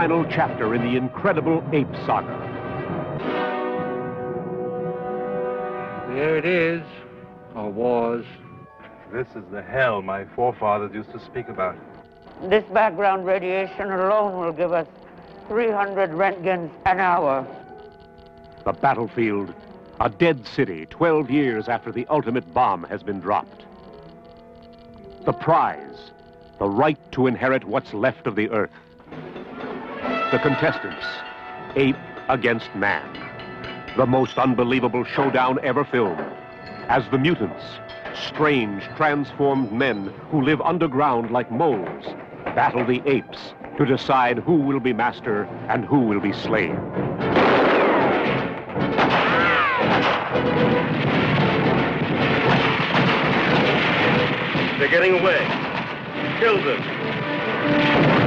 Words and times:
Final 0.00 0.24
chapter 0.30 0.74
in 0.74 0.80
the 0.80 0.96
incredible 0.96 1.62
Ape 1.74 1.94
Saga. 2.06 2.38
There 6.08 6.38
it 6.38 6.46
is, 6.46 6.80
or 7.54 7.70
was. 7.70 8.24
This 9.12 9.26
is 9.36 9.44
the 9.52 9.60
hell 9.60 10.00
my 10.00 10.24
forefathers 10.34 10.94
used 10.94 11.12
to 11.12 11.20
speak 11.20 11.48
about. 11.48 11.76
This 12.44 12.64
background 12.72 13.26
radiation 13.26 13.90
alone 13.90 14.40
will 14.40 14.54
give 14.54 14.72
us 14.72 14.86
300 15.48 16.12
roentgens 16.12 16.70
an 16.86 16.98
hour. 16.98 17.46
The 18.64 18.72
battlefield, 18.72 19.52
a 20.00 20.08
dead 20.08 20.46
city 20.46 20.86
12 20.86 21.30
years 21.30 21.68
after 21.68 21.92
the 21.92 22.06
ultimate 22.06 22.54
bomb 22.54 22.84
has 22.84 23.02
been 23.02 23.20
dropped. 23.20 23.66
The 25.26 25.34
prize, 25.34 26.10
the 26.58 26.70
right 26.70 26.98
to 27.12 27.26
inherit 27.26 27.64
what's 27.64 27.92
left 27.92 28.26
of 28.26 28.34
the 28.34 28.48
earth. 28.48 28.70
The 30.30 30.38
contestants, 30.38 31.04
ape 31.74 31.96
against 32.28 32.72
man. 32.76 33.04
The 33.96 34.06
most 34.06 34.38
unbelievable 34.38 35.02
showdown 35.02 35.58
ever 35.64 35.84
filmed. 35.84 36.24
As 36.88 37.02
the 37.10 37.18
mutants, 37.18 37.64
strange, 38.14 38.84
transformed 38.96 39.72
men 39.72 40.14
who 40.30 40.40
live 40.40 40.60
underground 40.60 41.32
like 41.32 41.50
moles, 41.50 42.04
battle 42.54 42.86
the 42.86 43.02
apes 43.06 43.54
to 43.76 43.84
decide 43.84 44.38
who 44.38 44.54
will 44.54 44.78
be 44.78 44.92
master 44.92 45.48
and 45.68 45.84
who 45.84 45.98
will 45.98 46.20
be 46.20 46.32
slave. 46.32 46.78
They're 54.78 54.88
getting 54.88 55.18
away. 55.18 55.44
Kill 56.38 56.62
them. 56.62 58.19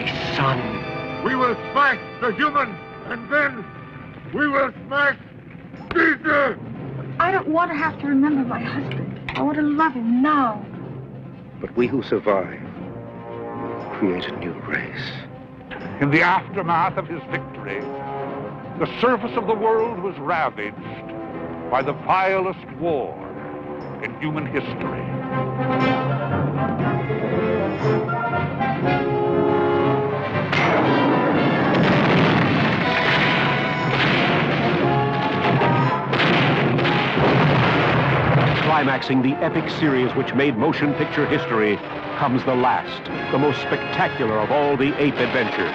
My 0.00 0.36
son. 0.36 1.24
We 1.24 1.34
will 1.34 1.54
smash 1.72 2.00
the 2.20 2.32
human, 2.32 2.74
and 3.06 3.30
then 3.30 3.64
we 4.34 4.48
will 4.48 4.72
smash 4.86 5.18
Caesar! 5.92 6.58
I 7.18 7.30
don't 7.30 7.48
want 7.48 7.70
to 7.70 7.76
have 7.76 7.98
to 8.00 8.06
remember 8.06 8.48
my 8.48 8.60
husband. 8.60 9.30
I 9.34 9.42
want 9.42 9.56
to 9.56 9.62
love 9.62 9.92
him 9.92 10.22
now. 10.22 10.64
But 11.60 11.76
we 11.76 11.86
who 11.86 12.02
survive 12.02 12.60
create 13.98 14.24
a 14.26 14.36
new 14.38 14.52
race. 14.62 15.12
In 16.00 16.10
the 16.10 16.22
aftermath 16.22 16.96
of 16.96 17.06
his 17.06 17.20
victory, 17.30 17.80
the 18.78 18.88
surface 19.00 19.36
of 19.36 19.46
the 19.46 19.54
world 19.54 20.00
was 20.00 20.16
ravaged 20.18 20.76
by 21.70 21.82
the 21.82 21.92
vilest 21.92 22.64
war 22.78 23.14
in 24.02 24.18
human 24.18 24.46
history. 24.46 25.04
Climaxing 38.80 39.20
the 39.20 39.34
epic 39.44 39.68
series 39.68 40.10
which 40.14 40.32
made 40.32 40.56
motion 40.56 40.94
picture 40.94 41.26
history 41.26 41.76
comes 42.16 42.42
the 42.44 42.54
last, 42.54 43.04
the 43.30 43.36
most 43.36 43.60
spectacular 43.60 44.38
of 44.38 44.50
all 44.50 44.74
the 44.74 44.98
ape 44.98 45.16
adventures. 45.16 45.68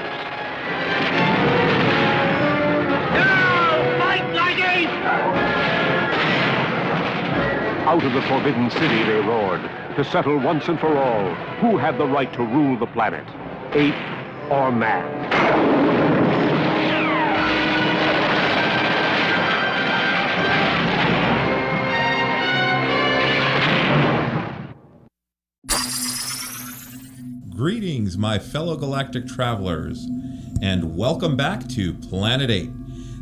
Out 7.86 8.04
of 8.04 8.12
the 8.12 8.22
Forbidden 8.22 8.72
City 8.72 9.04
they 9.04 9.22
roared 9.22 9.62
to 9.98 10.04
settle 10.04 10.40
once 10.40 10.68
and 10.68 10.80
for 10.80 10.98
all 10.98 11.36
who 11.62 11.78
had 11.78 12.00
the 12.00 12.08
right 12.08 12.34
to 12.34 12.42
rule 12.42 12.76
the 12.76 12.88
planet, 12.88 13.28
ape 13.76 13.94
or 14.50 14.72
man. 14.72 16.05
Greetings, 27.56 28.18
my 28.18 28.38
fellow 28.38 28.76
galactic 28.76 29.26
travelers, 29.26 30.10
and 30.62 30.98
welcome 30.98 31.38
back 31.38 31.66
to 31.70 31.94
Planet 31.94 32.52
8. 32.52 32.70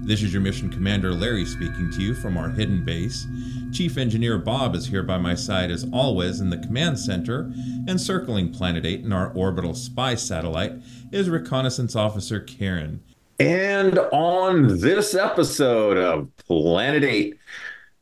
This 0.07 0.23
is 0.23 0.33
your 0.33 0.41
mission 0.41 0.71
commander 0.71 1.13
Larry 1.13 1.45
speaking 1.45 1.91
to 1.91 2.01
you 2.01 2.15
from 2.15 2.35
our 2.35 2.49
hidden 2.49 2.83
base. 2.83 3.27
Chief 3.71 3.95
Engineer 3.95 4.39
Bob 4.39 4.73
is 4.73 4.87
here 4.87 5.03
by 5.03 5.19
my 5.19 5.35
side 5.35 5.69
as 5.69 5.85
always 5.93 6.39
in 6.39 6.49
the 6.49 6.57
command 6.57 6.97
center, 6.97 7.53
and 7.87 8.01
circling 8.01 8.51
Planet 8.51 8.87
8 8.87 9.01
in 9.01 9.13
our 9.13 9.31
orbital 9.33 9.75
spy 9.75 10.15
satellite 10.15 10.73
is 11.11 11.29
Reconnaissance 11.29 11.95
Officer 11.95 12.39
Karen. 12.39 13.03
And 13.39 13.99
on 13.99 14.79
this 14.79 15.13
episode 15.13 15.97
of 15.97 16.35
Planet 16.37 17.03
8, 17.03 17.37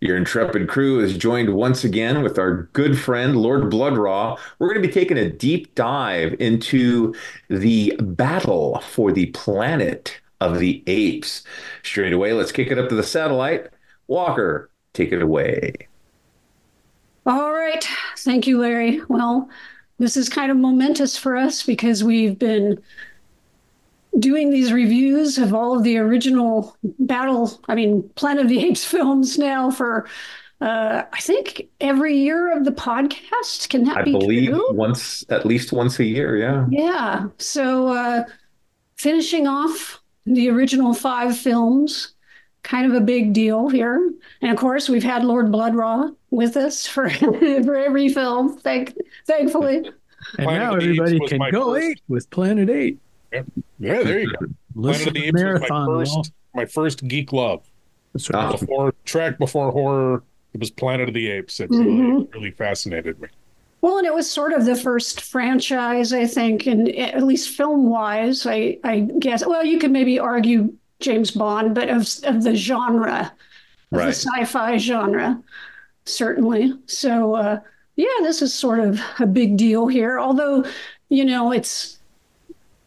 your 0.02 0.18
intrepid 0.18 0.68
crew 0.68 1.00
is 1.00 1.16
joined 1.16 1.54
once 1.54 1.84
again 1.84 2.24
with 2.24 2.40
our 2.40 2.64
good 2.74 3.00
friend, 3.00 3.38
Lord 3.38 3.70
Blood-Rah. 3.70 4.36
We're 4.58 4.68
going 4.74 4.82
to 4.82 4.88
be 4.88 4.94
taking 4.94 5.18
a 5.20 5.30
deep 5.30 5.74
dive 5.76 6.36
into 6.40 7.14
the 7.50 7.96
battle 8.00 8.80
for 8.80 9.12
the 9.12 9.28
planet 9.28 10.20
of 10.42 10.58
the 10.58 10.84
apes. 10.88 11.44
Straight 11.84 12.14
away, 12.14 12.34
let's 12.34 12.52
kick 12.52 12.72
it 12.72 12.80
up 12.80 12.90
to 12.90 12.96
the 12.96 13.04
satellite. 13.04 13.68
Walker, 14.08 14.72
take 14.94 15.12
it 15.12 15.22
away. 15.22 15.88
All 17.28 17.54
right. 17.54 17.88
Thank 18.18 18.48
you, 18.48 18.60
Larry. 18.60 19.02
Well, 19.08 19.48
this 20.00 20.18
is 20.18 20.30
kind 20.30 20.50
of 20.50 20.58
momentous 20.58 21.16
for 21.16 21.38
us 21.38 21.64
because 21.64 22.04
we've 22.04 22.40
been 22.40 22.82
doing 24.20 24.50
these 24.50 24.74
reviews 24.74 25.38
of 25.38 25.54
all 25.54 25.76
of 25.78 25.84
the 25.84 25.98
original 25.98 26.76
battle, 27.00 27.60
I 27.68 27.76
mean, 27.76 28.10
Planet 28.16 28.44
of 28.46 28.50
the 28.50 28.64
Apes 28.66 28.84
films 28.94 29.38
now 29.38 29.72
for 29.72 30.08
uh, 30.62 31.04
I 31.12 31.20
think 31.22 31.70
every 31.80 32.16
year 32.16 32.56
of 32.56 32.66
the 32.66 32.72
podcast. 32.72 33.70
Can 33.70 33.84
that 33.86 33.98
I 33.98 34.04
be 34.04 34.12
believe 34.12 34.50
true? 34.52 34.74
once, 34.74 35.26
at 35.30 35.44
least 35.46 35.72
once 35.74 35.98
a 36.00 36.04
year. 36.06 36.38
Yeah. 36.38 36.68
Yeah. 36.70 37.28
So 37.40 37.88
uh, 37.88 38.24
finishing 38.98 39.48
off 39.48 40.00
the 40.28 40.50
original 40.50 40.94
five 40.94 41.36
films, 41.36 42.14
kind 42.62 42.86
of 42.86 42.96
a 42.96 43.04
big 43.04 43.34
deal 43.34 43.70
here. 43.70 44.12
And 44.44 44.52
of 44.52 44.58
course, 44.58 44.88
we've 44.88 45.04
had 45.04 45.24
Lord 45.24 45.52
Blood-Rah 45.52 46.10
with 46.30 46.56
us 46.58 46.86
for 46.86 47.10
for 47.10 47.76
every 47.76 48.10
film. 48.10 48.60
Thank, 48.60 48.96
thankfully. 49.26 49.78
And 50.38 50.46
Planet 50.46 50.62
now 50.62 50.76
of 50.76 50.80
the 50.82 50.90
Apes 50.92 51.00
everybody 51.00 51.28
can 51.28 51.52
go 51.52 51.74
first- 51.74 51.88
eight 51.88 52.02
with 52.08 52.30
Planet 52.30 52.70
Eight. 52.70 53.00
Yeah, 53.32 53.44
there 54.04 54.20
you 54.20 54.28
go. 54.28 54.38
Planet 54.38 54.56
Listen 54.76 55.08
of 55.10 55.14
the 55.14 55.20
to 55.22 55.26
Apes 55.28 55.34
was 55.34 55.42
my 55.44 55.44
Marathon, 55.44 55.88
y'all. 55.90 56.00
first, 56.00 56.32
my 56.54 56.66
first 56.66 57.08
geek 57.08 57.32
love. 57.34 57.66
That's 58.14 58.30
right. 58.30 58.60
Before 58.60 58.94
track 59.06 59.38
before 59.38 59.72
horror, 59.72 60.24
it 60.54 60.60
was 60.60 60.70
Planet 60.70 61.08
of 61.08 61.14
the 61.16 61.30
Apes. 61.30 61.60
It 61.60 61.70
really, 61.70 61.86
Mhm. 61.86 62.34
really 62.34 62.52
fascinated 62.52 63.20
me. 63.22 63.28
Well, 63.82 63.98
and 63.98 64.06
it 64.06 64.14
was 64.14 64.30
sort 64.30 64.54
of 64.54 64.66
the 64.66 64.76
first 64.76 65.22
franchise, 65.22 66.14
I 66.14 66.28
think, 66.28 66.68
and 66.68 66.90
at 66.90 67.24
least 67.24 67.50
film 67.56 67.90
wise, 67.90 68.46
I, 68.46 68.78
I 68.84 69.00
guess. 69.20 69.46
Well, 69.46 69.66
you 69.66 69.80
could 69.80 69.92
maybe 69.92 70.20
argue 70.20 70.74
James 71.00 71.32
Bond, 71.32 71.74
but 71.74 71.90
of, 71.90 72.08
of 72.24 72.44
the 72.44 72.54
genre, 72.56 73.32
of 73.92 73.98
Right. 73.98 74.06
the 74.08 74.14
sci 74.14 74.46
fi 74.46 74.78
genre, 74.78 75.42
certainly. 76.06 76.74
So, 76.86 77.34
uh, 77.36 77.60
yeah, 77.96 78.06
this 78.22 78.42
is 78.42 78.54
sort 78.54 78.80
of 78.80 79.00
a 79.20 79.26
big 79.26 79.58
deal 79.58 79.88
here, 79.88 80.20
although, 80.20 80.64
you 81.10 81.26
know, 81.26 81.52
it's 81.52 81.98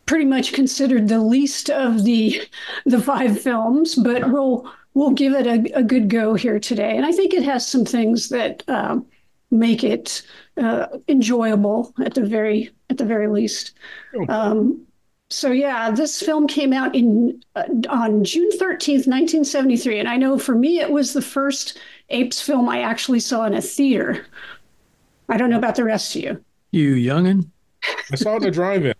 pretty 0.06 0.24
much 0.24 0.52
considered 0.52 1.08
the 1.08 1.20
least 1.20 1.70
of 1.70 2.04
the 2.04 2.42
the 2.84 3.00
five 3.00 3.40
films, 3.40 3.94
but 3.94 4.30
we'll 4.30 4.70
we'll 4.94 5.10
give 5.10 5.32
it 5.32 5.46
a, 5.46 5.78
a 5.78 5.82
good 5.82 6.08
go 6.08 6.34
here 6.34 6.60
today. 6.60 6.96
And 6.96 7.06
I 7.06 7.12
think 7.12 7.34
it 7.34 7.42
has 7.42 7.66
some 7.66 7.84
things 7.84 8.28
that 8.28 8.62
um, 8.68 9.06
make 9.50 9.84
it 9.84 10.22
uh, 10.56 10.86
enjoyable 11.08 11.94
at 12.04 12.14
the 12.14 12.24
very 12.24 12.70
at 12.90 12.98
the 12.98 13.04
very 13.04 13.28
least. 13.28 13.72
Um, 14.28 14.86
so 15.30 15.50
yeah, 15.50 15.90
this 15.90 16.20
film 16.20 16.46
came 16.46 16.72
out 16.72 16.94
in 16.94 17.42
uh, 17.56 17.64
on 17.88 18.24
June 18.24 18.50
thirteenth, 18.58 19.06
nineteen 19.06 19.44
seventy 19.44 19.76
three, 19.76 19.98
and 19.98 20.08
I 20.08 20.16
know 20.16 20.38
for 20.38 20.54
me 20.54 20.80
it 20.80 20.90
was 20.90 21.12
the 21.12 21.22
first 21.22 21.78
Apes 22.10 22.40
film 22.40 22.68
I 22.68 22.82
actually 22.82 23.20
saw 23.20 23.44
in 23.46 23.54
a 23.54 23.62
theater. 23.62 24.26
I 25.28 25.38
don't 25.38 25.48
know 25.48 25.58
about 25.58 25.76
the 25.76 25.84
rest 25.84 26.14
of 26.14 26.22
you. 26.22 26.44
You 26.70 26.94
youngin? 26.94 27.48
I 28.12 28.16
saw 28.16 28.36
it 28.36 28.42
in 28.42 28.48
a 28.48 28.50
drive-in. 28.50 28.93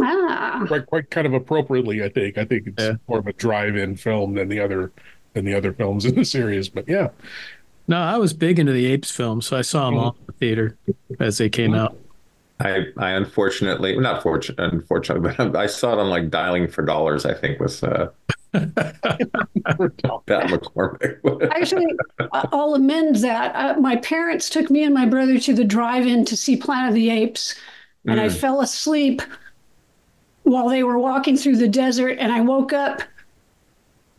Ah, 0.00 0.64
Quite, 0.66 0.86
quite 0.86 1.10
kind 1.10 1.26
of 1.26 1.34
appropriately, 1.34 2.02
I 2.04 2.08
think. 2.08 2.38
I 2.38 2.44
think 2.44 2.68
it's 2.76 2.98
more 3.08 3.18
of 3.18 3.26
a 3.26 3.32
drive-in 3.32 3.96
film 3.96 4.34
than 4.34 4.48
the 4.48 4.60
other 4.60 4.92
than 5.34 5.44
the 5.44 5.54
other 5.54 5.72
films 5.72 6.04
in 6.04 6.14
the 6.14 6.24
series. 6.24 6.68
But 6.68 6.88
yeah, 6.88 7.08
No, 7.88 7.98
I 8.00 8.16
was 8.18 8.32
big 8.32 8.58
into 8.58 8.72
the 8.72 8.86
Apes 8.86 9.10
films, 9.10 9.46
so 9.46 9.56
I 9.56 9.62
saw 9.62 9.86
them 9.90 9.98
all 9.98 10.16
in 10.20 10.26
the 10.26 10.32
theater 10.32 10.76
as 11.20 11.38
they 11.38 11.48
came 11.48 11.74
out. 11.74 11.96
I, 12.58 12.86
I 12.96 13.10
unfortunately, 13.10 13.98
not 13.98 14.22
fortunate, 14.22 14.58
unfortunately, 14.72 15.30
but 15.38 15.54
I 15.60 15.66
saw 15.66 15.92
it 15.92 15.98
on 15.98 16.08
like 16.08 16.30
dialing 16.30 16.68
for 16.68 16.82
dollars. 16.82 17.26
I 17.26 17.34
think 17.34 17.60
was 17.60 17.82
uh, 17.82 18.08
Pat 18.54 20.48
McCormick. 20.48 21.50
actually, 21.54 21.86
I- 22.32 22.48
I'll 22.52 22.74
amend 22.74 23.16
that. 23.16 23.54
Uh, 23.54 23.78
my 23.80 23.96
parents 23.96 24.48
took 24.48 24.70
me 24.70 24.84
and 24.84 24.94
my 24.94 25.06
brother 25.06 25.38
to 25.38 25.52
the 25.54 25.64
drive-in 25.64 26.24
to 26.26 26.36
see 26.36 26.56
Planet 26.56 26.88
of 26.90 26.94
the 26.94 27.10
Apes, 27.10 27.54
and 28.06 28.20
I 28.20 28.28
Mm. 28.28 28.36
fell 28.36 28.60
asleep 28.60 29.20
while 30.46 30.68
they 30.68 30.84
were 30.84 30.98
walking 30.98 31.36
through 31.36 31.56
the 31.56 31.66
desert, 31.66 32.18
and 32.20 32.30
I 32.30 32.40
woke 32.40 32.72
up 32.72 33.02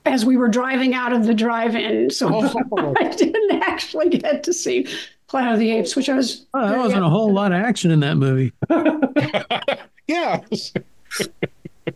as 0.06 0.26
we 0.26 0.36
were 0.36 0.50
driving 0.50 0.94
out 0.94 1.14
of 1.14 1.26
the 1.26 1.34
drive-in. 1.34 2.10
So 2.10 2.28
I 3.00 3.08
didn't 3.16 3.64
actually 3.64 4.10
get 4.10 4.44
to 4.44 4.54
see 4.54 4.88
Planet 5.28 5.54
of 5.54 5.60
the 5.60 5.72
Apes, 5.72 5.96
which 5.96 6.10
I 6.10 6.16
was. 6.16 6.46
Oh, 6.54 6.60
there 6.60 6.70
very 6.72 6.82
wasn't 6.82 7.06
a 7.06 7.10
whole 7.10 7.32
lot 7.32 7.54
of 7.54 7.62
action 7.62 7.92
in 7.92 8.02
that 8.02 8.16
movie. 8.16 8.52
yeah. 10.08 10.42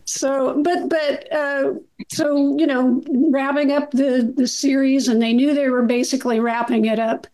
so 0.06 0.60
but 0.62 0.88
but 0.88 1.30
uh 1.30 1.74
so 2.08 2.56
you 2.56 2.66
know 2.66 3.02
wrapping 3.30 3.70
up 3.70 3.90
the 3.90 4.32
the 4.34 4.48
series 4.48 5.06
and 5.06 5.20
they 5.20 5.34
knew 5.34 5.52
they 5.52 5.68
were 5.68 5.82
basically 5.82 6.40
wrapping 6.40 6.86
it 6.86 6.98
up 6.98 7.26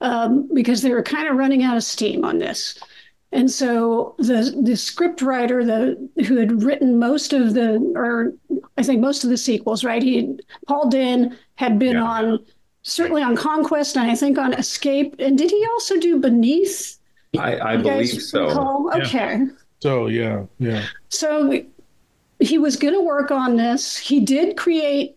um 0.00 0.48
because 0.52 0.82
they 0.82 0.90
were 0.90 1.02
kind 1.02 1.28
of 1.28 1.36
running 1.36 1.62
out 1.62 1.76
of 1.76 1.84
steam 1.84 2.24
on 2.24 2.38
this 2.38 2.76
and 3.32 3.50
so 3.50 4.14
the 4.18 4.54
the 4.62 4.76
script 4.76 5.22
writer 5.22 5.64
the 5.64 6.08
who 6.26 6.36
had 6.36 6.62
written 6.62 6.98
most 6.98 7.32
of 7.32 7.54
the 7.54 7.76
or 7.96 8.32
i 8.76 8.82
think 8.82 9.00
most 9.00 9.24
of 9.24 9.30
the 9.30 9.36
sequels 9.36 9.84
right 9.84 10.02
he 10.02 10.38
paul 10.66 10.90
Dehn 10.90 11.36
had 11.56 11.78
been 11.78 11.96
on 11.96 12.38
certainly 12.82 13.22
on 13.22 13.34
conquest 13.36 13.96
and 13.96 14.10
i 14.10 14.14
think 14.14 14.38
on 14.38 14.52
escape 14.54 15.16
and 15.18 15.38
did 15.38 15.50
he 15.50 15.66
also 15.72 15.98
do 15.98 16.18
beneath 16.18 16.98
I, 17.38 17.56
I 17.56 17.72
You 17.74 17.82
guys 17.82 18.10
believe 18.10 18.22
so. 18.22 18.48
recall? 18.48 18.90
okay 18.94 19.46
So 19.80 20.06
yeah, 20.06 20.44
yeah. 20.58 20.84
so 21.08 21.62
he 22.40 22.58
was 22.58 22.76
going 22.76 22.94
to 22.94 23.00
work 23.00 23.30
on 23.30 23.56
this. 23.56 23.96
He 23.96 24.20
did 24.20 24.56
create 24.56 25.16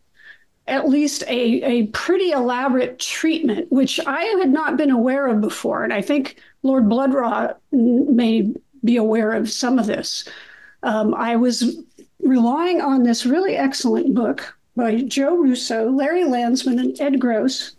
at 0.67 0.89
least 0.89 1.23
a, 1.27 1.63
a 1.63 1.87
pretty 1.87 2.31
elaborate 2.31 2.97
treatment, 2.97 3.71
which 3.71 3.99
I 4.05 4.23
had 4.39 4.49
not 4.49 4.77
been 4.77 4.89
aware 4.89 5.27
of 5.27 5.39
before. 5.41 5.83
And 5.83 5.93
I 5.93 6.01
think 6.01 6.37
Lord 6.63 6.89
Blood-Rah 6.89 7.53
may 7.71 8.51
be 8.83 8.97
aware 8.97 9.33
of 9.33 9.51
some 9.51 9.77
of 9.77 9.85
this. 9.85 10.27
Um, 10.83 11.13
I 11.13 11.35
was 11.35 11.77
relying 12.19 12.81
on 12.81 13.03
this 13.03 13.25
really 13.25 13.55
excellent 13.55 14.15
book 14.15 14.57
by 14.75 15.01
Joe 15.01 15.35
Russo, 15.35 15.89
Larry 15.91 16.25
Landsman, 16.25 16.79
and 16.79 16.99
Ed 16.99 17.19
Gross. 17.19 17.75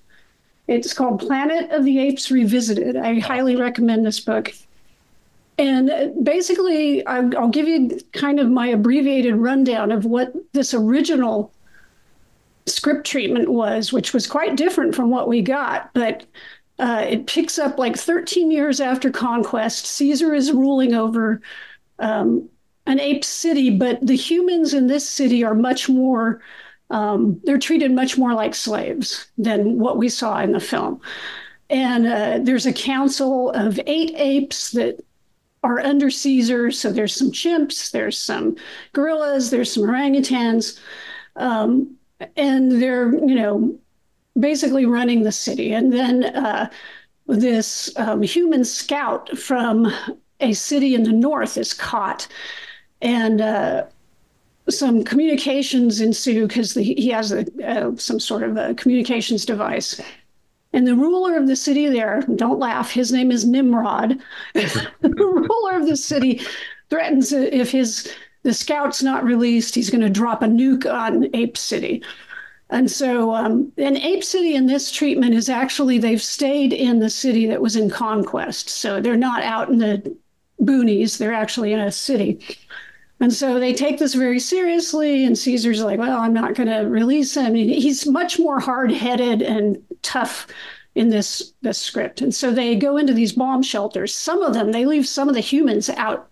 It's 0.69 0.95
called 0.95 1.21
Planet 1.21 1.71
of 1.71 1.85
the 1.85 1.99
Apes 1.99 2.31
Revisited. 2.31 2.97
I 2.97 3.19
highly 3.19 3.57
recommend 3.57 4.07
this 4.07 4.21
book. 4.21 4.53
And 5.59 6.13
basically, 6.23 7.07
I'll, 7.07 7.37
I'll 7.37 7.49
give 7.49 7.67
you 7.67 7.99
kind 8.13 8.39
of 8.39 8.49
my 8.49 8.69
abbreviated 8.69 9.37
rundown 9.37 9.91
of 9.91 10.05
what 10.05 10.33
this 10.53 10.75
original 10.75 11.53
script 12.67 13.07
treatment 13.07 13.49
was, 13.49 13.93
which 13.93 14.13
was 14.13 14.27
quite 14.27 14.57
different 14.57 14.95
from 14.95 15.11
what 15.11 15.29
we 15.29 15.43
got. 15.43 15.93
But 15.95 16.25
uh, 16.79 17.05
it 17.09 17.27
picks 17.27 17.59
up 17.59 17.79
like 17.79 17.97
13 17.97 18.51
years 18.51 18.81
after 18.81 19.11
conquest. 19.11 19.87
Caesar 19.87 20.35
is 20.35 20.53
ruling 20.53 20.95
over 20.95 21.41
um, 21.99 22.49
an 22.87 23.01
ape 23.01 23.25
city, 23.25 23.71
but 23.71 24.05
the 24.07 24.17
humans 24.17 24.75
in 24.75 24.87
this 24.87 25.09
city 25.09 25.43
are 25.43 25.55
much 25.55 25.89
more. 25.89 26.43
Um, 26.91 27.41
they're 27.45 27.59
treated 27.59 27.93
much 27.93 28.19
more 28.19 28.35
like 28.35 28.55
slaves 28.55 29.27
than 29.39 29.79
what 29.79 29.97
we 29.97 30.09
saw 30.09 30.41
in 30.41 30.53
the 30.53 30.61
film. 30.61 31.01
And 31.69 32.07
uh, 32.07 32.39
there's 32.43 32.67
a 32.67 32.73
council 32.73 33.51
of 33.51 33.81
eight 33.87 34.13
apes 34.17 34.71
that 34.73 35.05
are 35.65 35.81
under 35.81 36.11
Caesar. 36.11 36.71
So 36.71 36.93
there's 36.93 37.15
some 37.15 37.33
chimps, 37.33 37.91
there's 37.91 38.19
some 38.19 38.57
gorillas, 38.93 39.51
there's 39.51 39.73
some 39.73 39.83
orangutans, 39.83 40.79
um, 41.35 41.96
and 42.37 42.83
they're 42.83 43.13
you 43.15 43.35
know 43.35 43.79
basically 44.39 44.87
running 44.87 45.23
the 45.23 45.33
city. 45.33 45.73
And 45.73 45.93
then 45.93 46.25
uh, 46.25 46.71
this 47.27 47.91
um, 47.97 48.23
human 48.23 48.65
scout 48.65 49.37
from 49.37 49.93
a 50.41 50.53
city 50.53 50.95
in 50.95 51.05
the 51.05 51.13
north 51.13 51.57
is 51.57 51.73
caught, 51.73 52.29
and 53.01 53.41
uh, 53.41 53.85
some 54.69 55.05
communications 55.05 56.01
ensue 56.01 56.47
because 56.47 56.75
he 56.75 57.09
has 57.09 57.33
a, 57.33 57.47
uh, 57.65 57.97
some 57.97 58.21
sort 58.21 58.43
of 58.43 58.57
a 58.57 58.75
communications 58.75 59.45
device. 59.45 60.01
And 60.73 60.87
the 60.87 60.95
ruler 60.95 61.37
of 61.39 61.47
the 61.47 61.57
city 61.57 61.89
there, 61.89 62.23
don't 62.35 62.59
laugh, 62.59 62.91
his 62.91 63.11
name 63.11 63.31
is 63.31 63.47
Nimrod. 63.47 64.19
the 64.55 65.45
ruler 65.49 65.81
of 65.81 65.87
the 65.87 65.97
city 65.97 66.43
threatens 66.91 67.33
if 67.33 67.71
his 67.71 68.13
the 68.47 68.55
scout's 68.55 69.03
not 69.03 69.25
released, 69.25 69.75
he's 69.75 69.91
going 69.91 70.03
to 70.03 70.09
drop 70.09 70.41
a 70.41 70.47
nuke 70.47 70.87
on 70.87 71.29
Ape 71.35 71.59
City. 71.59 72.01
And 72.71 72.89
so, 72.89 73.35
um, 73.35 73.73
and 73.77 73.97
Ape 73.97 74.23
City 74.23 74.55
in 74.55 74.67
this 74.67 74.93
treatment 74.93 75.35
is 75.35 75.49
actually 75.49 75.99
they've 75.99 76.23
stayed 76.23 76.73
in 76.73 77.01
the 77.01 77.11
city 77.11 77.49
that 77.49 77.61
was 77.61 77.75
in 77.75 77.91
conquest. 77.91 78.69
So 78.69 79.01
they're 79.01 79.17
not 79.17 79.43
out 79.43 79.69
in 79.69 79.79
the 79.79 80.17
boonies, 80.63 81.19
they're 81.19 81.35
actually 81.35 81.73
in 81.73 81.81
a 81.81 81.91
city. 81.91 82.39
And 83.19 83.33
so 83.33 83.59
they 83.59 83.75
take 83.75 83.99
this 83.99 84.15
very 84.15 84.39
seriously, 84.39 85.25
and 85.25 85.37
Caesar's 85.37 85.83
like, 85.83 85.99
well, 85.99 86.21
I'm 86.21 86.35
not 86.35 86.55
going 86.55 86.69
to 86.69 86.89
release 86.89 87.35
him. 87.35 87.57
He's 87.57 88.07
much 88.07 88.39
more 88.39 88.61
hard 88.61 88.93
headed 88.93 89.43
and 89.43 89.83
tough 90.03 90.47
in 90.95 91.09
this, 91.09 91.53
this 91.63 91.79
script. 91.79 92.21
And 92.21 92.33
so 92.33 92.53
they 92.53 92.77
go 92.77 92.97
into 92.97 93.13
these 93.13 93.33
bomb 93.33 93.65
shelters. 93.65 94.15
Some 94.15 94.43
of 94.43 94.55
them, 94.55 94.71
they 94.71 94.87
leave 94.87 95.09
some 95.09 95.29
of 95.29 95.35
the 95.35 95.41
humans 95.41 95.91
out, 95.91 96.31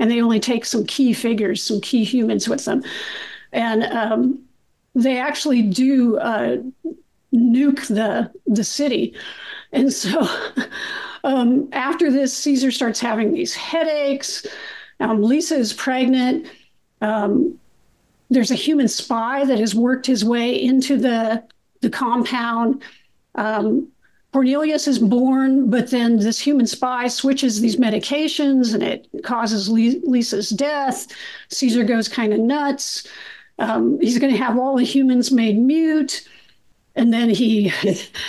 and 0.00 0.10
they 0.10 0.20
only 0.20 0.40
take 0.40 0.64
some 0.64 0.84
key 0.86 1.12
figures, 1.12 1.62
some 1.62 1.80
key 1.80 2.02
humans 2.02 2.48
with 2.48 2.64
them. 2.64 2.82
And 3.52 3.84
um, 3.84 4.42
they 4.94 5.18
actually 5.18 5.62
do 5.62 6.18
uh, 6.18 6.56
nuke 7.32 7.86
the, 7.86 8.32
the 8.46 8.64
city. 8.64 9.14
And 9.72 9.92
so 9.92 10.26
um, 11.24 11.68
after 11.72 12.10
this, 12.10 12.36
Caesar 12.38 12.72
starts 12.72 12.98
having 12.98 13.32
these 13.32 13.54
headaches. 13.54 14.46
Um, 15.00 15.22
Lisa 15.22 15.56
is 15.56 15.74
pregnant. 15.74 16.46
Um, 17.02 17.60
there's 18.30 18.50
a 18.50 18.56
human 18.56 18.88
spy 18.88 19.44
that 19.44 19.58
has 19.58 19.74
worked 19.74 20.06
his 20.06 20.24
way 20.24 20.60
into 20.60 20.96
the 20.96 21.44
the 21.80 21.90
compound. 21.90 22.82
Um, 23.34 23.88
Cornelius 24.32 24.86
is 24.86 24.98
born, 24.98 25.70
but 25.70 25.90
then 25.90 26.18
this 26.18 26.38
human 26.38 26.66
spy 26.66 27.08
switches 27.08 27.60
these 27.60 27.76
medications, 27.76 28.74
and 28.74 28.82
it 28.82 29.08
causes 29.24 29.68
Lisa's 29.68 30.50
death. 30.50 31.08
Caesar 31.48 31.82
goes 31.82 32.08
kind 32.08 32.32
of 32.32 32.38
nuts. 32.38 33.08
Um, 33.58 34.00
he's 34.00 34.18
going 34.18 34.32
to 34.32 34.38
have 34.38 34.56
all 34.56 34.76
the 34.76 34.84
humans 34.84 35.32
made 35.32 35.58
mute, 35.58 36.28
and 36.94 37.12
then 37.12 37.28
he 37.28 37.72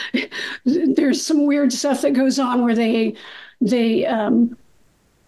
there's 0.66 1.26
some 1.26 1.46
weird 1.46 1.72
stuff 1.72 2.02
that 2.02 2.14
goes 2.14 2.40
on 2.40 2.64
where 2.64 2.76
they 2.76 3.16
they 3.62 4.06
um, 4.08 4.58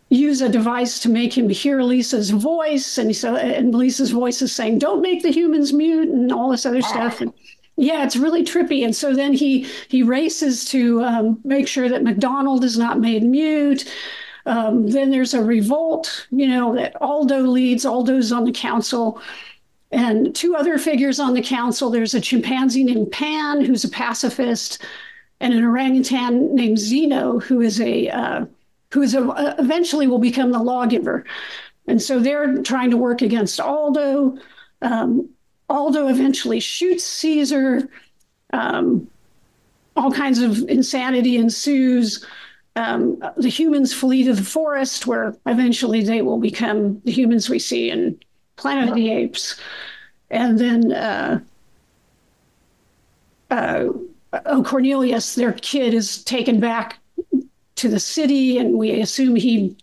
use 0.10 0.42
a 0.42 0.50
device 0.50 1.00
to 1.00 1.10
make 1.10 1.38
him 1.38 1.50
hear 1.50 1.84
Lisa's 1.84 2.32
voice, 2.32 2.98
and 2.98 3.16
so 3.16 3.36
and 3.36 3.76
Lisa's 3.76 4.12
voice 4.12 4.42
is 4.42 4.52
saying, 4.52 4.80
"Don't 4.80 5.02
make 5.02 5.22
the 5.22 5.32
humans 5.32 5.72
mute," 5.72 6.10
and 6.10 6.32
all 6.32 6.50
this 6.50 6.66
other 6.66 6.82
stuff. 6.82 7.22
And 7.22 7.32
yeah, 7.78 8.04
it's 8.04 8.16
really 8.16 8.44
trippy. 8.44 8.84
And 8.84 8.96
so 8.96 9.14
then 9.14 9.34
he 9.34 9.68
he 9.88 10.04
races 10.04 10.66
to 10.66 11.04
um, 11.04 11.40
make 11.44 11.68
sure 11.68 11.90
that 11.90 12.04
McDonald 12.04 12.64
is 12.64 12.78
not 12.78 13.00
made 13.00 13.24
mute. 13.24 13.92
Um, 14.46 14.88
then 14.90 15.10
there's 15.10 15.34
a 15.34 15.44
revolt, 15.44 16.28
you 16.30 16.48
know, 16.48 16.76
that 16.76 17.02
Aldo 17.02 17.42
leads. 17.42 17.86
Aldo's 17.86 18.32
on 18.32 18.44
the 18.44 18.52
council. 18.52 19.22
And 19.92 20.36
two 20.36 20.56
other 20.56 20.78
figures 20.78 21.20
on 21.20 21.34
the 21.34 21.42
council. 21.42 21.90
There's 21.90 22.16
a 22.16 22.22
chimpanzee 22.22 22.84
named 22.84 23.12
Pan, 23.12 23.64
who's 23.64 23.84
a 23.84 23.90
pacifist, 23.90 24.84
and 25.40 25.54
an 25.54 25.64
orangutan 25.64 26.56
named 26.56 26.80
Zeno, 26.80 27.40
who 27.40 27.62
is 27.62 27.80
a 27.80 28.10
uh, 28.10 28.46
who 28.92 29.02
is 29.02 29.16
a, 29.16 29.22
uh, 29.22 29.56
eventually 29.60 30.08
will 30.08 30.20
become 30.20 30.52
the 30.52 30.60
lawgiver. 30.60 31.26
And 31.88 32.02
so 32.02 32.20
they're 32.20 32.62
trying 32.62 32.92
to 32.92 32.98
work 32.98 33.22
against 33.22 33.60
Aldo. 33.60 34.38
Um, 34.82 35.30
Aldo 35.70 36.08
eventually 36.08 36.60
shoots 36.60 37.04
Caesar. 37.04 37.90
Um, 38.52 39.08
all 39.96 40.12
kinds 40.12 40.40
of 40.40 40.68
insanity 40.70 41.38
ensues. 41.38 42.26
Um, 42.76 43.24
the 43.38 43.50
humans 43.50 43.94
flee 43.94 44.24
to 44.24 44.34
the 44.34 44.44
forest, 44.44 45.06
where 45.06 45.36
eventually 45.46 46.04
they 46.04 46.22
will 46.22 46.40
become 46.40 47.02
the 47.06 47.12
humans 47.12 47.50
we 47.50 47.60
see 47.60 47.90
in 47.90 48.20
Planet 48.56 48.90
of 48.90 48.96
the 48.96 49.12
Apes. 49.12 49.60
And 50.32 50.58
then, 50.58 50.92
uh, 50.92 51.40
uh, 53.52 53.86
oh, 54.46 54.64
Cornelius, 54.64 55.36
their 55.36 55.54
kid, 55.54 55.94
is 55.94 56.24
taken 56.24 56.60
back 56.60 56.98
to 57.76 57.90
the 57.90 58.00
city, 58.00 58.58
and 58.58 58.78
we 58.78 59.00
assume 59.02 59.36
he 59.36 59.76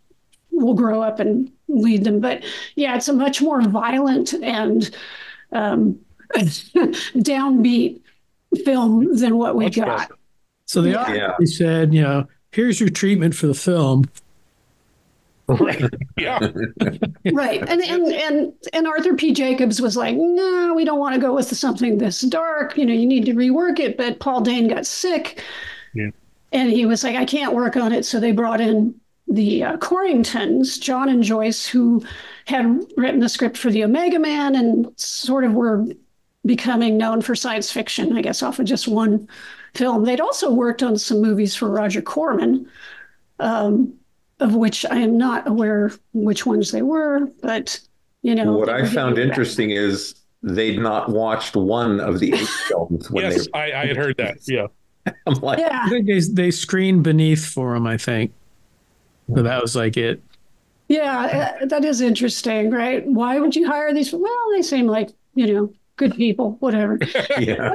will 0.51 0.75
grow 0.75 1.01
up 1.01 1.21
and 1.21 1.51
lead 1.69 2.05
them. 2.05 2.21
But 2.21 2.45
yeah, 2.75 2.97
it's 2.97 3.09
a 3.09 3.13
much 3.13 3.41
more 3.41 3.63
violent 3.63 4.33
and 4.35 4.91
um, 5.53 5.99
downbeat 6.35 8.01
film 8.65 9.17
than 9.17 9.37
what 9.37 9.57
we 9.57 9.71
got. 9.71 10.11
So 10.67 10.83
they 10.83 10.93
Yeah. 10.93 11.13
yeah. 11.15 11.33
said, 11.45 11.93
you 11.95 12.03
know, 12.03 12.27
here's 12.53 12.81
your 12.81 12.89
treatment 12.91 13.35
for 13.35 13.47
the 13.47 13.55
film. 13.55 14.05
Right. 15.49 15.83
Yeah. 16.17 16.39
right 17.33 17.61
and 17.67 17.81
and 17.81 18.07
and 18.13 18.53
and 18.75 18.87
arthur 18.87 19.15
p 19.15 19.33
jacobs 19.33 19.81
was 19.81 19.97
like 19.97 20.15
no 20.17 20.75
we 20.77 20.85
don't 20.85 20.99
want 20.99 21.15
to 21.15 21.21
go 21.21 21.35
with 21.35 21.47
something 21.57 21.97
this 21.97 22.21
dark 22.21 22.77
you 22.77 22.85
know 22.85 22.93
you 22.93 23.07
need 23.07 23.25
to 23.25 23.33
rework 23.33 23.79
it 23.81 23.97
but 23.97 24.21
paul 24.21 24.43
dehn 24.45 24.69
got 24.69 24.85
sick 24.87 25.43
Yeah. 25.95 26.11
and 26.53 26.71
he 26.71 26.85
was 26.85 27.03
like 27.03 27.17
i 27.17 27.25
can't 27.25 27.55
work 27.55 27.77
on 27.77 27.91
it 27.93 28.05
so 28.05 28.21
they 28.21 28.33
brought 28.33 28.61
in 28.61 28.95
the 29.31 29.63
uh, 29.65 29.77
corringtons 29.77 30.81
john 30.81 31.09
and 31.09 31.23
joyce 31.23 31.67
who 31.67 32.05
had 32.47 32.67
written 32.97 33.21
the 33.21 33.29
script 33.29 33.57
for 33.57 33.71
the 33.71 33.85
omega 33.85 34.19
man 34.19 34.55
and 34.55 34.93
sort 34.99 35.45
of 35.45 35.53
were 35.53 35.87
becoming 36.45 36.99
known 36.99 37.21
for 37.21 37.35
science 37.35 37.71
fiction 37.71 38.17
i 38.17 38.23
guess 38.23 38.43
off 38.43 38.59
of 38.59 38.67
just 38.67 38.89
one 38.89 39.29
film 39.75 40.05
they'd 40.05 40.21
also 40.21 40.51
worked 40.51 40.83
on 40.83 40.97
some 40.97 41.21
movies 41.21 41.55
for 41.55 41.71
roger 41.71 42.03
corman 42.03 42.69
um, 43.39 43.95
of 44.41 44.55
which 44.55 44.85
I 44.87 44.97
am 44.97 45.17
not 45.17 45.47
aware 45.47 45.93
which 46.13 46.47
ones 46.47 46.73
they 46.73 46.83
were, 46.83 47.29
but 47.43 47.79
you 48.23 48.35
know. 48.35 48.53
what 48.53 48.69
I 48.69 48.87
found 48.87 49.17
getting 49.17 49.29
back. 49.29 49.39
interesting 49.39 49.71
is 49.71 50.15
they'd 50.43 50.79
not 50.79 51.11
watched 51.11 51.57
one 51.57 52.01
of 52.01 52.19
the 52.19 52.33
eight 52.33 52.49
films 52.69 53.11
when 53.11 53.25
yes, 53.25 53.47
they. 53.53 53.59
I, 53.59 53.83
I 53.83 53.87
had 53.87 53.97
heard 53.97 54.17
that. 54.17 54.39
Yeah. 54.47 54.67
I'm 55.27 55.35
like, 55.35 55.59
Yeah. 55.59 55.89
They, 55.91 56.21
they 56.21 56.51
screened 56.51 57.05
beneath 57.05 57.47
for 57.47 57.75
him, 57.75 57.87
I 57.87 57.97
think. 57.97 58.33
So 59.35 59.43
that 59.43 59.63
was 59.63 59.77
like 59.77 59.97
it. 59.97 60.23
Yeah, 60.89 61.57
uh, 61.63 61.67
that 61.67 61.85
is 61.85 62.01
interesting, 62.01 62.71
right? 62.71 63.07
Why 63.07 63.39
would 63.39 63.55
you 63.55 63.67
hire 63.69 63.95
these? 63.95 64.13
Well, 64.13 64.51
they 64.53 64.63
seem 64.63 64.87
like 64.87 65.11
you 65.35 65.53
know 65.53 65.73
good 66.01 66.17
people, 66.17 66.57
whatever. 66.61 66.99
yeah. 67.39 67.75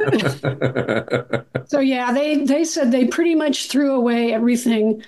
so 1.65 1.79
yeah, 1.79 2.11
they 2.11 2.43
they 2.43 2.65
said 2.65 2.91
they 2.91 3.05
pretty 3.05 3.35
much 3.35 3.69
threw 3.69 3.93
away 3.93 4.33
everything 4.33 5.01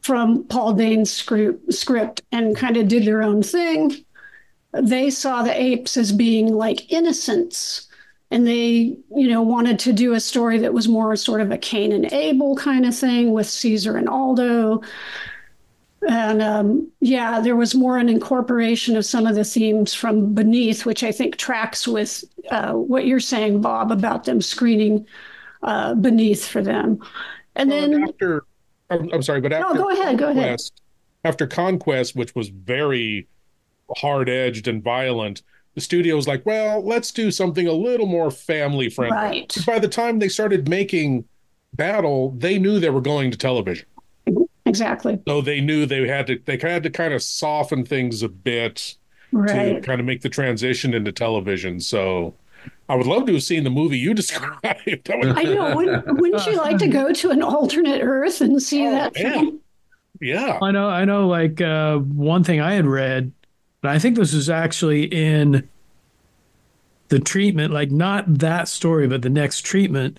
from 0.00 0.44
Paul 0.44 0.74
Dehn's 0.74 1.10
script, 1.10 1.70
script 1.74 2.22
and 2.32 2.56
kind 2.56 2.76
of 2.76 2.88
did 2.88 3.04
their 3.04 3.22
own 3.22 3.42
thing. 3.42 4.04
They 4.72 5.10
saw 5.10 5.42
the 5.42 5.60
apes 5.60 5.96
as 5.96 6.12
being 6.12 6.54
like 6.54 6.90
innocents, 6.90 7.88
and 8.30 8.46
they 8.46 8.96
you 9.14 9.28
know 9.28 9.42
wanted 9.42 9.78
to 9.80 9.92
do 9.92 10.14
a 10.14 10.20
story 10.20 10.58
that 10.58 10.72
was 10.72 10.88
more 10.88 11.14
sort 11.16 11.40
of 11.40 11.50
a 11.50 11.58
Cain 11.58 11.92
and 11.92 12.10
Abel 12.12 12.56
kind 12.56 12.86
of 12.86 12.96
thing 12.96 13.32
with 13.32 13.48
Caesar 13.48 13.96
and 13.96 14.08
Aldo. 14.08 14.80
And 16.06 16.40
um, 16.42 16.90
yeah, 17.00 17.40
there 17.40 17.56
was 17.56 17.74
more 17.74 17.98
an 17.98 18.08
incorporation 18.08 18.96
of 18.96 19.04
some 19.04 19.26
of 19.26 19.34
the 19.34 19.44
themes 19.44 19.92
from 19.94 20.34
Beneath, 20.34 20.86
which 20.86 21.02
I 21.02 21.10
think 21.10 21.36
tracks 21.36 21.88
with 21.88 22.24
uh, 22.50 22.72
what 22.72 23.06
you're 23.06 23.18
saying, 23.20 23.60
Bob, 23.60 23.90
about 23.90 24.24
them 24.24 24.40
screening 24.40 25.06
uh, 25.62 25.94
Beneath 25.94 26.46
for 26.46 26.62
them. 26.62 27.00
And 27.56 27.70
Well, 27.70 27.90
then, 27.90 28.04
after 28.04 28.44
I'm, 28.90 29.10
I'm 29.12 29.22
sorry, 29.22 29.40
but 29.40 29.50
no, 29.50 29.74
go 29.74 29.90
ahead, 29.90 30.18
go 30.18 30.28
ahead. 30.28 30.58
After 31.24 31.46
Conquest, 31.46 32.14
which 32.14 32.34
was 32.34 32.48
very 32.48 33.26
hard 33.96 34.28
edged 34.28 34.68
and 34.68 34.82
violent, 34.82 35.42
the 35.74 35.80
studio 35.80 36.16
was 36.16 36.28
like, 36.28 36.46
well, 36.46 36.80
let's 36.84 37.10
do 37.12 37.30
something 37.30 37.66
a 37.66 37.72
little 37.72 38.06
more 38.06 38.30
family 38.30 38.88
friendly. 38.88 39.16
Right. 39.16 39.56
By 39.66 39.78
the 39.78 39.88
time 39.88 40.18
they 40.20 40.28
started 40.28 40.68
making 40.68 41.24
Battle, 41.74 42.30
they 42.38 42.58
knew 42.58 42.80
they 42.80 42.90
were 42.90 43.00
going 43.00 43.30
to 43.30 43.36
television. 43.36 43.86
Exactly. 44.68 45.18
So 45.26 45.40
they 45.40 45.60
knew 45.60 45.86
they 45.86 46.06
had 46.06 46.26
to 46.28 46.38
they 46.44 46.58
had 46.58 46.82
to 46.82 46.90
kind 46.90 47.14
of 47.14 47.22
soften 47.22 47.84
things 47.84 48.22
a 48.22 48.28
bit 48.28 48.96
to 49.32 49.80
kind 49.82 50.00
of 50.00 50.06
make 50.06 50.22
the 50.22 50.28
transition 50.28 50.94
into 50.94 51.12
television. 51.12 51.80
So 51.80 52.34
I 52.88 52.94
would 52.96 53.06
love 53.06 53.26
to 53.26 53.34
have 53.34 53.42
seen 53.42 53.64
the 53.64 53.70
movie 53.70 53.98
you 53.98 54.14
described. 54.22 54.62
That 54.62 55.18
would- 55.18 55.38
I 55.38 55.42
know. 55.42 55.74
Wouldn't, 55.76 56.20
wouldn't 56.20 56.46
you 56.46 56.56
like 56.56 56.78
to 56.78 56.88
go 56.88 57.12
to 57.12 57.30
an 57.30 57.42
alternate 57.42 58.00
Earth 58.02 58.40
and 58.40 58.62
see 58.62 58.84
that 58.88 59.18
yeah. 59.18 59.42
Yeah. 60.20 60.58
I 60.60 60.70
know. 60.72 60.88
I 60.88 61.04
know. 61.04 61.28
Like 61.28 61.60
uh, 61.60 61.98
one 61.98 62.42
thing 62.44 62.60
I 62.60 62.72
had 62.74 62.86
read, 62.86 63.32
but 63.82 63.90
I 63.92 63.98
think 63.98 64.16
this 64.16 64.32
was 64.34 64.50
actually 64.50 65.04
in 65.04 65.68
the 67.08 67.18
treatment, 67.20 67.72
like 67.72 67.90
not 67.90 68.24
that 68.38 68.68
story, 68.68 69.06
but 69.06 69.22
the 69.22 69.30
next 69.30 69.62
treatment, 69.62 70.18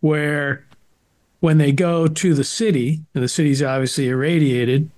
where 0.00 0.66
when 1.44 1.58
they 1.58 1.72
go 1.72 2.06
to 2.06 2.32
the 2.32 2.42
city, 2.42 3.02
and 3.12 3.22
the 3.22 3.28
city's 3.28 3.62
obviously 3.62 4.08
irradiated, 4.08 4.90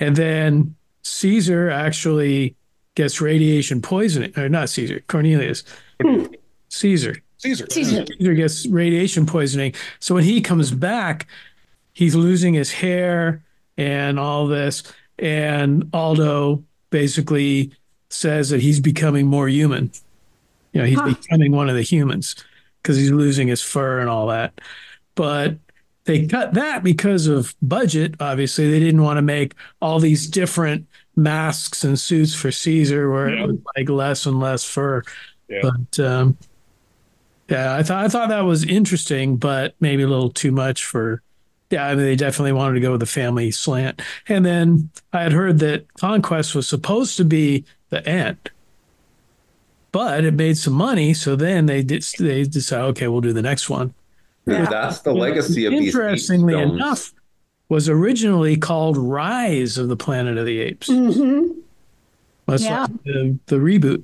and 0.00 0.16
then 0.16 0.74
Caesar 1.02 1.70
actually 1.70 2.56
gets 2.96 3.20
radiation 3.20 3.80
poisoning, 3.80 4.36
or 4.36 4.48
not 4.48 4.68
Caesar, 4.68 4.98
Cornelius, 5.06 5.62
hmm. 6.02 6.24
Caesar. 6.70 7.14
Caesar. 7.38 7.66
Caesar. 7.70 8.04
Caesar 8.04 8.34
gets 8.34 8.66
radiation 8.66 9.26
poisoning. 9.26 9.72
So 10.00 10.16
when 10.16 10.24
he 10.24 10.40
comes 10.40 10.72
back, 10.72 11.28
he's 11.92 12.16
losing 12.16 12.54
his 12.54 12.72
hair 12.72 13.44
and 13.78 14.18
all 14.18 14.48
this. 14.48 14.82
And 15.20 15.88
Aldo 15.92 16.64
basically 16.90 17.70
says 18.08 18.50
that 18.50 18.60
he's 18.60 18.80
becoming 18.80 19.28
more 19.28 19.48
human. 19.48 19.92
You 20.72 20.80
know, 20.80 20.86
he's 20.88 20.98
Huh. 20.98 21.14
becoming 21.14 21.52
one 21.52 21.68
of 21.68 21.76
the 21.76 21.82
humans 21.82 22.34
because 22.82 22.96
he's 22.96 23.12
losing 23.12 23.46
his 23.46 23.62
fur 23.62 24.00
and 24.00 24.10
all 24.10 24.26
that. 24.26 24.60
But 25.14 25.56
they 26.04 26.26
cut 26.26 26.54
that 26.54 26.82
because 26.82 27.26
of 27.26 27.54
budget. 27.62 28.14
Obviously, 28.20 28.70
they 28.70 28.80
didn't 28.80 29.02
want 29.02 29.16
to 29.18 29.22
make 29.22 29.54
all 29.80 29.98
these 30.00 30.26
different 30.26 30.86
masks 31.16 31.84
and 31.84 31.98
suits 31.98 32.34
for 32.34 32.50
Caesar, 32.50 33.10
where 33.10 33.30
Yeah. 33.30 33.44
it 33.44 33.46
was 33.46 33.56
like 33.76 33.88
less 33.88 34.26
and 34.26 34.40
less 34.40 34.64
fur. 34.64 35.02
Yeah. 35.48 35.60
But 35.62 36.04
um, 36.04 36.36
yeah, 37.48 37.74
I 37.76 37.82
thought 37.82 38.04
I 38.04 38.08
thought 38.08 38.28
that 38.30 38.40
was 38.44 38.64
interesting, 38.64 39.36
but 39.36 39.74
maybe 39.80 40.02
a 40.02 40.08
little 40.08 40.30
too 40.30 40.52
much 40.52 40.84
for. 40.84 41.22
Yeah, 41.70 41.86
I 41.86 41.94
mean, 41.94 42.04
they 42.04 42.14
definitely 42.16 42.52
wanted 42.52 42.74
to 42.74 42.80
go 42.80 42.92
with 42.92 43.00
the 43.00 43.06
family 43.06 43.50
slant. 43.50 44.00
And 44.28 44.44
then 44.44 44.90
I 45.12 45.22
had 45.22 45.32
heard 45.32 45.58
that 45.60 45.92
Conquest 45.94 46.54
was 46.54 46.68
supposed 46.68 47.16
to 47.16 47.24
be 47.24 47.64
the 47.90 48.06
end, 48.08 48.36
but 49.90 50.24
it 50.24 50.34
made 50.34 50.56
some 50.58 50.74
money. 50.74 51.14
So 51.14 51.34
then 51.36 51.66
they 51.66 51.82
did. 51.82 52.04
They 52.18 52.44
decided, 52.44 52.84
okay, 52.90 53.08
we'll 53.08 53.22
do 53.22 53.32
the 53.32 53.42
next 53.42 53.70
one. 53.70 53.94
That's 54.46 55.00
the 55.00 55.12
legacy 55.12 55.64
of 55.66 55.72
these 55.72 55.80
eight 55.82 55.86
Interestingly 56.00 56.54
films. 56.54 56.72
enough, 56.74 57.12
was 57.68 57.88
originally 57.88 58.56
called 58.56 58.96
Rise 58.98 59.78
of 59.78 59.88
the 59.88 59.96
Planet 59.96 60.36
of 60.38 60.44
the 60.46 60.60
Apes. 60.60 60.88
hmm 60.88 61.48
That's 62.46 62.62
Yeah. 62.64 62.82
like 62.82 63.02
the, 63.04 63.38
the 63.46 63.56
reboot. 63.56 64.02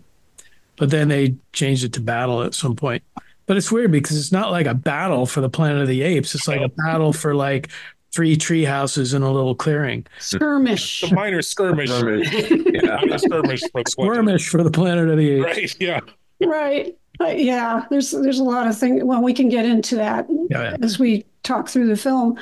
But 0.77 0.91
then 0.91 1.09
they 1.09 1.35
changed 1.53 1.85
it 1.85 1.93
to 1.95 2.01
Battle 2.01 2.43
at 2.43 2.55
some 2.55 2.75
point. 2.75 3.03
But 3.47 3.57
it's 3.59 3.71
weird 3.71 3.93
because 3.93 4.17
it's 4.17 4.33
not 4.33 4.51
like 4.51 4.67
a 4.67 4.75
battle 4.75 5.27
for 5.27 5.41
the 5.43 5.51
Planet 5.51 5.83
of 5.83 5.89
the 5.89 6.03
Apes. 6.03 6.35
It's 6.35 6.49
like 6.49 6.61
a 6.63 6.69
battle 6.69 7.13
for 7.13 7.35
like 7.35 7.69
three 8.15 8.37
tree 8.37 8.65
houses 8.65 9.13
in 9.13 9.23
a 9.23 9.31
little 9.31 9.55
clearing. 9.55 10.07
Skirmish. 10.21 11.03
The 11.03 11.15
minor 11.15 11.43
skirmish. 11.43 11.91
Yeah. 11.91 12.97
Minor 12.97 13.19
skirmish 13.19 13.61
for 13.73 13.83
the 13.85 13.91
Skirmish 13.91 14.49
for 14.49 14.63
the 14.63 14.71
Planet 14.71 15.09
of 15.11 15.19
the 15.19 15.31
Apes. 15.33 15.45
Right. 15.45 15.77
Yeah. 15.81 16.01
Right. 16.43 16.97
Uh, 17.21 17.27
yeah, 17.29 17.85
there's 17.91 18.13
there's 18.13 18.39
a 18.39 18.45
lot 18.45 18.67
of 18.67 18.79
things. 18.79 19.05
Well, 19.05 19.23
we 19.23 19.35
can 19.35 19.49
get 19.49 19.67
into 19.67 19.97
that 19.97 20.27
Yeah, 20.51 20.63
yeah. 20.71 20.77
as 20.83 20.99
we 20.99 21.27
talk 21.43 21.69
through 21.69 21.89
the 21.89 21.97
film. 21.97 22.39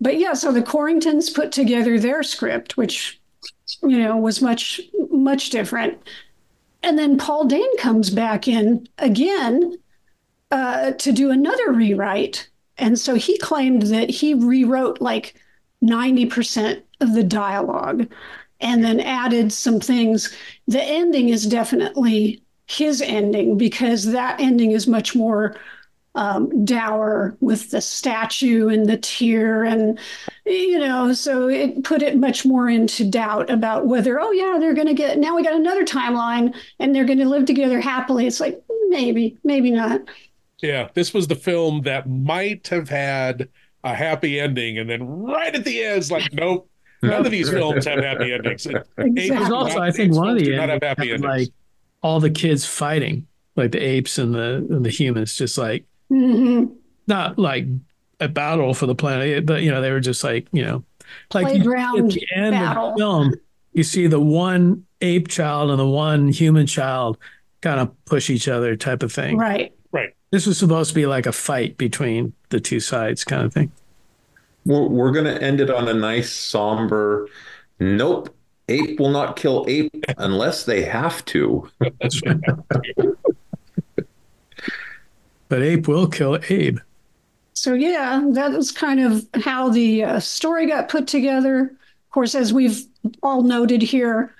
But 0.00 0.18
yeah, 0.18 0.34
so 0.34 0.52
the 0.52 0.62
Corringtons 0.62 1.34
put 1.34 1.50
together 1.52 1.98
their 1.98 2.22
script, 2.22 2.76
which 2.76 3.20
you 3.82 3.98
know 3.98 4.16
was 4.16 4.42
much 4.42 4.80
much 5.10 5.50
different. 5.50 5.98
And 6.82 6.98
then 6.98 7.18
Paul 7.18 7.46
Dehn 7.48 7.76
comes 7.78 8.10
back 8.10 8.48
in 8.48 8.88
again 8.98 9.76
uh, 10.50 10.92
to 10.92 11.12
do 11.12 11.30
another 11.30 11.72
rewrite. 11.72 12.48
And 12.78 12.98
so 12.98 13.14
he 13.16 13.38
claimed 13.38 13.82
that 13.82 14.10
he 14.10 14.34
rewrote 14.34 15.00
like 15.00 15.34
90% 15.82 16.82
of 17.00 17.14
the 17.14 17.24
dialogue 17.24 18.08
and 18.60 18.84
then 18.84 19.00
added 19.00 19.52
some 19.52 19.80
things. 19.80 20.34
The 20.66 20.82
ending 20.82 21.28
is 21.28 21.46
definitely 21.46 22.42
his 22.68 23.00
ending 23.02 23.56
because 23.56 24.04
that 24.12 24.40
ending 24.40 24.72
is 24.72 24.86
much 24.86 25.14
more 25.14 25.56
um, 26.14 26.64
dour 26.64 27.36
with 27.40 27.70
the 27.70 27.80
statue 27.80 28.68
and 28.68 28.88
the 28.88 28.96
tear 28.96 29.64
and 29.64 29.98
you 30.46 30.78
know 30.78 31.12
so 31.12 31.48
it 31.48 31.84
put 31.84 32.02
it 32.02 32.16
much 32.16 32.44
more 32.44 32.68
into 32.68 33.08
doubt 33.08 33.50
about 33.50 33.86
whether 33.86 34.18
oh 34.20 34.32
yeah 34.32 34.58
they're 34.58 34.74
going 34.74 34.88
to 34.88 34.94
get 34.94 35.18
now 35.18 35.36
we 35.36 35.44
got 35.44 35.54
another 35.54 35.84
timeline 35.84 36.54
and 36.80 36.94
they're 36.94 37.04
going 37.04 37.18
to 37.18 37.28
live 37.28 37.44
together 37.44 37.80
happily 37.80 38.26
it's 38.26 38.40
like 38.40 38.60
maybe 38.88 39.38
maybe 39.44 39.70
not 39.70 40.00
Yeah, 40.60 40.88
this 40.94 41.14
was 41.14 41.28
the 41.28 41.36
film 41.36 41.82
that 41.82 42.08
might 42.08 42.68
have 42.68 42.88
had 42.88 43.48
a 43.84 43.94
happy 43.94 44.40
ending, 44.40 44.78
and 44.78 44.90
then 44.90 45.04
right 45.06 45.54
at 45.54 45.64
the 45.64 45.84
end, 45.84 45.98
it's 45.98 46.10
like, 46.10 46.32
nope, 46.32 46.68
none 47.02 47.24
of 47.24 47.30
these 47.32 47.50
films 47.52 47.84
have 47.84 48.00
happy 48.00 48.32
endings. 48.32 48.66
And 48.66 48.84
It 48.96 49.12
apes 49.16 49.36
was 49.36 49.50
also, 49.50 49.80
I 49.80 49.92
think, 49.92 50.14
one 50.14 50.28
of 50.30 50.36
films 50.36 50.42
the 50.42 50.52
do 50.52 50.52
have 50.54 50.82
happy 50.82 51.12
endings. 51.12 51.24
like 51.24 51.52
all 52.02 52.20
the 52.20 52.30
kids 52.30 52.64
fighting, 52.64 53.26
like 53.56 53.72
the 53.72 53.80
apes 53.80 54.18
and 54.18 54.34
the 54.34 54.66
and 54.70 54.84
the 54.84 54.90
humans, 54.90 55.34
just 55.36 55.58
like 55.58 55.84
Mhm. 56.10 56.72
not 57.06 57.38
like 57.38 57.66
a 58.20 58.28
battle 58.28 58.74
for 58.74 58.86
the 58.86 58.94
planet, 58.94 59.46
but 59.46 59.62
you 59.62 59.70
know 59.70 59.80
they 59.80 59.90
were 59.92 60.00
just 60.00 60.22
like 60.24 60.46
you 60.52 60.64
know, 60.64 60.84
like 61.34 61.46
you- 61.54 61.62
Playground 61.62 62.06
at 62.06 62.10
the 62.12 62.26
end 62.34 62.52
battle. 62.52 62.88
of 62.90 62.94
the 62.96 63.00
film, 63.00 63.34
you 63.72 63.82
see 63.82 64.06
the 64.06 64.20
one 64.20 64.84
ape 65.00 65.28
child 65.28 65.70
and 65.70 65.78
the 65.78 65.86
one 65.86 66.28
human 66.28 66.66
child 66.66 67.18
kind 67.60 67.80
of 67.80 67.90
push 68.04 68.30
each 68.30 68.48
other, 68.48 68.76
type 68.76 69.02
of 69.02 69.12
thing. 69.12 69.36
Right. 69.36 69.72
Right. 69.92 70.10
This 70.30 70.46
was 70.46 70.58
supposed 70.58 70.90
to 70.90 70.94
be 70.94 71.06
like 71.06 71.26
a 71.26 71.32
fight 71.32 71.76
between 71.78 72.32
the 72.50 72.60
two 72.60 72.80
sides, 72.80 73.24
kind 73.24 73.44
of 73.44 73.52
thing. 73.52 73.70
We're, 74.64 74.86
we're 74.86 75.12
going 75.12 75.24
to 75.24 75.40
end 75.42 75.60
it 75.60 75.70
on 75.70 75.88
a 75.88 75.94
nice 75.94 76.32
somber. 76.32 77.28
Nope, 77.80 78.34
ape 78.68 78.98
will 79.00 79.10
not 79.10 79.36
kill 79.36 79.64
ape 79.68 80.04
unless 80.18 80.64
they 80.64 80.82
have 80.82 81.24
to. 81.26 81.68
But 85.48 85.62
ape 85.62 85.88
will 85.88 86.08
kill 86.08 86.38
Abe. 86.48 86.78
So 87.54 87.74
yeah, 87.74 88.22
that 88.32 88.52
is 88.52 88.70
kind 88.70 89.00
of 89.00 89.26
how 89.42 89.68
the 89.70 90.04
uh, 90.04 90.20
story 90.20 90.66
got 90.66 90.88
put 90.88 91.06
together. 91.06 91.62
Of 91.62 92.10
course, 92.10 92.34
as 92.34 92.52
we've 92.52 92.84
all 93.22 93.42
noted 93.42 93.82
here, 93.82 94.34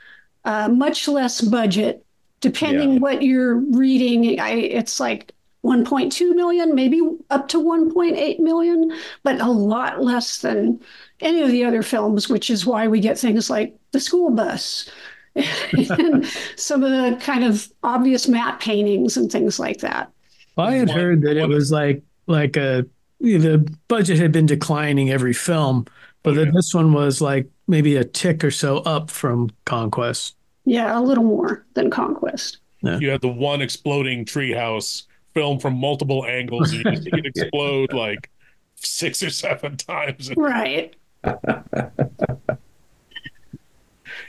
uh, 0.45 0.69
much 0.69 1.09
less 1.09 1.41
budget. 1.41 2.05
Depending 2.41 3.01
what 3.01 3.23
you're 3.23 3.57
reading, 3.57 4.39
I, 4.39 4.51
it's 4.51 5.01
like 5.01 5.33
1.2 5.65 6.37
million, 6.37 6.73
maybe 6.77 7.01
up 7.31 7.49
to 7.49 7.59
1.8 7.59 8.39
million, 8.39 8.93
but 9.25 9.41
a 9.41 9.51
lot 9.51 10.01
less 10.01 10.39
than 10.39 10.81
any 11.21 11.43
of 11.43 11.51
the 11.51 11.65
other 11.65 11.83
films, 11.83 12.29
which 12.29 12.51
is 12.51 12.67
why 12.67 12.89
we 12.89 13.01
get 13.01 13.19
things 13.19 13.51
like 13.51 13.77
the 13.93 14.01
school 14.01 14.31
bus 14.31 14.91
and 15.35 16.27
some 16.57 16.83
of 16.83 16.91
the 16.91 17.17
kind 17.21 17.45
of 17.45 17.71
obvious 17.83 18.29
matte 18.29 18.61
paintings 18.61 19.17
and 19.17 19.31
things 19.31 19.59
like 19.59 19.79
that. 19.79 20.11
I 20.57 20.75
had 20.75 20.91
heard 20.91 21.23
that 21.23 21.37
it 21.37 21.49
was 21.49 21.71
like 21.71 22.03
like 22.27 22.57
a 22.57 22.85
the 23.21 23.77
budget 23.89 24.19
had 24.19 24.33
been 24.33 24.47
declining 24.47 25.11
every 25.11 25.33
film, 25.33 25.87
but 26.23 26.35
that 26.35 26.53
this 26.53 26.75
one 26.75 26.93
was 26.93 27.21
like 27.21 27.49
maybe 27.67 27.97
a 27.97 28.05
tick 28.05 28.45
or 28.45 28.51
so 28.51 28.79
up 28.79 29.11
from 29.11 29.51
Conquest. 29.65 30.37
Yeah, 30.65 30.99
a 30.99 31.01
little 31.01 31.25
more 31.25 31.65
than 31.75 31.91
Conquest. 31.91 32.59
Yeah. 32.83 32.99
You 32.99 33.11
had 33.11 33.21
the 33.21 33.29
one 33.29 33.61
exploding 33.61 34.25
treehouse 34.25 35.05
film 35.35 35.59
from 35.59 35.77
multiple 35.77 36.25
angles, 36.27 36.73
and 36.73 36.85
you 36.85 36.97
see 36.97 37.11
it 37.13 37.27
explode 37.37 37.93
like 37.93 38.31
six 38.77 39.23
or 39.23 39.31
seven 39.31 39.77
times. 39.77 40.31
Right. 40.37 40.95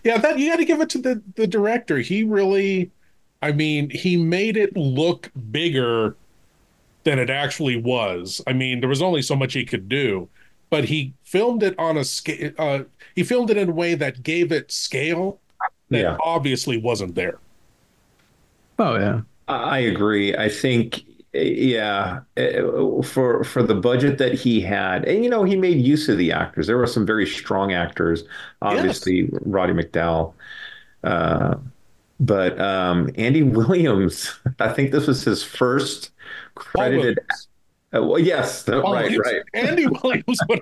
Yeah, 0.03 0.17
that 0.17 0.39
you 0.39 0.50
got 0.50 0.58
to 0.58 0.65
give 0.65 0.81
it 0.81 0.89
to 0.91 0.98
the 1.00 1.24
the 1.36 1.48
director. 1.48 1.98
He 2.00 2.24
really, 2.24 2.91
I 3.41 3.51
mean, 3.51 3.89
he 3.89 4.17
made 4.17 4.58
it 4.58 4.75
look 4.75 5.31
bigger 5.51 6.17
than 7.05 7.19
it 7.19 7.29
actually 7.29 7.77
was. 7.77 8.41
I 8.48 8.53
mean, 8.53 8.79
there 8.81 8.89
was 8.89 9.01
only 9.03 9.22
so 9.22 9.36
much 9.36 9.53
he 9.53 9.65
could 9.65 9.89
do, 9.89 10.29
but 10.69 10.86
he 10.86 11.15
filmed 11.24 11.63
it 11.63 11.77
on 11.79 11.98
a 11.98 12.03
scale. 12.05 12.51
Uh, 12.60 12.84
he 13.15 13.24
filmed 13.24 13.50
it 13.51 13.58
in 13.58 13.69
a 13.69 13.74
way 13.74 13.96
that 13.96 14.24
gave 14.24 14.51
it 14.53 14.72
scale 14.72 15.41
that 15.91 16.10
Yeah. 16.10 16.17
obviously 16.19 16.77
wasn't 16.79 17.15
there. 17.15 17.41
Oh 18.77 18.96
yeah. 18.98 19.22
I 19.48 19.79
agree. 19.79 20.36
I 20.36 20.50
think, 20.50 21.03
yeah, 21.33 22.21
uh, 22.38 23.01
for 23.03 23.43
for 23.43 23.62
the 23.63 23.75
budget 23.75 24.17
that 24.17 24.33
he 24.33 24.59
had, 24.62 25.05
and 25.05 25.24
you 25.24 25.29
know, 25.29 25.43
he 25.43 25.55
made 25.55 25.77
use 25.79 26.09
of 26.09 26.17
the 26.17 26.31
actors. 26.31 26.67
There 26.67 26.77
were 26.77 26.88
some 26.88 27.05
very 27.05 27.27
strong 27.27 27.74
actors. 27.74 28.24
Obviously, 28.62 29.29
Roddy 29.31 29.74
McDowall, 29.74 30.33
uh, 31.03 31.55
but 32.20 32.59
um, 32.59 33.09
Andy 33.15 33.44
Williams. 33.44 34.39
I 34.59 34.70
think 34.70 34.92
this 34.92 35.07
was 35.07 35.24
his 35.24 35.44
first 35.44 36.11
credited. 36.55 37.20
Uh, 37.92 38.03
well, 38.03 38.20
yes, 38.20 38.63
that- 38.65 38.83
Oh, 38.83 38.94
right, 38.94 39.18
right. 39.18 39.42
Andy 39.55 39.87
Williams 39.87 40.39
would 40.48 40.61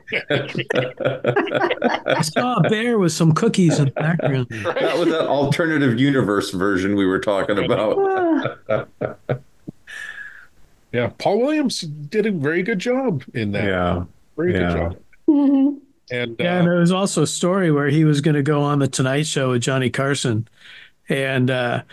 I 2.08 2.21
saw 2.21 2.56
a 2.56 2.69
bear 2.69 2.97
with 2.99 3.12
some 3.12 3.34
cookies 3.34 3.80
in 3.80 3.86
the 3.86 3.91
background. 3.91 4.47
That 4.49 4.97
was 4.97 5.10
that 5.10 5.27
alternative 5.27 5.99
universe 5.99 6.51
version 6.51 6.95
we 6.95 7.06
were 7.06 7.19
talking 7.19 7.58
about. 7.63 7.97
Yeah, 10.97 11.12
Paul 11.19 11.41
Williams 11.41 11.81
did 11.81 12.25
a 12.25 12.31
very 12.31 12.63
good 12.63 12.79
job 12.79 13.23
in 13.36 13.51
that. 13.51 13.65
Yeah, 13.65 14.05
very 14.36 14.53
yeah. 14.53 14.60
good 14.60 14.77
job. 14.77 14.97
Mhm. 15.29 15.79
And 16.10 16.36
Yeah, 16.39 16.55
uh, 16.55 16.57
and 16.57 16.67
there 16.67 16.79
was 16.79 16.91
also 16.91 17.21
a 17.21 17.27
story 17.27 17.71
where 17.71 17.89
he 17.89 18.03
was 18.03 18.19
going 18.19 18.33
to 18.33 18.41
go 18.41 18.63
on 18.63 18.79
the 18.79 18.88
Tonight 18.88 19.27
Show 19.27 19.51
with 19.51 19.62
Johnny 19.62 19.91
Carson, 19.91 20.47
and 21.07 21.51
uh, 21.51 21.83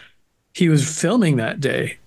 he 0.55 0.71
was 0.71 0.89
filming 0.99 1.37
that 1.37 1.61
day. 1.61 1.99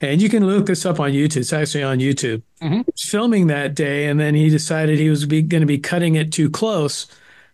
And 0.00 0.22
you 0.22 0.30
can 0.30 0.46
look 0.46 0.64
this 0.64 0.86
up 0.86 0.98
on 0.98 1.12
YouTube. 1.12 1.36
It's 1.36 1.52
actually 1.52 1.84
on 1.84 1.98
YouTube. 1.98 2.40
Mm-hmm. 2.62 2.76
He 2.76 2.84
was 2.90 3.02
filming 3.02 3.48
that 3.48 3.74
day, 3.74 4.06
and 4.06 4.18
then 4.18 4.34
he 4.34 4.48
decided 4.48 4.98
he 4.98 5.10
was 5.10 5.26
going 5.26 5.50
to 5.50 5.66
be 5.66 5.78
cutting 5.78 6.14
it 6.14 6.32
too 6.32 6.48
close. 6.48 7.08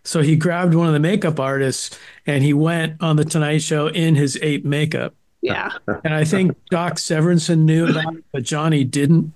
So 0.05 0.21
he 0.21 0.37
grabbed 0.37 0.73
one 0.73 0.87
of 0.87 0.93
the 0.93 0.99
makeup 0.99 1.37
artists 1.39 1.99
and 2.25 2.43
he 2.43 2.53
went 2.53 3.01
on 3.01 3.17
the 3.17 3.25
Tonight 3.25 3.61
Show 3.61 3.87
in 3.87 4.15
his 4.15 4.39
ape 4.41 4.63
makeup. 4.63 5.13
Yeah. 5.41 5.71
And 6.03 6.13
I 6.13 6.23
think 6.25 6.55
Doc 6.69 6.93
Severinsen 6.95 7.59
knew 7.59 7.87
about 7.87 8.15
it, 8.15 8.23
but 8.31 8.43
Johnny 8.43 8.83
didn't. 8.83 9.33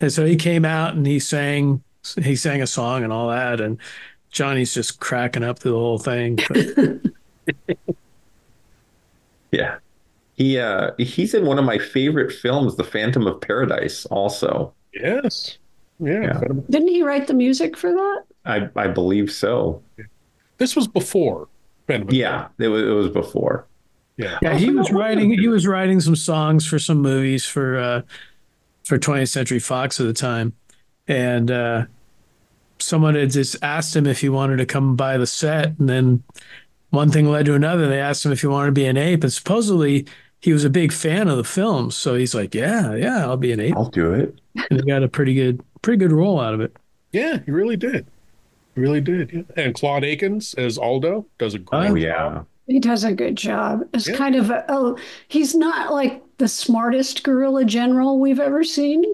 And 0.00 0.12
so 0.12 0.24
he 0.24 0.36
came 0.36 0.64
out 0.64 0.94
and 0.94 1.06
he 1.06 1.18
sang 1.18 1.82
he 2.22 2.34
sang 2.36 2.62
a 2.62 2.66
song 2.66 3.04
and 3.04 3.12
all 3.12 3.28
that, 3.28 3.60
and 3.60 3.76
Johnny's 4.30 4.72
just 4.72 5.00
cracking 5.00 5.42
up 5.44 5.58
through 5.58 5.72
the 5.72 5.78
whole 5.78 5.98
thing. 5.98 6.38
But 6.48 7.56
Yeah. 9.52 9.76
He 10.34 10.58
uh 10.58 10.92
he's 10.98 11.34
in 11.34 11.44
one 11.44 11.58
of 11.58 11.64
my 11.64 11.76
favorite 11.78 12.32
films, 12.32 12.76
The 12.76 12.84
Phantom 12.84 13.26
of 13.26 13.40
Paradise, 13.40 14.06
also. 14.06 14.72
yes, 14.94 15.58
yeah. 15.98 16.40
Didn't 16.70 16.88
he 16.88 17.02
write 17.02 17.26
the 17.26 17.34
music 17.34 17.76
for 17.76 17.90
that? 17.92 18.22
I 18.46 18.68
I 18.74 18.86
believe 18.86 19.30
so. 19.30 19.82
This 20.56 20.74
was 20.74 20.88
before. 20.88 21.48
Phantom 21.86 22.08
of 22.08 22.14
Yeah, 22.14 22.48
it 22.58 22.68
was 22.68 22.82
it 22.82 22.92
was 22.92 23.08
before. 23.10 23.66
Yeah. 24.20 24.38
yeah, 24.42 24.54
he 24.56 24.70
was 24.70 24.90
writing 24.90 25.30
he 25.30 25.48
was 25.48 25.66
writing 25.66 26.00
some 26.00 26.16
songs 26.16 26.66
for 26.66 26.78
some 26.78 26.98
movies 27.00 27.44
for 27.44 27.78
uh 27.78 28.02
for 28.84 28.98
20th 28.98 29.28
Century 29.28 29.58
Fox 29.58 29.98
at 30.00 30.06
the 30.06 30.12
time. 30.12 30.52
And 31.08 31.50
uh 31.50 31.86
someone 32.78 33.14
had 33.14 33.30
just 33.30 33.56
asked 33.62 33.94
him 33.94 34.06
if 34.06 34.20
he 34.20 34.28
wanted 34.28 34.56
to 34.58 34.66
come 34.66 34.96
by 34.96 35.16
the 35.18 35.26
set 35.26 35.78
and 35.78 35.88
then 35.88 36.22
one 36.90 37.10
thing 37.10 37.28
led 37.30 37.46
to 37.46 37.54
another. 37.54 37.88
They 37.88 38.00
asked 38.00 38.24
him 38.26 38.32
if 38.32 38.40
he 38.40 38.46
wanted 38.48 38.66
to 38.66 38.72
be 38.72 38.84
an 38.86 38.96
ape, 38.96 39.22
and 39.22 39.32
supposedly 39.32 40.06
he 40.40 40.52
was 40.52 40.64
a 40.64 40.70
big 40.70 40.92
fan 40.92 41.28
of 41.28 41.36
the 41.36 41.44
films. 41.44 41.96
So 41.96 42.16
he's 42.16 42.34
like, 42.34 42.52
"Yeah, 42.52 42.96
yeah, 42.96 43.24
I'll 43.26 43.36
be 43.36 43.52
an 43.52 43.60
ape." 43.60 43.76
I'll 43.76 43.90
do 43.90 44.12
it. 44.12 44.34
And 44.70 44.80
he 44.80 44.90
got 44.90 45.04
a 45.04 45.08
pretty 45.08 45.34
good, 45.34 45.62
pretty 45.82 45.98
good 45.98 46.10
role 46.10 46.40
out 46.40 46.52
of 46.52 46.60
it. 46.60 46.76
Yeah, 47.12 47.38
he 47.44 47.52
really 47.52 47.76
did. 47.76 48.06
He 48.74 48.80
really 48.80 49.00
did. 49.00 49.30
Yeah. 49.32 49.42
And 49.62 49.74
Claude 49.74 50.02
Akins 50.04 50.54
as 50.54 50.78
Aldo 50.78 51.26
does 51.38 51.54
a 51.54 51.58
great 51.60 51.90
Oh 51.90 51.96
job. 51.96 52.46
Yeah. 52.70 52.74
He 52.74 52.80
does 52.80 53.04
a 53.04 53.12
good 53.12 53.36
job. 53.36 53.82
It's 53.92 54.08
Yeah. 54.08 54.16
kind 54.16 54.36
of 54.36 54.50
a, 54.50 54.64
oh, 54.68 54.96
he's 55.28 55.54
not 55.54 55.92
like 55.92 56.22
the 56.38 56.48
smartest 56.48 57.22
gorilla 57.22 57.64
general 57.64 58.18
we've 58.18 58.40
ever 58.40 58.64
seen, 58.64 59.04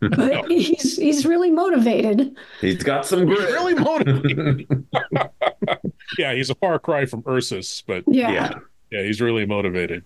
but 0.00 0.46
he's 0.50 0.96
he's 0.96 1.24
really 1.26 1.50
motivated. 1.50 2.36
He's 2.60 2.82
got 2.82 3.06
some 3.06 3.26
He's 3.28 3.38
grit. 3.38 3.52
really 3.52 3.74
motivated. 3.74 4.86
yeah, 6.18 6.34
he's 6.34 6.50
a 6.50 6.54
far 6.56 6.78
cry 6.78 7.06
from 7.06 7.22
Ursus, 7.28 7.82
but 7.86 8.02
Yeah. 8.08 8.30
Yeah. 8.32 8.54
yeah, 8.90 9.02
he's 9.02 9.20
really 9.20 9.46
motivated. 9.46 10.04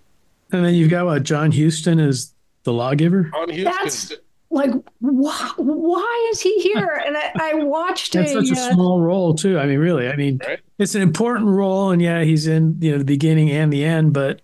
And 0.51 0.63
then 0.63 0.75
you've 0.75 0.91
got 0.91 1.05
what 1.05 1.23
John 1.23 1.51
Huston 1.51 1.99
is 1.99 2.33
the 2.63 2.73
lawgiver. 2.73 3.31
On 3.33 3.49
Huston, 3.49 3.63
That's 3.63 4.13
like 4.53 4.71
why, 4.99 5.51
why 5.57 6.29
is 6.31 6.41
he 6.41 6.57
here? 6.59 7.01
And 7.05 7.17
I, 7.17 7.31
I 7.39 7.53
watched 7.55 8.13
That's 8.13 8.31
a, 8.33 8.45
such 8.45 8.57
a 8.57 8.61
uh, 8.61 8.73
small 8.73 9.01
role 9.01 9.33
too. 9.33 9.59
I 9.59 9.65
mean, 9.65 9.79
really, 9.79 10.07
I 10.07 10.15
mean, 10.15 10.39
Right. 10.47 10.59
it's 10.79 10.95
an 10.95 11.01
important 11.01 11.47
role, 11.47 11.91
and 11.91 12.01
yeah, 12.01 12.23
he's 12.23 12.47
in 12.47 12.77
you 12.79 12.91
know 12.91 12.97
the 12.99 13.05
beginning 13.05 13.51
and 13.51 13.71
the 13.73 13.83
end. 13.83 14.13
But 14.13 14.41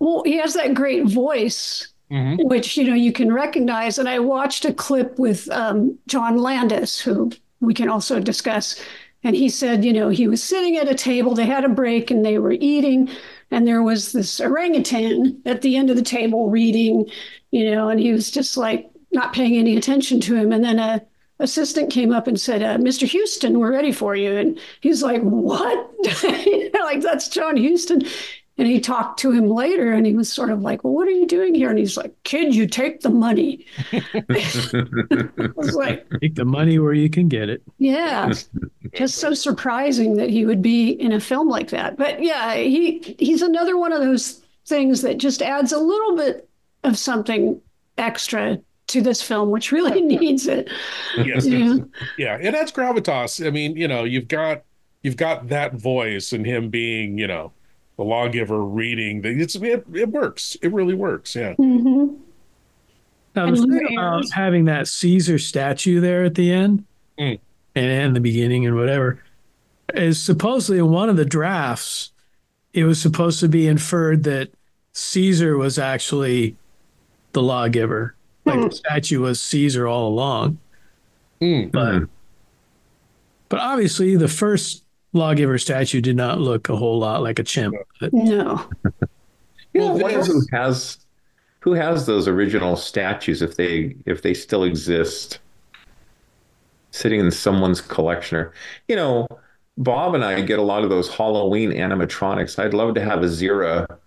well, 0.00 0.22
he 0.24 0.36
has 0.38 0.54
that 0.54 0.74
great 0.74 1.04
voice, 1.06 1.88
Mhm. 2.10 2.44
which 2.48 2.76
you 2.76 2.84
know 2.84 2.94
you 2.94 3.12
can 3.12 3.32
recognize. 3.32 3.98
And 3.98 4.08
I 4.08 4.18
watched 4.18 4.64
a 4.64 4.72
clip 4.72 5.18
with 5.18 5.48
um, 5.50 5.96
John 6.08 6.36
Landis, 6.38 6.98
who 7.00 7.30
we 7.60 7.74
can 7.74 7.88
also 7.88 8.20
discuss. 8.20 8.80
And 9.26 9.34
he 9.34 9.48
said, 9.48 9.86
you 9.86 9.92
know, 9.94 10.10
he 10.10 10.28
was 10.28 10.42
sitting 10.42 10.76
at 10.76 10.90
a 10.90 10.94
table, 10.94 11.34
they 11.34 11.46
had 11.46 11.64
a 11.64 11.68
break 11.70 12.10
and 12.10 12.22
they 12.26 12.38
were 12.38 12.52
eating, 12.52 13.08
and 13.50 13.66
there 13.66 13.82
was 13.82 14.12
this 14.12 14.38
orangutan 14.38 15.40
at 15.46 15.62
the 15.62 15.76
end 15.78 15.88
of 15.88 15.96
the 15.96 16.02
table 16.02 16.50
reading, 16.50 17.06
you 17.50 17.70
know, 17.70 17.88
and 17.88 17.98
he 18.00 18.12
was 18.12 18.30
just 18.30 18.58
like 18.58 18.90
not 19.14 19.32
paying 19.32 19.56
any 19.56 19.76
attention 19.76 20.20
to 20.20 20.34
him. 20.34 20.52
And 20.52 20.64
then 20.64 20.78
a 20.78 21.04
assistant 21.38 21.90
came 21.90 22.12
up 22.12 22.26
and 22.26 22.40
said, 22.40 22.62
uh, 22.62 22.76
Mr. 22.78 23.10
Huston, 23.10 23.58
we're 23.58 23.72
ready 23.72 23.92
for 23.92 24.14
you. 24.14 24.36
And 24.36 24.58
he's 24.80 25.02
like, 25.02 25.22
what? 25.22 25.90
like, 26.74 27.00
that's 27.00 27.28
John 27.28 27.56
Huston. 27.56 28.02
And 28.56 28.68
he 28.68 28.78
talked 28.78 29.18
to 29.20 29.32
him 29.32 29.48
later 29.48 29.92
and 29.92 30.06
he 30.06 30.14
was 30.14 30.32
sort 30.32 30.50
of 30.50 30.62
like, 30.62 30.84
Well, 30.84 30.92
what 30.92 31.08
are 31.08 31.12
you 31.12 31.26
doing 31.26 31.56
here? 31.56 31.70
And 31.70 31.78
he's 31.78 31.96
like, 31.96 32.14
Kid, 32.22 32.54
you 32.54 32.68
take 32.68 33.00
the 33.00 33.10
money. 33.10 33.66
I 33.92 35.50
was 35.56 35.74
like, 35.74 36.06
Take 36.20 36.36
the 36.36 36.44
money 36.44 36.78
where 36.78 36.92
you 36.92 37.10
can 37.10 37.26
get 37.26 37.48
it. 37.48 37.62
Yeah. 37.78 38.32
Just 38.94 39.16
so 39.16 39.34
surprising 39.34 40.18
that 40.18 40.30
he 40.30 40.46
would 40.46 40.62
be 40.62 40.90
in 40.90 41.10
a 41.10 41.18
film 41.18 41.48
like 41.48 41.70
that. 41.70 41.96
But 41.96 42.22
yeah, 42.22 42.54
he 42.54 43.16
he's 43.18 43.42
another 43.42 43.76
one 43.76 43.92
of 43.92 44.00
those 44.00 44.40
things 44.66 45.02
that 45.02 45.18
just 45.18 45.42
adds 45.42 45.72
a 45.72 45.78
little 45.78 46.16
bit 46.16 46.48
of 46.84 46.96
something 46.96 47.60
extra 47.98 48.60
to 48.88 49.00
this 49.00 49.22
film, 49.22 49.50
which 49.50 49.72
really 49.72 50.00
needs 50.16 50.46
it. 50.46 50.68
Yes. 51.16 51.46
Yeah. 51.46 51.76
Yeah, 52.18 52.36
it 52.40 52.54
adds 52.54 52.72
gravitas. 52.72 53.46
I 53.46 53.50
mean, 53.50 53.76
you 53.76 53.88
know, 53.88 54.04
you've 54.04 54.28
got 54.28 54.62
you've 55.02 55.16
got 55.16 55.48
that 55.48 55.74
voice 55.74 56.32
and 56.32 56.44
him 56.46 56.70
being, 56.70 57.18
you 57.18 57.26
know, 57.26 57.52
the 57.96 58.04
lawgiver 58.04 58.62
reading. 58.62 59.22
The, 59.22 59.30
it's 59.30 59.54
it, 59.56 59.84
it 59.92 60.08
works. 60.10 60.56
It 60.62 60.72
really 60.72 60.94
works. 60.94 61.34
Yeah. 61.36 61.54
Mm-hmm. 61.54 62.14
Now, 63.36 63.46
And 63.46 63.56
the 63.56 63.66
thing 63.66 63.98
about 63.98 64.30
having 64.30 64.66
that 64.66 64.86
Caesar 64.86 65.38
statue 65.38 66.00
there 66.00 66.24
at 66.24 66.34
the 66.34 66.52
end 66.52 66.84
Mm. 67.18 67.38
and 67.76 67.86
in 67.86 68.12
the 68.14 68.20
beginning 68.20 68.66
and 68.66 68.74
whatever 68.74 69.22
is 69.94 70.20
supposedly 70.20 70.78
in 70.78 70.90
one 70.90 71.08
of 71.08 71.16
the 71.16 71.24
drafts, 71.24 72.10
it 72.72 72.82
was 72.84 73.00
supposed 73.00 73.38
to 73.40 73.48
be 73.48 73.68
inferred 73.68 74.24
that 74.24 74.50
Caesar 74.94 75.56
was 75.56 75.78
actually 75.78 76.56
the 77.32 77.42
lawgiver. 77.42 78.13
Like 78.44 78.56
hmm. 78.56 78.68
the 78.68 78.74
statue 78.74 79.20
was 79.20 79.40
Caesar 79.40 79.86
all 79.86 80.08
along. 80.08 80.58
Hmm. 81.40 81.68
But, 81.68 81.98
hmm. 81.98 82.04
but 83.48 83.60
obviously, 83.60 84.16
the 84.16 84.28
first 84.28 84.84
lawgiver 85.12 85.58
statue 85.58 86.00
did 86.00 86.16
not 86.16 86.40
look 86.40 86.68
a 86.68 86.76
whole 86.76 86.98
lot 86.98 87.22
like 87.22 87.38
a 87.38 87.44
chimp. 87.44 87.74
But 88.00 88.12
No. 88.12 88.68
You 89.72 89.80
know, 89.80 89.86
Well, 89.94 90.02
wonder 90.02 90.08
there's- 90.08 90.26
who 90.28 90.42
has 90.52 90.98
who 91.58 91.72
has 91.72 92.06
those 92.06 92.28
original 92.28 92.76
statues 92.76 93.42
if 93.42 93.56
they 93.56 93.96
if 94.06 94.22
they 94.22 94.34
still 94.34 94.62
exist, 94.64 95.40
sitting 96.92 97.18
in 97.18 97.30
someone's 97.32 97.80
collection. 97.80 98.38
Or 98.38 98.52
you 98.86 98.94
know, 98.94 99.26
Bob 99.78 100.14
and 100.14 100.24
I 100.24 100.40
get 100.42 100.60
a 100.60 100.62
lot 100.62 100.84
of 100.84 100.90
those 100.90 101.08
Halloween 101.12 101.72
animatronics. 101.72 102.56
I'd 102.62 102.74
love 102.74 102.94
to 102.94 103.00
have 103.00 103.22
a 103.22 103.26
Zira 103.26 103.98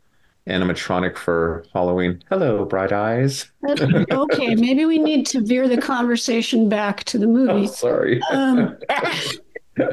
animatronic 0.47 1.17
for 1.17 1.65
Halloween. 1.73 2.23
Hello, 2.29 2.65
bright 2.65 2.91
eyes. 2.91 3.51
okay, 4.11 4.55
maybe 4.55 4.85
we 4.85 4.97
need 4.97 5.25
to 5.27 5.41
veer 5.41 5.67
the 5.67 5.79
conversation 5.79 6.69
back 6.69 7.03
to 7.05 7.17
the 7.17 7.27
movie. 7.27 7.67
Sorry. 7.67 8.21
Um, 8.31 8.77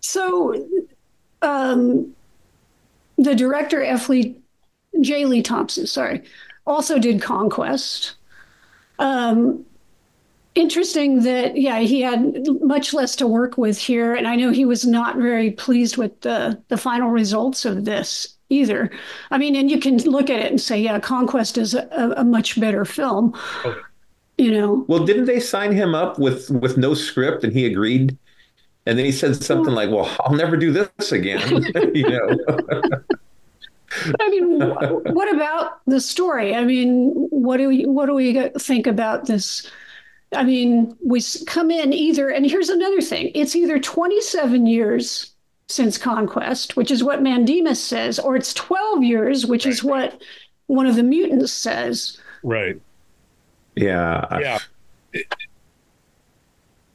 so, 0.00 0.68
um, 1.42 2.14
the 3.18 3.34
director 3.34 3.82
F. 3.82 4.08
Lee, 4.08 4.36
J. 5.00 5.26
Lee 5.26 5.42
Thompson, 5.42 5.86
sorry, 5.86 6.22
also 6.66 6.98
did 6.98 7.20
Conquest. 7.20 8.14
Um, 8.98 9.64
interesting 10.54 11.22
that 11.22 11.56
yeah, 11.56 11.80
he 11.80 12.00
had 12.02 12.46
much 12.60 12.92
less 12.92 13.16
to 13.16 13.26
work 13.26 13.56
with 13.56 13.78
here, 13.78 14.14
and 14.14 14.26
I 14.26 14.36
know 14.36 14.50
he 14.50 14.64
was 14.64 14.86
not 14.86 15.16
very 15.16 15.50
pleased 15.50 15.96
with 15.96 16.20
the 16.20 16.60
the 16.68 16.76
final 16.76 17.10
results 17.10 17.64
of 17.64 17.84
this 17.84 18.36
either. 18.52 18.90
I 19.30 19.38
mean, 19.38 19.56
and 19.56 19.70
you 19.70 19.80
can 19.80 19.98
look 19.98 20.30
at 20.30 20.40
it 20.40 20.50
and 20.50 20.60
say, 20.60 20.80
yeah, 20.80 21.00
Conquest 21.00 21.58
is 21.58 21.74
a, 21.74 22.14
a, 22.16 22.24
much 22.24 22.60
better 22.60 22.84
film. 22.84 23.34
You 24.38 24.50
know, 24.52 24.84
Well, 24.88 25.04
didn't 25.04 25.26
they 25.26 25.40
sign 25.40 25.72
him 25.72 25.94
up 25.94 26.18
with 26.18 26.50
with 26.50 26.76
no 26.76 26.94
script 26.94 27.44
and 27.44 27.52
he 27.52 27.66
agreed? 27.66 28.16
And 28.86 28.98
then 28.98 29.04
he 29.04 29.12
said 29.12 29.36
something 29.42 29.72
like, 29.74 29.90
"Well, 29.90 30.10
I'll 30.20 30.34
never 30.34 30.56
do 30.56 30.72
this 30.72 31.12
again." 31.12 31.62
you 31.94 32.08
know. 32.08 32.36
I 34.18 34.30
mean, 34.30 34.58
what 34.58 35.32
about 35.32 35.80
the 35.86 36.00
story? 36.00 36.54
I 36.54 36.64
mean, 36.64 37.12
what 37.30 37.58
do 37.58 37.68
we 37.68 37.84
what 37.84 38.06
do 38.06 38.14
we 38.14 38.48
think 38.58 38.86
about 38.86 39.26
this? 39.26 39.70
I 40.34 40.42
mean, 40.44 40.96
we 41.04 41.22
come 41.46 41.70
in 41.70 41.92
either, 41.92 42.28
and 42.30 42.44
here's 42.44 42.70
another 42.70 43.00
thing: 43.00 43.30
it's 43.34 43.54
either 43.54 43.78
27 43.78 44.66
years 44.66 45.31
since 45.68 45.96
conquest, 45.98 46.76
which 46.76 46.90
is 46.90 47.02
what 47.02 47.22
Mandemus 47.22 47.82
says, 47.82 48.18
or 48.18 48.36
it's 48.36 48.52
12 48.54 49.02
years, 49.02 49.46
which 49.46 49.64
is 49.66 49.82
what 49.82 50.20
one 50.66 50.86
of 50.86 50.96
the 50.96 51.02
mutants 51.02 51.52
says. 51.52 52.18
Right. 52.42 52.80
Yeah. 53.74 54.26
Yeah. 54.40 54.58
It- 55.12 55.26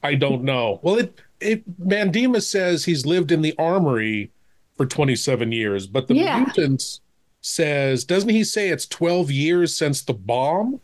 I 0.04 0.16
don't 0.16 0.44
know. 0.44 0.80
Well, 0.84 0.98
it 1.00 1.20
it 1.40 1.80
Mandema 1.80 2.42
says 2.42 2.86
he's 2.86 3.06
lived 3.06 3.32
in 3.32 3.42
the 3.42 3.54
armory 3.60 4.32
for 4.76 4.86
27 4.86 5.52
years, 5.52 5.88
but 5.88 6.08
the 6.08 6.16
Yeah. 6.16 6.40
mutants 6.40 7.02
says 7.42 8.04
doesn't 8.04 8.30
he 8.30 8.44
say 8.44 8.70
it's 8.70 8.86
12 8.88 9.32
years 9.32 9.76
since 9.76 10.02
the 10.02 10.14
bomb? 10.14 10.80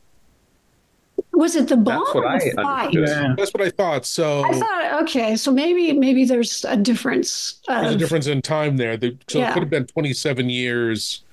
Was 1.34 1.56
it 1.56 1.68
the 1.68 1.78
bomb 1.78 2.04
That's 2.04 2.14
what 2.16 2.24
or 2.24 2.28
I 2.28 2.40
the 2.40 2.52
fight? 2.62 2.86
understood. 2.96 3.38
That's 3.38 3.54
what 3.54 3.64
I 3.64 3.70
thought. 3.72 4.06
So 4.06 4.44
I 4.46 4.54
thought, 4.54 5.02
okay, 5.04 5.36
so 5.36 5.52
maybe 5.52 5.92
maybe 5.94 6.26
there's 6.26 6.64
a 6.66 6.78
difference. 6.78 7.60
there's 7.68 7.96
a 7.96 7.98
difference 7.98 8.28
in 8.28 8.42
time 8.42 8.78
there. 8.78 8.98
The- 8.98 9.18
so 9.28 9.40
Yeah. 9.40 9.50
it 9.50 9.54
could 9.54 9.64
have 9.64 9.70
been 9.70 9.88
27 9.88 10.50
years 10.50 11.24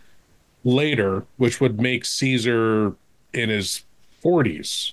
later, 0.64 1.24
which 1.36 1.60
would 1.60 1.80
make 1.80 2.04
Caesar 2.04 2.94
in 3.34 3.48
his 3.50 3.82
40s, 4.22 4.92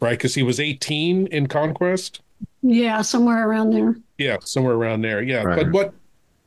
right? 0.00 0.12
Because 0.18 0.34
he 0.34 0.42
was 0.42 0.58
18 0.60 1.26
in 1.28 1.46
Conquest. 1.48 2.20
yeah, 2.62 3.02
somewhere 3.02 3.48
around 3.48 3.70
there. 3.72 3.96
Yeah, 4.18 4.36
somewhere 4.44 4.74
around 4.74 5.02
there. 5.02 5.22
Yeah, 5.22 5.42
Right. 5.42 5.64
but 5.64 5.72
what 5.72 5.94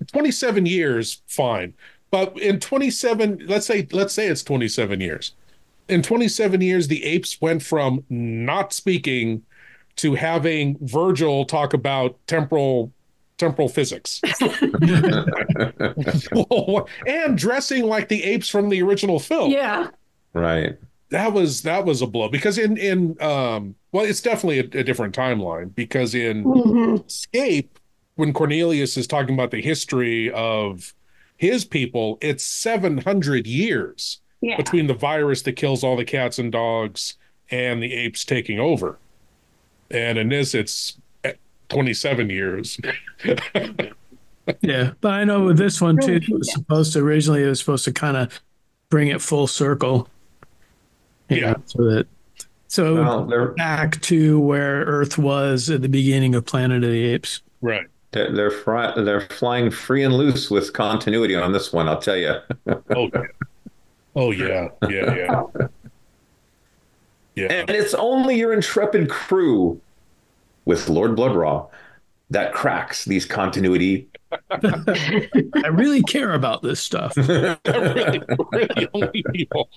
27 0.07 0.65
years, 0.65 1.21
fine. 1.27 1.73
But 2.09 2.37
in 2.39 2.59
27, 2.59 3.45
let's 3.47 3.65
say 3.65 3.87
let's 3.91 4.13
say 4.13 4.27
it's 4.27 4.43
27 4.43 4.99
years. 5.01 5.33
In 5.91 6.01
27 6.01 6.61
years, 6.61 6.87
the 6.87 7.03
apes 7.03 7.39
went 7.41 7.61
from 7.61 8.03
not 8.09 8.71
speaking 8.73 9.43
to 9.97 10.15
having 10.15 10.77
Virgil 10.81 11.43
talk 11.45 11.73
about 11.73 12.17
temporal 12.27 12.93
temporal 13.37 13.67
physics 13.67 14.21
and 17.07 17.37
dressing 17.37 17.83
like 17.85 18.07
the 18.07 18.23
apes 18.23 18.47
from 18.47 18.69
the 18.69 18.81
original 18.83 19.19
film 19.19 19.51
Yeah, 19.51 19.87
right. 20.33 20.77
that 21.09 21.33
was 21.33 21.63
that 21.63 21.83
was 21.83 22.01
a 22.01 22.07
blow 22.07 22.29
because 22.29 22.57
in 22.59 22.77
in 22.77 23.21
um 23.21 23.75
well 23.91 24.05
it's 24.05 24.21
definitely 24.21 24.59
a, 24.59 24.79
a 24.79 24.83
different 24.83 25.15
timeline 25.15 25.73
because 25.75 26.13
in 26.15 26.45
Mhm. 26.45 27.05
escape 27.07 27.79
when 28.15 28.31
cornelius 28.31 28.95
is 28.95 29.07
talking 29.07 29.33
about 29.33 29.49
the 29.51 29.61
history 29.61 30.31
of 30.31 30.93
his 31.37 31.65
people 31.65 32.17
it's 32.21 32.43
700 32.45 33.47
years 33.47 34.20
Yeah. 34.41 34.57
between 34.57 34.87
the 34.87 34.93
virus 34.93 35.43
that 35.43 35.53
kills 35.53 35.83
all 35.83 35.95
the 35.95 36.05
cats 36.05 36.39
and 36.39 36.51
dogs 36.51 37.15
and 37.49 37.81
the 37.81 37.93
apes 37.93 38.25
taking 38.25 38.59
over 38.59 38.97
and 39.91 40.17
in 40.17 40.29
this 40.29 40.55
it's 40.55 40.97
eh, 41.23 41.33
27 41.69 42.29
years 42.29 42.79
Yeah, 44.61 44.93
but 45.01 45.13
I 45.13 45.23
know 45.23 45.45
with 45.45 45.57
this 45.57 45.81
one 45.81 45.97
too, 45.97 46.15
it 46.15 46.29
was 46.29 46.51
supposed 46.51 46.93
to 46.93 46.99
originally 46.99 47.43
it 47.43 47.47
was 47.47 47.59
supposed 47.59 47.85
to 47.85 47.91
kind 47.93 48.17
of 48.17 48.41
bring 48.89 49.07
it 49.07 49.21
full 49.21 49.47
circle. 49.47 50.09
Yeah. 51.29 51.51
know, 51.51 51.63
so 51.65 51.83
that 51.83 52.07
so 52.67 52.95
Well, 52.95 53.25
they're 53.25 53.49
back 53.49 54.01
to 54.01 54.39
where 54.39 54.81
Earth 54.83 55.17
was 55.17 55.69
at 55.69 55.81
the 55.81 55.89
beginning 55.89 56.35
of 56.35 56.45
Planet 56.45 56.83
of 56.83 56.89
the 56.89 57.03
Apes. 57.05 57.41
right 57.61 57.87
they're 58.11 58.31
they're, 58.33 58.51
fry, 58.51 58.93
they're 59.01 59.21
flying 59.21 59.71
free 59.71 60.03
and 60.03 60.13
loose 60.13 60.49
with 60.51 60.73
continuity 60.73 61.35
on 61.35 61.53
this 61.53 61.71
one. 61.71 61.87
I'll 61.87 62.01
tell 62.01 62.17
you. 62.17 62.35
oh 62.95 63.09
yeah 63.13 63.23
oh 64.15 64.31
yeah 64.31 64.67
yeah 64.87 65.15
yeah 65.15 65.43
yeah 67.35 67.47
And 67.67 67.69
it's 67.69 67.93
only 67.93 68.37
your 68.37 68.53
intrepid 68.53 69.09
crew 69.09 69.81
with 70.65 70.89
Lord 70.89 71.15
Blood-Rah 71.15 71.65
that 72.29 72.53
cracks 72.53 73.05
these 73.05 73.25
continuity. 73.25 74.09
I 74.51 75.67
really 75.71 76.03
care 76.03 76.33
about 76.33 76.61
this 76.61 76.79
stuff. 76.79 77.13
really, 77.17 78.21
we're 78.51 78.87
only 78.93 79.23
people 79.33 79.69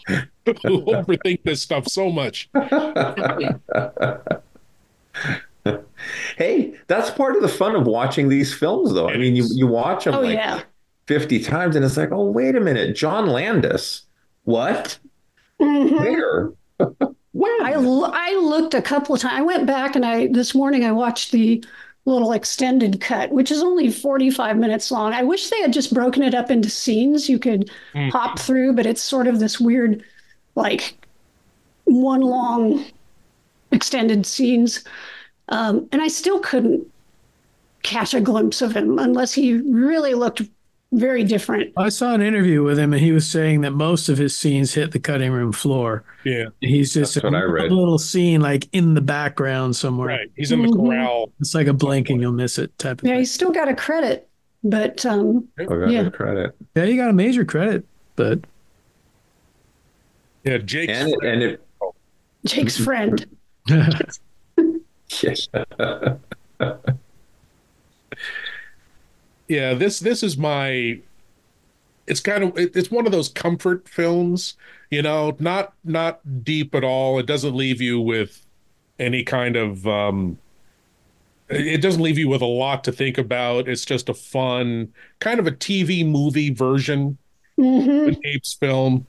who 0.62 0.82
overthink 0.86 1.42
this 1.44 1.62
stuff 1.62 1.88
so 1.88 2.10
much. 2.10 2.48
hey, 6.36 6.74
that's 6.86 7.10
part 7.10 7.36
of 7.36 7.42
the 7.42 7.48
fun 7.48 7.74
of 7.74 7.86
watching 7.86 8.28
these 8.28 8.52
films, 8.54 8.92
though. 8.92 9.08
I 9.08 9.16
mean, 9.16 9.34
you, 9.36 9.48
you 9.52 9.66
watch 9.66 10.04
them 10.04 10.14
Oh 10.14 10.20
like 10.20 10.34
yeah. 10.34 10.62
50 11.06 11.40
times 11.40 11.76
and 11.76 11.84
it's 11.84 11.96
like, 11.96 12.12
oh, 12.12 12.30
wait 12.30 12.56
a 12.56 12.60
minute. 12.60 12.96
John 12.96 13.26
Landis. 13.26 14.02
What? 14.44 14.98
Mhm. 15.60 16.00
Where? 16.00 16.52
when? 17.32 17.62
I, 17.62 17.72
l- 17.74 18.10
I 18.12 18.34
looked 18.36 18.74
a 18.74 18.82
couple 18.82 19.14
of 19.14 19.20
times. 19.20 19.34
I 19.38 19.42
went 19.42 19.66
back 19.66 19.96
and 19.96 20.04
I 20.04 20.28
this 20.28 20.54
morning 20.54 20.84
I 20.84 20.92
watched 20.92 21.32
the 21.32 21.64
little 22.06 22.32
extended 22.32 23.00
cut, 23.00 23.30
which 23.32 23.50
is 23.50 23.62
only 23.62 23.90
45 23.90 24.58
minutes 24.58 24.90
long. 24.90 25.14
I 25.14 25.22
wish 25.22 25.48
they 25.48 25.60
had 25.62 25.72
just 25.72 25.94
broken 25.94 26.22
it 26.22 26.34
up 26.34 26.50
into 26.50 26.68
scenes 26.68 27.28
you 27.30 27.38
could 27.38 27.70
Mm. 27.94 28.10
hop 28.10 28.38
through, 28.38 28.74
but 28.74 28.84
it's 28.86 29.00
sort 29.00 29.26
of 29.26 29.38
this 29.40 29.58
weird, 29.58 30.04
like 30.54 31.06
one 31.84 32.20
long 32.20 32.84
extended 33.72 34.26
scenes. 34.26 34.84
Um, 35.48 35.88
and 35.92 36.02
I 36.02 36.08
still 36.08 36.40
couldn't 36.40 36.86
catch 37.82 38.12
a 38.14 38.20
glimpse 38.20 38.60
of 38.62 38.76
him 38.76 38.98
unless 38.98 39.32
he 39.32 39.54
really 39.54 40.14
looked 40.14 40.42
very 40.94 41.24
different. 41.24 41.72
I 41.76 41.88
saw 41.88 42.14
an 42.14 42.22
interview 42.22 42.62
with 42.62 42.78
him, 42.78 42.92
and 42.92 43.02
he 43.02 43.12
was 43.12 43.28
saying 43.28 43.60
that 43.62 43.72
most 43.72 44.08
of 44.08 44.16
his 44.18 44.36
scenes 44.36 44.74
hit 44.74 44.92
the 44.92 44.98
cutting 44.98 45.32
room 45.32 45.52
floor. 45.52 46.04
Yeah, 46.24 46.46
he's 46.60 46.94
just 46.94 47.14
That's 47.14 47.24
a 47.24 47.28
what 47.28 47.34
I 47.36 47.42
read. 47.42 47.72
little 47.72 47.98
scene 47.98 48.40
like 48.40 48.68
in 48.72 48.94
the 48.94 49.00
background 49.00 49.76
somewhere. 49.76 50.08
Right, 50.08 50.30
he's 50.36 50.52
in 50.52 50.62
the 50.62 50.68
Mhm. 50.68 50.76
corral. 50.88 51.32
It's 51.40 51.54
like 51.54 51.66
a 51.66 51.72
blink 51.72 52.10
and 52.10 52.20
you'll 52.20 52.32
miss 52.32 52.58
it 52.58 52.76
type 52.78 53.00
of 53.02 53.06
Yeah, 53.06 53.12
thing. 53.14 53.18
he's 53.20 53.32
still 53.32 53.50
got 53.50 53.68
a 53.68 53.74
credit, 53.74 54.28
but 54.62 55.04
um, 55.04 55.48
got 55.56 55.90
Yeah. 55.90 56.02
the 56.04 56.10
credit. 56.10 56.54
Yeah, 56.74 56.84
you 56.84 56.96
got 56.96 57.10
a 57.10 57.14
major 57.14 57.44
credit, 57.44 57.84
but 58.16 58.40
Yeah, 60.44 60.58
Jake. 60.58 60.90
And 60.90 61.08
it, 61.08 61.18
and 61.22 61.42
it 61.42 61.60
Jake's 62.44 62.76
friend. 62.76 63.24
yes. 63.68 65.48
yeah 69.48 69.74
this 69.74 70.00
this 70.00 70.22
is 70.22 70.36
my 70.36 71.00
it's 72.06 72.20
kind 72.20 72.44
of 72.44 72.58
it- 72.58 72.74
it's 72.76 72.90
one 72.90 73.06
of 73.06 73.12
those 73.12 73.28
comfort 73.28 73.88
films 73.88 74.56
you 74.90 75.02
know 75.02 75.36
not 75.38 75.74
not 75.84 76.20
deep 76.44 76.74
at 76.74 76.84
all. 76.84 77.18
It 77.18 77.26
doesn't 77.26 77.54
leave 77.56 77.80
you 77.80 78.00
with 78.00 78.44
any 78.98 79.24
kind 79.24 79.56
of 79.56 79.86
um 79.86 80.38
it 81.50 81.82
doesn't 81.82 82.02
leave 82.02 82.18
you 82.18 82.28
with 82.28 82.40
a 82.42 82.46
lot 82.46 82.84
to 82.84 82.92
think 82.92 83.18
about. 83.18 83.68
It's 83.68 83.84
just 83.84 84.08
a 84.08 84.14
fun 84.14 84.92
kind 85.20 85.38
of 85.38 85.46
a 85.46 85.52
tv 85.52 86.06
movie 86.08 86.50
version 86.52 87.18
Mhm. 87.58 88.08
an 88.08 88.16
apes 88.24 88.54
film. 88.54 89.06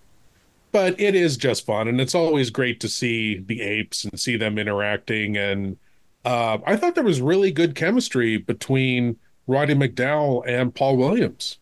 But 0.72 1.00
it 1.00 1.16
is 1.16 1.38
just 1.38 1.66
fun 1.66 1.88
and 1.88 2.02
it's 2.02 2.16
always 2.16 2.50
great 2.52 2.80
to 2.82 2.90
see 2.90 3.40
the 3.40 3.62
apes 3.62 4.06
and 4.06 4.20
see 4.20 4.38
them 4.38 4.58
interacting. 4.60 5.38
And 5.38 5.78
uh, 6.26 6.60
i 6.68 6.76
thought 6.78 6.96
there 6.96 7.04
was 7.06 7.22
really 7.22 7.52
good 7.52 7.76
chemistry 7.76 8.38
between 8.38 9.18
roddy 9.48 9.74
mcdowall 9.76 10.44
and 10.48 10.74
paul 10.74 10.98
williams. 10.98 11.58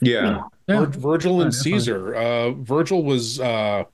Yeah. 0.00 0.42
Vir- 0.68 0.86
virgil 0.86 1.40
and 1.42 1.52
Yeah, 1.54 1.60
caesar. 1.60 2.14
Uh, 2.14 2.50
virgil 2.52 3.02
was 3.04 3.40
uh, 3.40 3.84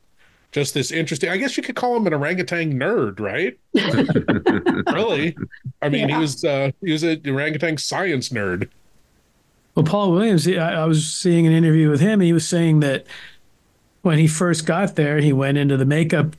just 0.52 0.74
this 0.74 0.90
interesting 0.92 1.30
i 1.30 1.36
guess 1.36 1.56
you 1.56 1.62
could 1.62 1.76
call 1.76 1.96
him 1.96 2.06
an 2.06 2.14
orangutan 2.14 2.72
nerd 2.78 3.20
right? 3.20 3.58
Really? 4.92 5.36
I 5.80 5.88
mean 5.88 6.08
he 6.08 6.16
was 6.16 6.44
uh, 6.44 6.70
he 6.80 6.92
was 6.92 7.02
an 7.02 7.20
orangutan 7.26 7.76
science 7.78 8.28
nerd. 8.30 8.68
Well, 9.74 9.84
Paul 9.86 10.12
Williams, 10.12 10.44
he- 10.44 10.58
I, 10.58 10.82
I 10.82 10.84
was 10.84 11.10
seeing 11.10 11.46
an 11.46 11.52
interview 11.54 11.88
with 11.88 12.00
him. 12.00 12.20
He 12.20 12.34
was 12.34 12.46
saying 12.46 12.80
that 12.80 13.06
when 14.02 14.18
he 14.18 14.26
first 14.26 14.66
got 14.66 14.96
there, 14.96 15.18
he 15.18 15.32
went 15.32 15.56
into 15.56 15.78
the 15.78 15.86
makeup 15.86 16.36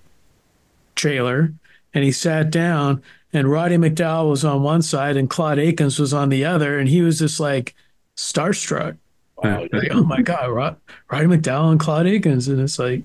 trailer 0.95 1.51
and 1.95 2.03
he 2.03 2.11
sat 2.11 2.51
down, 2.51 3.01
and 3.33 3.51
Roddy 3.51 3.77
McDowall 3.77 4.29
was 4.29 4.45
on 4.45 4.63
one 4.63 4.81
side 4.81 5.17
and 5.17 5.29
Claude 5.29 5.59
Akins 5.59 5.99
was 5.99 6.13
on 6.13 6.29
the 6.29 6.45
other, 6.45 6.77
and 6.77 6.87
he 6.87 7.01
was 7.01 7.19
just 7.19 7.39
like 7.39 7.75
starstruck. 8.15 8.97
Wow, 9.37 9.67
Like, 9.73 9.91
oh 9.91 10.03
my 10.03 10.21
God, 10.21 10.51
Rod, 10.51 10.77
Roddy 11.11 11.25
McDowall 11.25 11.71
and 11.71 11.79
Claude 11.79 12.07
Akins. 12.07 12.47
And 12.47 12.61
it's 12.61 12.79
like, 12.79 13.01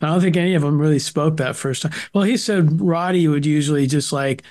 I 0.00 0.06
don't 0.06 0.20
think 0.20 0.36
any 0.36 0.54
of 0.54 0.62
them 0.62 0.78
really 0.78 1.00
spoke 1.00 1.38
that 1.38 1.56
first 1.56 1.82
time. 1.82 1.92
Well, 2.14 2.24
he 2.24 2.36
said 2.36 2.80
Roddy 2.80 3.26
would 3.26 3.44
usually 3.46 3.86
just 3.86 4.12
like 4.12 4.42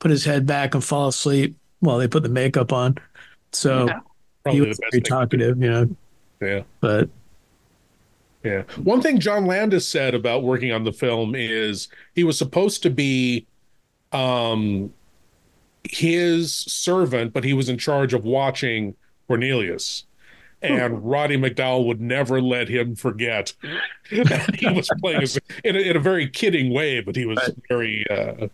put 0.00 0.10
his 0.10 0.24
head 0.24 0.46
back 0.46 0.74
and 0.74 0.82
fall 0.82 1.08
asleep 1.08 1.56
while 1.80 1.98
they 1.98 2.08
put 2.08 2.22
the 2.22 2.28
makeup 2.28 2.72
on. 2.72 2.96
So 3.52 3.86
he 3.86 3.92
Probably 4.44 4.60
was 4.68 4.78
the 4.78 4.88
very 4.90 5.02
talkative, 5.02 5.62
you 5.62 5.70
know. 5.70 5.96
yeah 6.40 6.62
But 6.80 7.10
Yeah. 8.42 8.62
One 8.82 9.00
thing 9.02 9.18
John 9.20 9.46
Landis 9.46 9.86
said 9.86 10.14
about 10.14 10.42
working 10.42 10.72
on 10.72 10.84
the 10.84 10.92
film 10.92 11.34
is 11.34 11.88
he 12.14 12.24
was 12.24 12.38
supposed 12.38 12.82
to 12.84 12.90
be 12.90 13.46
um 14.12 14.92
his 15.84 16.54
servant, 16.54 17.32
but 17.32 17.44
he 17.44 17.52
was 17.54 17.68
in 17.68 17.78
charge 17.78 18.12
of 18.14 18.24
watching 18.24 18.94
Cornelius. 19.26 20.04
And 20.60 21.08
Roddy 21.08 21.36
McDowall 21.36 21.86
would 21.86 22.00
never 22.00 22.42
let 22.42 22.68
him 22.68 22.96
forget 22.96 23.52
that 24.10 24.56
he 24.56 24.68
was 24.68 24.90
playing 25.00 25.20
his, 25.20 25.38
in, 25.62 25.76
a, 25.76 25.78
in 25.78 25.96
a 25.96 26.00
very 26.00 26.28
kidding 26.28 26.74
way, 26.74 27.00
but 27.00 27.14
he 27.14 27.26
was 27.26 27.38
very 27.68 28.04
uh, 28.10 28.48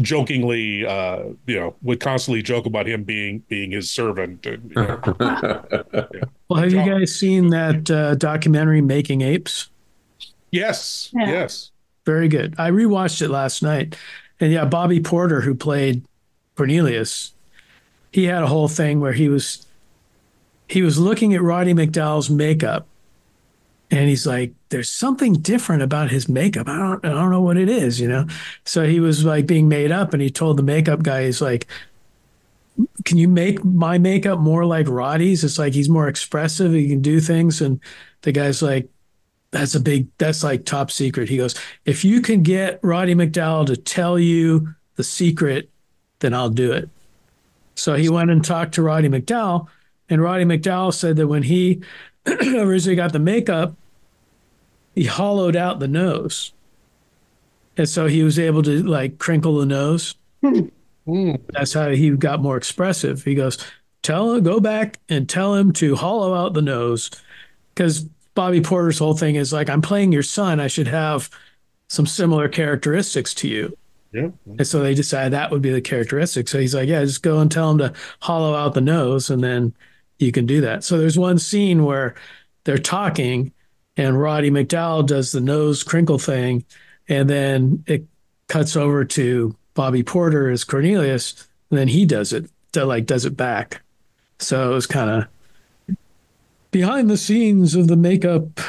jokingly, 0.00 0.84
uh, 0.84 1.26
you 1.46 1.60
know, 1.60 1.76
would 1.82 2.00
constantly 2.00 2.42
joke 2.42 2.66
about 2.66 2.88
him 2.88 3.04
being 3.04 3.38
being 3.48 3.70
his 3.70 3.88
servant. 3.88 4.44
And, 4.46 4.70
you 4.70 4.74
know. 4.74 5.00
well, 6.48 6.60
have 6.60 6.72
you 6.72 6.84
guys 6.84 7.14
seen 7.14 7.50
that 7.50 7.88
uh, 7.88 8.16
documentary 8.16 8.80
Making 8.80 9.20
Apes? 9.22 9.70
Yes, 10.50 11.10
Yeah. 11.14 11.30
yes. 11.30 11.70
Very 12.04 12.28
good. 12.28 12.54
I 12.58 12.70
rewatched 12.70 13.20
it 13.22 13.28
last 13.28 13.62
night. 13.62 13.96
And 14.40 14.52
yeah, 14.52 14.64
Bobby 14.64 15.00
Porter, 15.00 15.40
who 15.40 15.54
played 15.54 16.04
Cornelius, 16.56 17.32
he 18.12 18.24
had 18.24 18.42
a 18.42 18.46
whole 18.46 18.68
thing 18.68 19.00
where 19.00 19.12
he 19.12 19.28
was 19.28 19.66
he 20.68 20.82
was 20.82 20.98
looking 20.98 21.34
at 21.34 21.42
Roddy 21.42 21.72
McDowall's 21.72 22.28
makeup 22.28 22.86
and 23.90 24.08
he's 24.08 24.26
like, 24.26 24.52
there's 24.68 24.90
something 24.90 25.32
different 25.34 25.82
about 25.82 26.10
his 26.10 26.28
makeup. 26.28 26.68
I 26.68 26.78
don't 26.78 27.04
I 27.04 27.08
don't 27.08 27.30
know 27.30 27.40
what 27.40 27.56
it 27.56 27.68
is, 27.68 28.00
you 28.00 28.08
know? 28.08 28.26
So 28.64 28.86
he 28.86 29.00
was 29.00 29.24
like 29.24 29.46
being 29.46 29.68
made 29.68 29.90
up 29.90 30.12
and 30.12 30.22
he 30.22 30.30
told 30.30 30.58
the 30.58 30.62
makeup 30.62 31.02
guy, 31.02 31.24
he's 31.24 31.40
like, 31.40 31.66
Can 33.04 33.18
you 33.18 33.28
make 33.28 33.64
my 33.64 33.98
makeup 33.98 34.38
more 34.38 34.64
like 34.64 34.88
Roddy's? 34.88 35.42
It's 35.44 35.58
like 35.58 35.72
he's 35.74 35.88
more 35.88 36.08
expressive, 36.08 36.72
he 36.72 36.88
can 36.88 37.02
do 37.02 37.20
things. 37.20 37.60
And 37.60 37.80
the 38.22 38.32
guy's 38.32 38.62
like, 38.62 38.88
that's 39.50 39.74
a 39.74 39.80
big 39.80 40.08
that's 40.18 40.44
like 40.44 40.64
top 40.64 40.90
secret. 40.90 41.28
He 41.28 41.36
goes 41.36 41.54
if 41.84 42.04
you 42.04 42.20
can 42.20 42.42
get 42.42 42.80
roddy 42.82 43.14
mcdowall 43.14 43.66
to 43.66 43.76
tell 43.76 44.18
you 44.18 44.74
the 44.96 45.04
secret 45.04 45.70
then 46.20 46.34
i'll 46.34 46.50
do 46.50 46.72
it. 46.72 46.88
So 47.74 47.94
he 47.94 48.08
went 48.08 48.30
and 48.30 48.44
talked 48.44 48.74
to 48.74 48.82
roddy 48.82 49.08
mcdowall 49.08 49.68
and 50.08 50.20
roddy 50.22 50.44
mcdowall 50.44 50.92
said 50.92 51.16
that 51.16 51.28
when 51.28 51.42
he 51.44 51.82
originally 52.26 52.96
got 52.96 53.12
the 53.12 53.18
makeup 53.18 53.74
he 54.94 55.04
hollowed 55.04 55.54
out 55.54 55.78
the 55.78 55.86
nose. 55.86 56.52
And 57.76 57.88
so 57.88 58.06
he 58.06 58.24
was 58.24 58.36
able 58.36 58.64
to 58.64 58.82
like 58.82 59.18
crinkle 59.18 59.58
the 59.58 59.66
nose. 59.66 60.16
Hmm. 60.42 60.66
Hmm. 61.06 61.36
That's 61.50 61.72
how 61.72 61.90
he 61.90 62.10
got 62.10 62.42
more 62.42 62.56
expressive. 62.56 63.22
He 63.22 63.36
goes 63.36 63.58
tell 64.02 64.32
him 64.34 64.42
go 64.42 64.58
back 64.58 64.98
and 65.08 65.28
tell 65.28 65.54
him 65.54 65.72
to 65.74 65.94
hollow 65.94 66.34
out 66.34 66.54
the 66.54 66.62
nose. 66.62 67.10
Because 67.72 68.06
Bobby 68.38 68.60
Porter's 68.60 69.00
whole 69.00 69.16
thing 69.16 69.34
is 69.34 69.52
like, 69.52 69.68
I'm 69.68 69.82
playing 69.82 70.12
your 70.12 70.22
son. 70.22 70.60
I 70.60 70.68
should 70.68 70.86
have 70.86 71.28
some 71.88 72.06
similar 72.06 72.48
characteristics 72.48 73.34
to 73.34 73.48
you. 73.48 73.76
Yeah. 74.12 74.28
And 74.46 74.64
so 74.64 74.78
they 74.78 74.94
decided 74.94 75.32
that 75.32 75.50
would 75.50 75.60
be 75.60 75.72
the 75.72 75.80
characteristic. 75.80 76.46
So 76.46 76.60
he's 76.60 76.72
like, 76.72 76.88
yeah, 76.88 77.04
just 77.04 77.24
go 77.24 77.40
and 77.40 77.50
tell 77.50 77.68
him 77.72 77.78
to 77.78 77.92
hollow 78.20 78.54
out 78.54 78.74
the 78.74 78.80
nose, 78.80 79.28
and 79.28 79.42
then 79.42 79.74
you 80.20 80.30
can 80.30 80.46
do 80.46 80.60
that. 80.60 80.84
So 80.84 80.98
there's 80.98 81.18
one 81.18 81.40
scene 81.40 81.84
where 81.84 82.14
they're 82.62 82.78
talking, 82.78 83.50
and 83.96 84.22
Roddy 84.22 84.52
McDowall 84.52 85.04
does 85.04 85.32
the 85.32 85.40
nose 85.40 85.82
crinkle 85.82 86.20
thing, 86.20 86.64
and 87.08 87.28
then 87.28 87.82
it 87.88 88.04
cuts 88.46 88.76
over 88.76 89.04
to 89.04 89.56
Bobby 89.74 90.04
Porter 90.04 90.48
as 90.48 90.62
Cornelius, 90.62 91.48
and 91.70 91.78
then 91.80 91.88
he 91.88 92.06
does 92.06 92.32
it, 92.32 92.48
to 92.70 92.84
like 92.84 93.04
does 93.04 93.24
it 93.24 93.36
back. 93.36 93.82
So 94.38 94.70
it 94.70 94.74
was 94.74 94.86
kind 94.86 95.10
of 95.10 95.26
behind 96.70 97.08
the 97.10 97.16
scenes 97.16 97.74
of 97.74 97.88
the 97.88 97.96
makeup 97.96 98.60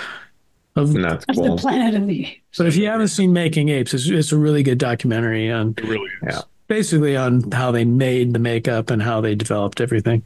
of 0.76 0.94
That's 0.94 1.26
Of 1.30 1.36
the 1.36 1.56
Planet 1.58 1.96
of 1.96 2.08
the 2.08 2.26
Apes. 2.26 2.58
but 2.58 2.68
if 2.68 2.76
you 2.76 2.88
haven't 2.88 3.10
seen 3.10 3.34
Making 3.34 3.70
Apes, 3.70 3.94
it's, 3.94 4.08
it's 4.08 4.32
a 4.32 4.38
really 4.38 4.64
good 4.64 4.78
documentary 4.78 5.52
on 5.52 5.74
It 5.78 5.84
really 5.84 6.06
is. 6.24 6.36
Yeah. 6.36 6.42
basically 6.68 7.18
on 7.18 7.52
how 7.52 7.72
they 7.72 7.86
made 7.86 8.34
the 8.34 8.40
makeup 8.40 8.90
and 8.90 9.02
how 9.02 9.20
they 9.22 9.36
developed 9.36 9.82
everything. 9.82 10.24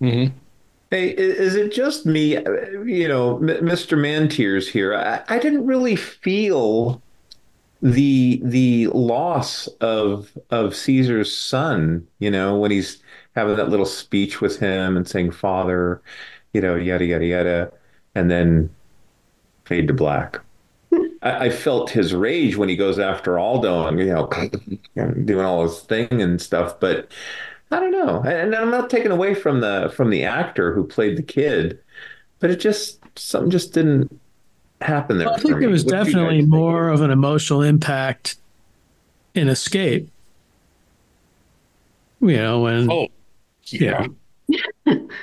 Mm-hmm. 0.00 0.34
Hey, 0.90 1.08
is 1.10 1.56
it 1.56 1.72
just 1.72 2.06
me? 2.06 2.36
uh, 2.36 2.42
You 2.84 3.08
know, 3.08 3.38
Mr. 3.38 3.98
Mantiers 3.98 4.68
here. 4.68 4.94
I, 4.94 5.22
I 5.28 5.38
didn't 5.38 5.66
really 5.66 5.96
feel 5.96 7.02
the 7.82 8.40
the 8.42 8.86
loss 8.88 9.66
of 9.80 10.30
of 10.50 10.74
Caesar's 10.76 11.36
son. 11.36 12.06
You 12.20 12.30
know, 12.30 12.56
when 12.56 12.70
he's 12.70 13.02
having 13.34 13.56
that 13.56 13.68
little 13.68 13.84
speech 13.86 14.40
with 14.40 14.58
him 14.60 14.96
and 14.96 15.06
saying 15.08 15.32
"Father," 15.32 16.00
you 16.56 16.62
know, 16.62 16.76
yada 16.76 17.04
yada 17.06 17.26
yada, 17.26 17.72
and 18.16 18.30
then 18.30 18.70
fade 19.66 19.88
to 19.88 19.94
black. 19.94 20.40
I, 21.22 21.46
I 21.46 21.50
felt 21.50 21.90
his 21.90 22.14
rage 22.14 22.56
when 22.56 22.68
he 22.68 22.76
goes 22.76 22.98
after 22.98 23.38
Aldo 23.38 23.86
and 23.86 23.98
you 23.98 24.06
know, 24.06 24.28
doing 25.24 25.44
all 25.44 25.62
his 25.64 25.80
thing 25.80 26.22
and 26.22 26.40
stuff, 26.40 26.78
but. 26.80 27.10
I 27.72 27.80
don't 27.80 27.90
know, 27.90 28.22
and 28.22 28.54
I'm 28.54 28.70
not 28.70 28.90
taking 28.90 29.10
away 29.10 29.34
from 29.34 29.60
the 29.60 29.92
from 29.96 30.10
the 30.10 30.22
actor 30.24 30.72
who 30.72 30.86
played 30.86 31.18
the 31.18 31.22
kid, 31.22 31.80
but 32.40 32.50
it 32.50 32.56
just 32.60 33.00
something 33.18 33.50
just 33.50 33.74
didn't 33.74 34.20
happen 34.80 35.18
there. 35.18 35.28
Well, 35.28 35.36
I 35.36 35.38
think 35.40 35.58
me. 35.58 35.60
there 35.60 35.70
was 35.70 35.84
What 35.84 36.04
definitely 36.04 36.42
guys 36.42 36.48
think? 36.52 36.64
more 36.64 36.88
of 36.88 37.00
an 37.02 37.10
emotional 37.10 37.62
impact 37.62 38.36
in 39.34 39.48
Escape. 39.48 40.10
You 42.20 42.36
know, 42.36 42.60
when 42.62 42.88
Oh, 42.88 43.08
yeah, 43.66 44.06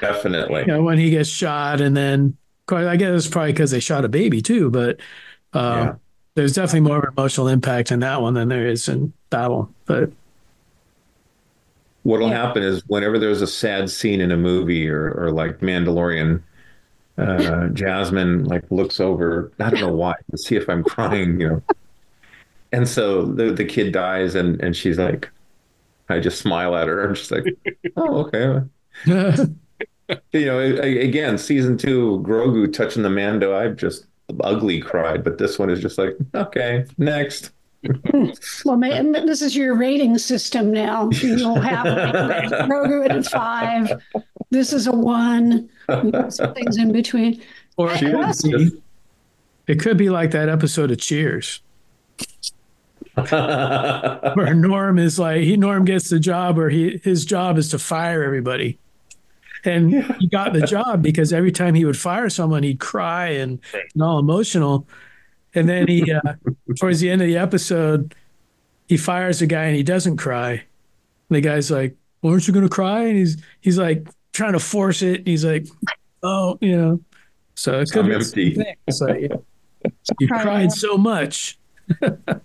definitely. 0.02 0.62
you 0.62 0.68
know, 0.68 0.84
when 0.84 0.98
he 0.98 1.10
gets 1.10 1.30
shot, 1.30 1.82
and 1.82 1.96
then 1.96 2.38
I 2.70 2.96
guess 2.98 3.26
it's 3.26 3.28
probably 3.28 3.52
because 3.54 3.72
they 3.72 3.80
shot 3.80 4.06
a 4.06 4.10
baby 4.10 4.42
too, 4.42 4.70
but 4.72 5.00
um, 5.54 5.64
Yeah. 5.80 5.96
there's 6.36 6.54
definitely 6.54 6.82
more 6.82 6.98
of 7.00 7.04
an 7.04 7.10
emotional 7.18 7.48
impact 7.48 7.92
in 7.92 8.00
that 8.02 8.22
one 8.22 8.34
than 8.34 8.50
there 8.50 8.68
is 8.68 8.88
in 8.90 9.14
that 9.32 9.52
one. 9.52 9.74
But 9.86 10.12
what'll 12.04 12.30
yeah. 12.30 12.42
happen 12.46 12.64
is 12.64 12.84
whenever 12.88 13.18
there's 13.20 13.42
a 13.42 13.48
sad 13.48 13.90
scene 13.90 14.22
in 14.22 14.32
a 14.32 14.38
movie 14.38 14.90
or, 14.90 15.12
or 15.14 15.32
like 15.32 15.60
Mandalorian, 15.60 16.42
uh, 17.18 17.68
Jasmine 17.74 18.46
like 18.46 18.64
looks 18.72 19.00
over, 19.00 19.52
I 19.60 19.70
don't 19.70 19.82
know 19.82 19.94
why, 19.96 20.16
to 20.32 20.38
see 20.38 20.56
if 20.56 20.70
I'm 20.70 20.84
crying, 20.84 21.40
you 21.42 21.50
know. 21.50 21.64
And 22.72 22.88
so 22.88 23.24
the, 23.26 23.52
the 23.54 23.66
kid 23.66 23.94
dies 23.94 24.36
and, 24.36 24.60
and 24.62 24.76
she's 24.76 24.98
like, 24.98 25.30
I 26.10 26.20
just 26.20 26.40
smile 26.40 26.76
at 26.76 26.88
her. 26.88 27.04
I'm 27.08 27.16
just 27.16 27.32
like, 27.32 27.46
oh, 27.98 28.26
okay. 28.28 28.68
you 29.06 30.46
know, 30.46 30.60
again, 30.60 31.38
season 31.38 31.78
two, 31.78 32.24
Grogu 32.26 32.72
touching 32.72 33.04
the 33.04 33.10
Mando, 33.10 33.56
I've 33.56 33.76
just 33.76 34.06
ugly 34.42 34.82
cried, 34.82 35.24
but 35.24 35.38
this 35.38 35.60
one 35.60 35.70
is 35.70 35.80
just 35.80 35.98
like, 35.98 36.16
okay, 36.34 36.86
next. 36.98 37.52
well, 38.66 38.80
this 38.80 39.42
is 39.42 39.56
your 39.56 39.76
rating 39.76 40.18
system 40.18 40.72
now. 40.72 41.10
You'll 41.12 41.60
have 41.60 41.86
like, 41.86 42.50
Grogu 42.70 43.10
at 43.10 43.16
a 43.16 43.24
five. 43.24 44.02
This 44.52 44.72
is 44.72 44.88
a 44.88 44.92
one. 44.92 45.70
Some 46.30 46.54
things 46.54 46.78
in 46.78 46.92
between. 46.92 47.42
Or 47.76 47.92
it 47.92 48.00
could, 48.00 48.44
be, 48.44 48.82
it 49.68 49.80
could 49.80 49.98
be 49.98 50.10
like 50.10 50.32
that 50.32 50.48
episode 50.48 50.92
of 50.92 51.00
Cheers. 51.00 51.62
where 53.16 54.56
Norm 54.56 54.98
is 54.98 55.20
like 55.20 55.42
he 55.42 55.56
Norm 55.56 55.86
gets 55.86 56.10
the 56.10 56.20
job 56.20 56.58
where 56.58 56.70
he 56.70 57.00
his 57.04 57.26
job 57.26 57.58
is 57.58 57.70
to 57.70 57.78
fire 57.78 58.24
everybody. 58.24 58.80
And 59.66 59.92
yeah. 59.92 60.18
he 60.20 60.28
got 60.28 60.54
the 60.54 60.62
job 60.62 61.02
because 61.02 61.32
every 61.32 61.52
time 61.52 61.74
he 61.74 61.86
would 61.86 61.98
fire 61.98 62.30
someone, 62.30 62.64
he'd 62.64 62.80
cry 62.80 63.28
and, 63.28 63.60
and 63.94 64.04
all 64.04 64.20
emotional. 64.20 64.88
And 65.56 65.70
then 65.70 65.88
he, 65.88 66.12
uh, 66.12 66.34
towards 66.80 67.00
the 67.00 67.10
end 67.10 67.22
of 67.22 67.28
the 67.28 67.38
episode, 67.38 68.14
he 68.88 68.98
fires 68.98 69.42
a 69.42 69.48
guy 69.48 69.64
and 69.66 69.76
he 69.76 69.84
doesn't 69.84 70.18
cry. 70.18 70.52
And 70.52 70.64
the 71.30 71.42
guy's 71.42 71.72
like, 71.72 71.96
well, 72.22 72.34
"Aren't 72.34 72.48
you 72.48 72.54
going 72.54 72.68
to 72.68 72.70
cry?" 72.70 73.04
And 73.04 73.18
he's 73.18 73.42
he's 73.62 73.78
like 73.78 74.08
trying 74.34 74.54
to 74.54 74.60
force 74.60 75.02
it. 75.02 75.20
And 75.20 75.28
he's 75.28 75.46
like, 75.46 75.68
"Oh, 76.22 76.58
you 76.62 76.78
know." 76.78 77.00
So 77.56 77.80
it 77.80 77.90
could 77.92 78.02
I'm 78.02 78.10
be 78.10 78.16
empty. 78.16 78.76
It's 78.88 79.02
like, 79.02 79.22
yeah, 79.22 79.90
you 80.20 80.28
cried 80.28 80.72
so 80.72 80.98
much 80.98 81.58
that 82.02 82.42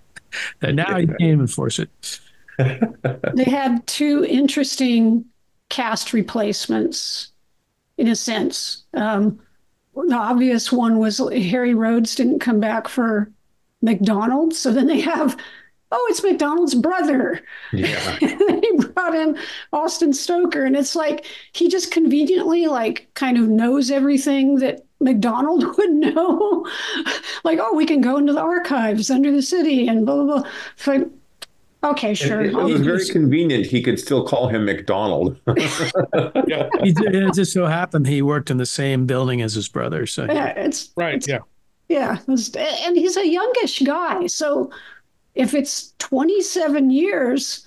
now 0.75 0.99
you 0.99 1.07
can't 1.07 1.21
even 1.21 1.47
force 1.47 1.79
it. 1.79 2.21
they 3.35 3.45
had 3.45 3.87
two 3.87 4.25
interesting 4.25 5.25
cast 5.69 6.13
replacements, 6.13 7.33
in 7.97 8.09
a 8.09 8.17
sense. 8.17 8.85
Um, 8.95 9.41
the 9.95 10.15
obvious 10.15 10.71
one 10.71 10.99
was 10.99 11.19
Hari 11.19 11.75
Rhodes 11.75 12.15
didn't 12.15 12.39
come 12.39 12.61
back 12.61 12.89
for 12.89 13.31
McDonald, 13.83 14.55
so 14.55 14.73
then 14.73 14.87
they 14.87 15.01
have 15.01 15.37
oh, 15.91 16.07
it's 16.11 16.23
McDonald's 16.23 16.75
brother. 16.75 17.41
Yeah. 17.73 18.17
he 18.19 18.73
brought 18.93 19.15
in 19.15 19.39
Austin 19.73 20.13
Stoker. 20.13 20.65
And 20.65 20.77
it's 20.77 20.95
like 20.95 21.25
he 21.53 21.69
just 21.69 21.91
conveniently 21.91 22.67
like 22.67 23.09
kind 23.15 23.39
of 23.39 23.49
knows 23.49 23.91
everything 23.91 24.57
that 24.57 24.85
McDonald 25.01 25.65
would 25.79 25.91
know. 25.91 26.67
like, 27.45 27.59
oh, 27.61 27.75
we 27.75 27.87
can 27.87 28.01
go 28.01 28.17
into 28.17 28.33
the 28.33 28.41
archives 28.41 29.11
under 29.11 29.33
the 29.33 29.43
city 29.43 29.89
and 29.89 30.05
blah 30.05 30.17
blah 30.17 30.43
blah. 30.43 30.51
So 30.77 31.11
Okay, 31.85 32.13
sure. 32.13 32.41
It, 32.41 32.49
it 32.49 32.57
was 32.57 32.81
very 32.81 33.07
convenient. 33.07 33.67
He 33.67 33.83
could 33.83 34.01
still 34.01 34.27
call 34.27 34.49
him 34.49 34.65
McDonald. 34.65 35.39
yeah. 35.47 36.69
He 36.83 36.93
did, 36.93 37.15
it 37.15 37.35
just 37.35 37.53
so 37.53 37.67
happened 37.67 38.09
he 38.09 38.21
worked 38.21 38.51
in 38.51 38.57
the 38.57 38.67
same 38.67 39.07
building 39.07 39.43
as 39.43 39.55
his 39.55 39.69
brother. 39.69 40.05
So 40.05 40.25
yeah, 40.25 40.49
it's 40.49 40.91
right. 40.97 41.15
It's, 41.15 41.29
yeah. 41.29 41.39
Yeah. 41.89 42.19
Was, 42.27 42.51
and 42.57 42.97
he's 42.97 43.17
a 43.17 43.27
youngish 43.27 43.81
guy. 43.81 44.27
So 44.27 44.73
if 45.37 45.55
it's 45.55 45.95
27 45.99 46.91
years, 46.91 47.65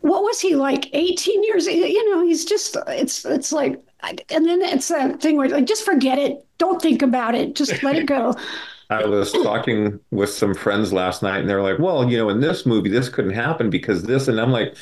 what 0.00 0.22
was 0.22 0.40
he 0.40 0.54
like 0.54 0.88
18 0.92 1.42
years? 1.42 1.66
You 1.66 2.14
know, 2.14 2.24
he's 2.24 2.44
just, 2.44 2.76
it's, 2.86 3.24
it's 3.24 3.50
like, 3.50 3.82
and 4.04 4.46
then 4.46 4.62
it's 4.62 4.86
that 4.88 5.20
thing 5.20 5.36
where 5.36 5.48
like, 5.48 5.66
just 5.66 5.84
forget 5.84 6.18
it. 6.18 6.46
Don't 6.58 6.80
think 6.80 7.02
about 7.02 7.34
it. 7.34 7.56
Just 7.56 7.82
let 7.82 7.96
it 7.96 8.06
go. 8.06 8.36
I 8.90 9.04
was 9.04 9.32
talking 9.32 10.00
with 10.10 10.30
some 10.30 10.54
friends 10.54 10.92
last 10.92 11.22
night, 11.22 11.40
and 11.40 11.48
they're 11.48 11.62
like, 11.62 11.78
"Well, 11.78 12.10
you 12.10 12.16
know, 12.16 12.30
in 12.30 12.40
this 12.40 12.64
movie, 12.64 12.88
this 12.88 13.08
couldn't 13.08 13.32
happen 13.32 13.68
because 13.68 14.02
this," 14.02 14.28
and 14.28 14.40
I'm 14.40 14.50
like, 14.50 14.74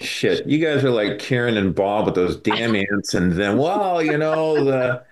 "Shit, 0.00 0.46
you 0.46 0.58
guys 0.58 0.84
are 0.84 0.90
like 0.90 1.18
Karen 1.18 1.56
and 1.56 1.74
Bob 1.74 2.06
with 2.06 2.14
those 2.14 2.36
damn 2.36 2.76
ants," 2.76 3.14
and 3.14 3.32
then, 3.32 3.56
well, 3.56 4.02
you 4.02 4.18
know, 4.18 4.62
the 4.62 5.02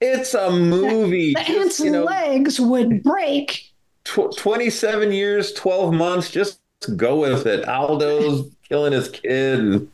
it's 0.00 0.34
a 0.34 0.50
movie. 0.50 1.34
The, 1.34 1.42
the 1.42 1.58
ants' 1.58 1.80
you 1.80 1.90
know, 1.90 2.04
legs 2.04 2.60
would 2.60 3.02
break. 3.02 3.72
Tw- 4.04 4.36
Twenty-seven 4.36 5.12
years, 5.12 5.52
twelve 5.52 5.94
months. 5.94 6.30
Just 6.30 6.60
go 6.96 7.20
with 7.20 7.46
it. 7.46 7.66
Aldo's 7.66 8.50
killing 8.68 8.92
his 8.92 9.08
kid. 9.08 9.88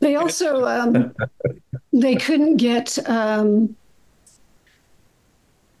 They 0.00 0.16
also 0.16 0.64
um, 0.66 1.14
they 1.92 2.16
couldn't 2.16 2.56
get. 2.56 2.98
Um, 3.08 3.76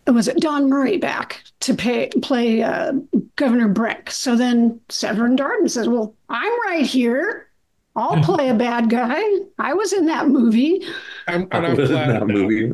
was 0.06 0.28
it 0.28 0.40
Don 0.40 0.68
Murray 0.68 0.96
back 0.96 1.42
to 1.60 1.74
pay, 1.74 2.08
play 2.22 2.62
uh, 2.62 2.92
Governor 3.36 3.68
Breck. 3.68 4.10
So 4.10 4.36
then 4.36 4.80
Severn 4.88 5.36
Darden 5.36 5.70
says, 5.70 5.88
Well, 5.88 6.14
I'm 6.28 6.52
right 6.66 6.84
here. 6.84 7.48
I'll 7.96 8.22
play 8.22 8.48
a 8.48 8.54
bad 8.54 8.88
guy. 8.88 9.20
I 9.58 9.74
was 9.74 9.92
in 9.92 10.06
that 10.06 10.28
movie. 10.28 10.86
I'm, 11.26 11.48
and 11.50 11.66
I'm 11.66 11.74
glad 11.74 11.88
that, 11.88 12.22
of 12.22 12.28
that 12.28 12.32
movie. 12.32 12.72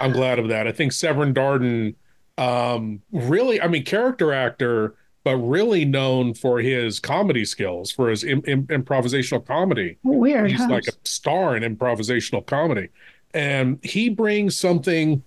I'm 0.00 0.12
glad 0.12 0.38
of 0.38 0.48
that. 0.48 0.66
I 0.66 0.72
think 0.72 0.92
Severn 0.92 1.32
Darden, 1.32 1.94
um, 2.38 3.00
really, 3.12 3.60
I 3.60 3.68
mean, 3.68 3.84
character 3.84 4.32
actor, 4.32 4.96
but 5.24 5.36
really 5.36 5.84
known 5.84 6.34
for 6.34 6.58
his 6.58 6.98
comedy 6.98 7.44
skills, 7.44 7.92
for 7.92 8.10
his 8.10 8.24
Im- 8.24 8.42
Im- 8.46 8.66
improvisational 8.66 9.46
comedy. 9.46 9.96
Weird. 10.02 10.50
He's 10.50 10.66
like 10.66 10.88
a 10.88 10.92
star 11.04 11.56
in 11.56 11.62
improvisational 11.62 12.44
comedy. 12.44 12.88
And 13.32 13.78
he 13.82 14.08
brings 14.08 14.58
something 14.58 15.22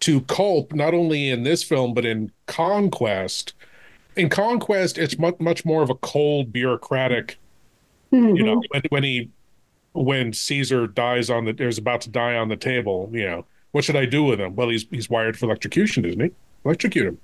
to 0.00 0.20
Kolp, 0.22 0.74
not 0.74 0.94
only 0.94 1.28
in 1.30 1.42
this 1.42 1.62
film, 1.62 1.94
but 1.94 2.04
in 2.04 2.30
Conquest. 2.46 3.54
In 4.16 4.28
Conquest, 4.28 4.98
it's 4.98 5.18
much, 5.18 5.38
much 5.38 5.64
more 5.64 5.82
of 5.82 5.90
a 5.90 5.94
cold, 5.96 6.52
bureaucratic, 6.52 7.38
mm-hmm. 8.12 8.36
you 8.36 8.42
know, 8.42 8.62
when, 8.70 8.82
when 8.90 9.02
he, 9.04 9.30
when 9.92 10.32
Caesar 10.32 10.86
dies 10.86 11.30
on 11.30 11.44
the, 11.44 11.62
is 11.62 11.78
about 11.78 12.00
to 12.02 12.10
die 12.10 12.36
on 12.36 12.48
the 12.48 12.56
table, 12.56 13.10
you 13.12 13.24
know, 13.24 13.44
what 13.72 13.84
should 13.84 13.96
I 13.96 14.06
do 14.06 14.24
with 14.24 14.40
him? 14.40 14.54
Well, 14.56 14.68
he's, 14.68 14.86
he's 14.90 15.10
wired 15.10 15.36
for 15.36 15.46
electrocution, 15.46 16.04
isn't 16.04 16.20
he? 16.20 16.30
Electrocute 16.64 17.06
him. 17.06 17.18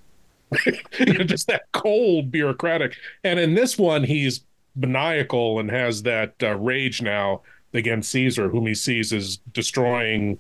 just 1.27 1.47
that 1.49 1.63
cold, 1.73 2.31
bureaucratic. 2.31 2.97
And 3.23 3.39
in 3.39 3.55
this 3.55 3.79
one, 3.79 4.05
he's 4.05 4.45
maniacal 4.77 5.59
and 5.59 5.71
has 5.71 6.03
that 6.03 6.35
uh, 6.43 6.57
rage 6.57 7.03
now 7.03 7.43
against 7.73 8.11
Caesar, 8.11 8.49
whom 8.49 8.67
he 8.67 8.75
sees 8.75 9.13
as 9.13 9.39
destroying 9.53 10.39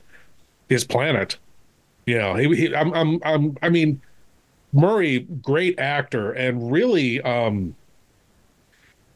his 0.68 0.84
planet 0.84 1.36
you 2.06 2.18
know, 2.18 2.34
he, 2.34 2.54
he 2.54 2.74
I'm, 2.74 2.92
I'm, 2.92 3.20
I'm, 3.24 3.56
I 3.62 3.68
mean, 3.68 4.00
Murray, 4.72 5.20
great 5.20 5.78
actor, 5.78 6.32
and 6.32 6.70
really 6.70 7.20
um, 7.22 7.74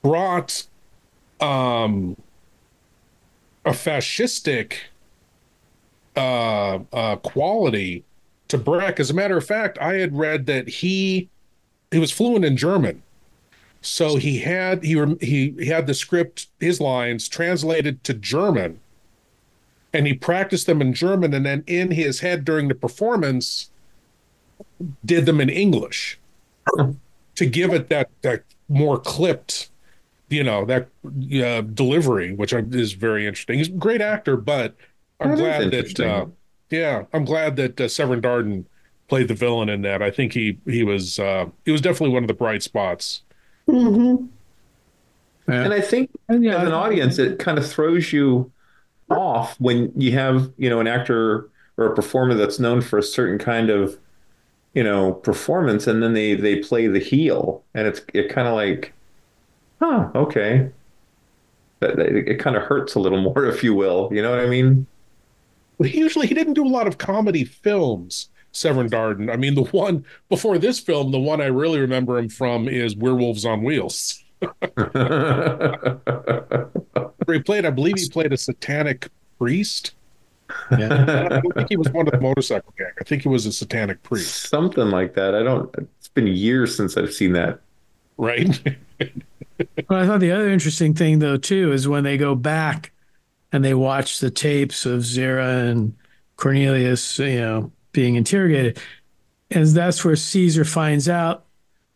brought 0.02 0.64
um, 1.40 2.16
a 3.64 3.70
fascistic 3.70 4.74
uh, 6.16 6.78
uh, 6.92 7.16
quality 7.16 8.04
to 8.48 8.58
Breck. 8.58 8.98
As 9.00 9.10
a 9.10 9.14
matter 9.14 9.36
of 9.36 9.44
fact, 9.44 9.78
I 9.78 9.94
had 9.94 10.16
read 10.16 10.46
that 10.46 10.68
he 10.68 11.28
he 11.90 11.98
was 11.98 12.10
fluent 12.10 12.44
in 12.44 12.56
German, 12.56 13.02
so 13.80 14.16
he 14.16 14.38
had 14.38 14.84
he 14.84 14.94
he, 15.20 15.54
he 15.58 15.66
had 15.66 15.86
the 15.86 15.94
script, 15.94 16.46
his 16.60 16.80
lines 16.80 17.28
translated 17.28 18.04
to 18.04 18.14
German 18.14 18.80
and 19.98 20.06
he 20.06 20.14
practiced 20.14 20.68
them 20.68 20.80
in 20.80 20.94
German 20.94 21.34
and 21.34 21.44
then 21.44 21.64
in 21.66 21.90
his 21.90 22.20
head 22.20 22.44
during 22.44 22.68
the 22.68 22.74
performance 22.74 23.72
did 25.04 25.26
them 25.26 25.40
in 25.40 25.48
English 25.48 26.20
to 27.34 27.44
give 27.44 27.74
it 27.74 27.88
that 27.88 28.08
that 28.22 28.44
more 28.68 28.96
clipped 28.96 29.70
you 30.28 30.44
know 30.44 30.64
that 30.64 30.88
uh, 31.42 31.62
delivery 31.62 32.32
which 32.32 32.52
is 32.52 32.92
very 32.92 33.26
interesting 33.26 33.58
he's 33.58 33.68
a 33.68 33.72
great 33.72 34.00
actor 34.00 34.36
but 34.36 34.76
i'm 35.20 35.30
that 35.30 35.38
glad 35.38 35.70
that 35.72 36.00
uh, 36.00 36.26
yeah 36.70 37.04
i'm 37.12 37.24
glad 37.24 37.56
that 37.56 37.80
uh, 37.80 37.88
Severn 37.88 38.20
Darden 38.20 38.66
played 39.08 39.26
the 39.26 39.34
villain 39.34 39.68
in 39.68 39.82
that 39.82 40.00
i 40.00 40.10
think 40.12 40.32
he 40.32 40.58
he 40.66 40.84
was 40.84 41.18
uh 41.18 41.46
he 41.64 41.72
was 41.72 41.80
definitely 41.80 42.12
one 42.12 42.22
of 42.22 42.28
the 42.28 42.34
bright 42.34 42.62
spots 42.62 43.22
mm-hmm. 43.66 44.26
and 45.50 45.72
i 45.72 45.80
think 45.80 46.10
yeah. 46.28 46.58
as 46.58 46.68
an 46.68 46.74
audience 46.74 47.18
it 47.18 47.38
kind 47.38 47.58
of 47.58 47.68
throws 47.68 48.12
you 48.12 48.52
off 49.10 49.58
when 49.60 49.92
you 49.96 50.12
have 50.12 50.50
you 50.58 50.68
know 50.68 50.80
an 50.80 50.86
actor 50.86 51.48
or 51.76 51.86
a 51.86 51.94
performer 51.94 52.34
that's 52.34 52.58
known 52.58 52.80
for 52.80 52.98
a 52.98 53.02
certain 53.02 53.38
kind 53.38 53.70
of 53.70 53.98
you 54.74 54.82
know 54.82 55.12
performance 55.12 55.86
and 55.86 56.02
then 56.02 56.12
they 56.12 56.34
they 56.34 56.56
play 56.56 56.86
the 56.86 56.98
heel 56.98 57.64
and 57.74 57.86
it's 57.86 58.00
it 58.14 58.28
kind 58.28 58.46
of 58.46 58.54
like 58.54 58.92
huh 59.80 60.08
okay 60.14 60.70
that 61.80 61.98
it, 61.98 62.38
kind 62.38 62.56
of 62.56 62.62
hurts 62.62 62.94
a 62.94 63.00
little 63.00 63.20
more 63.34 63.46
if 63.46 63.62
you 63.62 63.74
will 63.74 64.08
you 64.12 64.20
know 64.20 64.30
what 64.30 64.40
i 64.40 64.46
mean 64.46 64.86
well, 65.78 65.88
usually 65.88 66.26
he 66.26 66.34
didn't 66.34 66.54
do 66.54 66.66
a 66.66 66.68
lot 66.68 66.86
of 66.86 66.98
comedy 66.98 67.44
films 67.44 68.28
Severn 68.50 68.88
Darden. 68.88 69.32
I 69.32 69.36
mean, 69.36 69.54
the 69.54 69.62
one 69.64 70.04
before 70.28 70.58
this 70.58 70.80
film, 70.80 71.12
the 71.12 71.18
one 71.18 71.40
I 71.40 71.46
really 71.46 71.78
remember 71.78 72.18
him 72.18 72.28
from 72.28 72.68
is 72.68 72.96
Werewolves 72.96 73.44
on 73.44 73.62
Wheels. 73.62 74.24
Character 74.40 76.00
he 77.28 77.40
played, 77.40 77.64
I 77.66 77.70
believe 77.70 77.98
he 77.98 78.08
played 78.08 78.32
a 78.32 78.36
satanic 78.36 79.08
priest. 79.38 79.94
Yeah. 80.70 81.28
I 81.30 81.40
don't 81.40 81.54
think 81.54 81.68
he 81.68 81.76
was 81.76 81.90
one 81.90 82.06
of 82.06 82.12
the 82.12 82.20
motorcycle 82.20 82.72
gang. 82.78 82.90
I 82.98 83.04
think 83.04 83.22
he 83.22 83.28
was 83.28 83.44
a 83.44 83.52
satanic 83.52 84.02
priest. 84.02 84.48
Something 84.48 84.90
like 84.90 85.14
that. 85.14 85.34
I 85.34 85.42
don't. 85.42 85.74
It's 85.98 86.08
been 86.08 86.26
years 86.26 86.74
since 86.76 86.96
I've 86.96 87.12
seen 87.12 87.32
that. 87.34 87.60
Right. 88.16 88.58
Well, 89.88 90.02
I 90.02 90.06
thought 90.06 90.20
the 90.20 90.32
other 90.32 90.48
interesting 90.48 90.94
thing, 90.94 91.18
though, 91.18 91.36
too, 91.36 91.72
is 91.72 91.86
when 91.86 92.04
they 92.04 92.16
go 92.16 92.34
back 92.34 92.92
and 93.52 93.64
they 93.64 93.74
watch 93.74 94.20
the 94.20 94.30
tapes 94.30 94.86
of 94.86 95.00
Zira 95.00 95.70
and 95.70 95.94
Cornelius, 96.36 97.18
you 97.18 97.40
know, 97.40 97.72
being 97.92 98.14
interrogated, 98.14 98.78
and 99.50 99.66
that's 99.66 100.04
where 100.04 100.16
Caesar 100.16 100.64
finds 100.64 101.08
out 101.08 101.44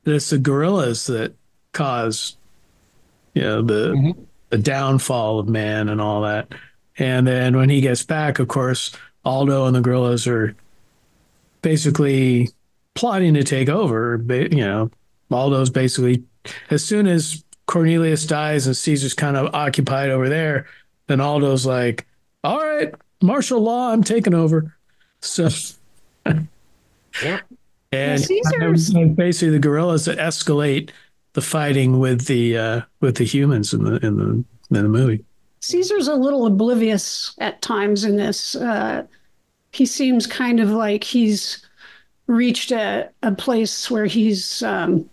that 0.05 0.15
it's 0.15 0.31
the 0.31 0.39
gorillas 0.39 1.07
that 1.07 1.35
cause, 1.73 2.37
you 3.35 3.43
know, 3.43 3.63
the 3.63 3.93
mm-hmm. 3.93 4.23
the 4.51 4.59
downfall 4.59 5.39
of 5.39 5.49
man 5.49 5.89
and 5.89 6.01
all 6.01 6.23
that. 6.23 6.49
And 6.99 7.27
then 7.27 7.57
when 7.57 7.71
he 7.71 7.81
gets 7.81 8.03
back, 8.03 8.39
of 8.39 8.49
course, 8.49 8.93
Aldo 9.25 9.67
and 9.67 9.75
the 9.75 9.81
gorillas 9.81 10.27
are 10.27 10.55
basically 11.63 12.51
plotting 12.95 13.35
to 13.35 13.45
take 13.45 13.69
over. 13.69 14.19
Ba- 14.19 14.55
You 14.55 14.65
know, 14.65 14.91
Aldo's 15.31 15.71
basically 15.71 16.25
as 16.71 16.85
soon 16.85 17.07
as 17.07 17.45
Cornelius 17.67 18.27
dies 18.27 18.67
and 18.67 18.77
Caesar's 18.77 19.15
kind 19.15 19.37
of 19.37 19.55
occupied 19.55 20.11
over 20.11 20.29
there, 20.29 20.67
then 21.07 21.21
Aldo's 21.21 21.65
like, 21.65 22.07
"All 22.45 22.59
right, 22.59 22.95
martial 23.23 23.61
law, 23.61 23.93
I'm 23.93 24.03
taking 24.03 24.35
over." 24.35 24.77
So, 25.21 25.49
yeah. 26.27 27.41
and 27.93 28.21
Caesar's- 28.21 28.91
basically 29.15 29.51
the 29.51 29.59
gorillas 29.59 30.05
that 30.07 30.19
escalate 30.19 30.91
the 31.35 31.43
fighting 31.43 31.99
with 31.99 32.27
the 32.27 32.57
uh, 32.57 32.81
with 33.01 33.17
the 33.17 33.25
humans 33.25 33.73
in 33.73 33.85
the 33.85 33.97
in 34.05 34.17
the 34.17 34.45
in 34.77 34.83
the 34.83 34.89
movie. 34.89 35.25
Caesar's 35.61 36.09
a 36.09 36.15
little 36.15 36.47
oblivious 36.47 37.35
at 37.39 37.63
times 37.63 38.05
in 38.05 38.17
this. 38.17 38.57
Uh, 38.57 39.07
he 39.73 39.87
seems 39.87 40.27
kind 40.27 40.61
of 40.61 40.71
like 40.71 41.05
he's 41.05 41.65
reached 42.27 42.73
a, 42.73 43.09
a 43.23 43.33
place 43.33 43.91
where 43.91 44.07
he's 44.07 44.63
um, 44.63 45.09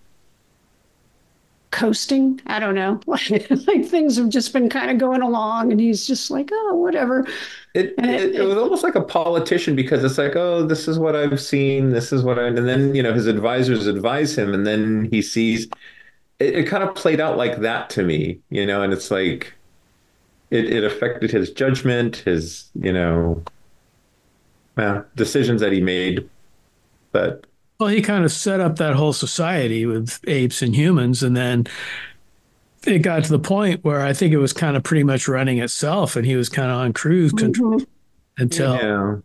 coasting. 1.71 2.41
I 2.47 2.59
don't 2.59 2.75
know. 2.75 2.99
Like, 3.05 3.49
like 3.67 3.85
things 3.85 4.17
have 4.17 4.29
just 4.29 4.53
been 4.53 4.69
kind 4.69 4.91
of 4.91 4.97
going 4.97 5.21
along, 5.21 5.71
and 5.71 5.79
he's 5.79 6.05
just 6.05 6.31
like, 6.31 6.49
oh, 6.51 6.75
whatever. 6.75 7.25
It, 7.73 7.93
it, 7.97 8.35
it 8.35 8.43
was 8.43 8.57
almost 8.57 8.83
like 8.83 8.95
a 8.95 9.01
politician 9.01 9.75
because 9.75 10.03
it's 10.03 10.17
like, 10.17 10.35
oh, 10.35 10.65
this 10.65 10.87
is 10.87 10.97
what 10.99 11.15
I've 11.15 11.39
seen, 11.39 11.91
this 11.91 12.11
is 12.11 12.23
what 12.23 12.39
I, 12.39 12.47
and 12.47 12.67
then 12.67 12.95
you 12.95 13.03
know 13.03 13.13
his 13.13 13.27
advisors 13.27 13.87
advise 13.87 14.37
him, 14.37 14.53
and 14.53 14.65
then 14.65 15.07
he 15.11 15.21
sees. 15.21 15.67
It, 16.39 16.55
it 16.55 16.63
kind 16.67 16.83
of 16.83 16.95
played 16.95 17.19
out 17.19 17.37
like 17.37 17.59
that 17.59 17.89
to 17.91 18.03
me, 18.03 18.39
you 18.49 18.65
know, 18.65 18.81
and 18.81 18.93
it's 18.93 19.11
like, 19.11 19.53
it 20.51 20.65
it 20.65 20.83
affected 20.83 21.31
his 21.31 21.51
judgment, 21.51 22.17
his 22.17 22.69
you 22.75 22.91
know, 22.93 23.43
well, 24.77 25.05
decisions 25.15 25.61
that 25.61 25.71
he 25.71 25.81
made, 25.81 26.27
but 27.11 27.45
Well, 27.79 27.89
he 27.89 28.01
kind 28.01 28.23
of 28.25 28.31
set 28.31 28.59
up 28.59 28.77
that 28.77 28.95
whole 28.95 29.13
society 29.13 29.85
with 29.85 30.19
apes 30.27 30.61
and 30.61 30.75
humans, 30.75 31.23
and 31.23 31.35
then 31.37 31.67
it 32.87 32.99
got 32.99 33.23
to 33.25 33.29
the 33.29 33.39
point 33.39 33.83
where 33.83 34.01
I 34.01 34.13
think 34.13 34.33
it 34.33 34.37
was 34.37 34.53
kind 34.53 34.77
of 34.77 34.83
pretty 34.83 35.03
much 35.03 35.27
running 35.27 35.59
itself, 35.59 36.15
and 36.15 36.25
he 36.25 36.35
was 36.35 36.49
kind 36.49 36.71
of 36.71 36.77
on 36.77 36.93
cruise 36.93 37.31
control 37.33 37.79
mm-hmm. 37.81 38.41
until 38.43 38.75
Yeah. 38.75 39.17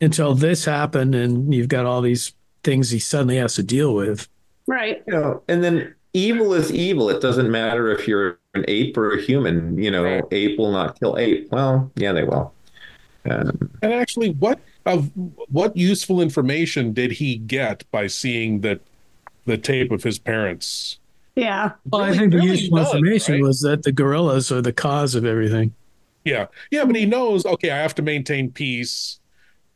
until 0.00 0.34
this 0.34 0.64
happened, 0.64 1.14
and 1.14 1.54
you've 1.54 1.68
got 1.68 1.86
all 1.86 2.00
these 2.00 2.32
things 2.64 2.90
he 2.90 2.98
suddenly 2.98 3.36
has 3.36 3.54
to 3.56 3.62
deal 3.62 3.94
with. 3.94 4.28
Right. 4.66 5.02
you 5.06 5.12
know, 5.12 5.42
and 5.48 5.62
then 5.62 5.94
evil 6.12 6.52
is 6.54 6.72
evil. 6.72 7.08
It 7.10 7.20
doesn't 7.20 7.50
matter 7.50 7.90
if 7.90 8.06
you're 8.06 8.38
an 8.54 8.64
ape 8.68 8.96
or 8.96 9.12
a 9.14 9.20
human. 9.20 9.78
You 9.78 9.90
know, 9.90 10.22
ape 10.30 10.58
will 10.58 10.72
not 10.72 10.98
kill 10.98 11.16
ape. 11.18 11.48
Well, 11.50 11.90
yeah, 11.96 12.12
they 12.12 12.24
will. 12.24 12.52
Um, 13.30 13.70
And 13.82 13.92
actually, 13.92 14.30
what 14.30 14.58
of 14.84 15.10
what 15.48 15.76
useful 15.76 16.20
information 16.20 16.92
did 16.92 17.12
he 17.12 17.36
get 17.36 17.84
by 17.90 18.06
seeing 18.08 18.60
the 18.60 18.80
the 19.46 19.56
tape 19.58 19.90
of 19.92 20.02
his 20.02 20.18
parents? 20.18 20.98
Yeah. 21.34 21.72
Well, 21.90 22.02
I 22.02 22.06
Really- 22.08 22.18
think 22.18 22.32
the 22.32 22.36
really 22.38 22.50
useful 22.50 22.76
none, 22.78 22.86
information 22.96 23.34
right? 23.34 23.42
was 23.42 23.60
that 23.62 23.82
the 23.84 23.92
gorillas 23.92 24.52
are 24.52 24.60
the 24.60 24.72
cause 24.72 25.14
of 25.14 25.24
everything. 25.24 25.72
Yeah, 26.24 26.46
yeah, 26.70 26.84
but 26.84 26.94
he 26.94 27.06
knows. 27.06 27.44
Okay, 27.46 27.70
I 27.70 27.78
have 27.78 27.94
to 27.96 28.02
maintain 28.02 28.50
peace. 28.52 29.18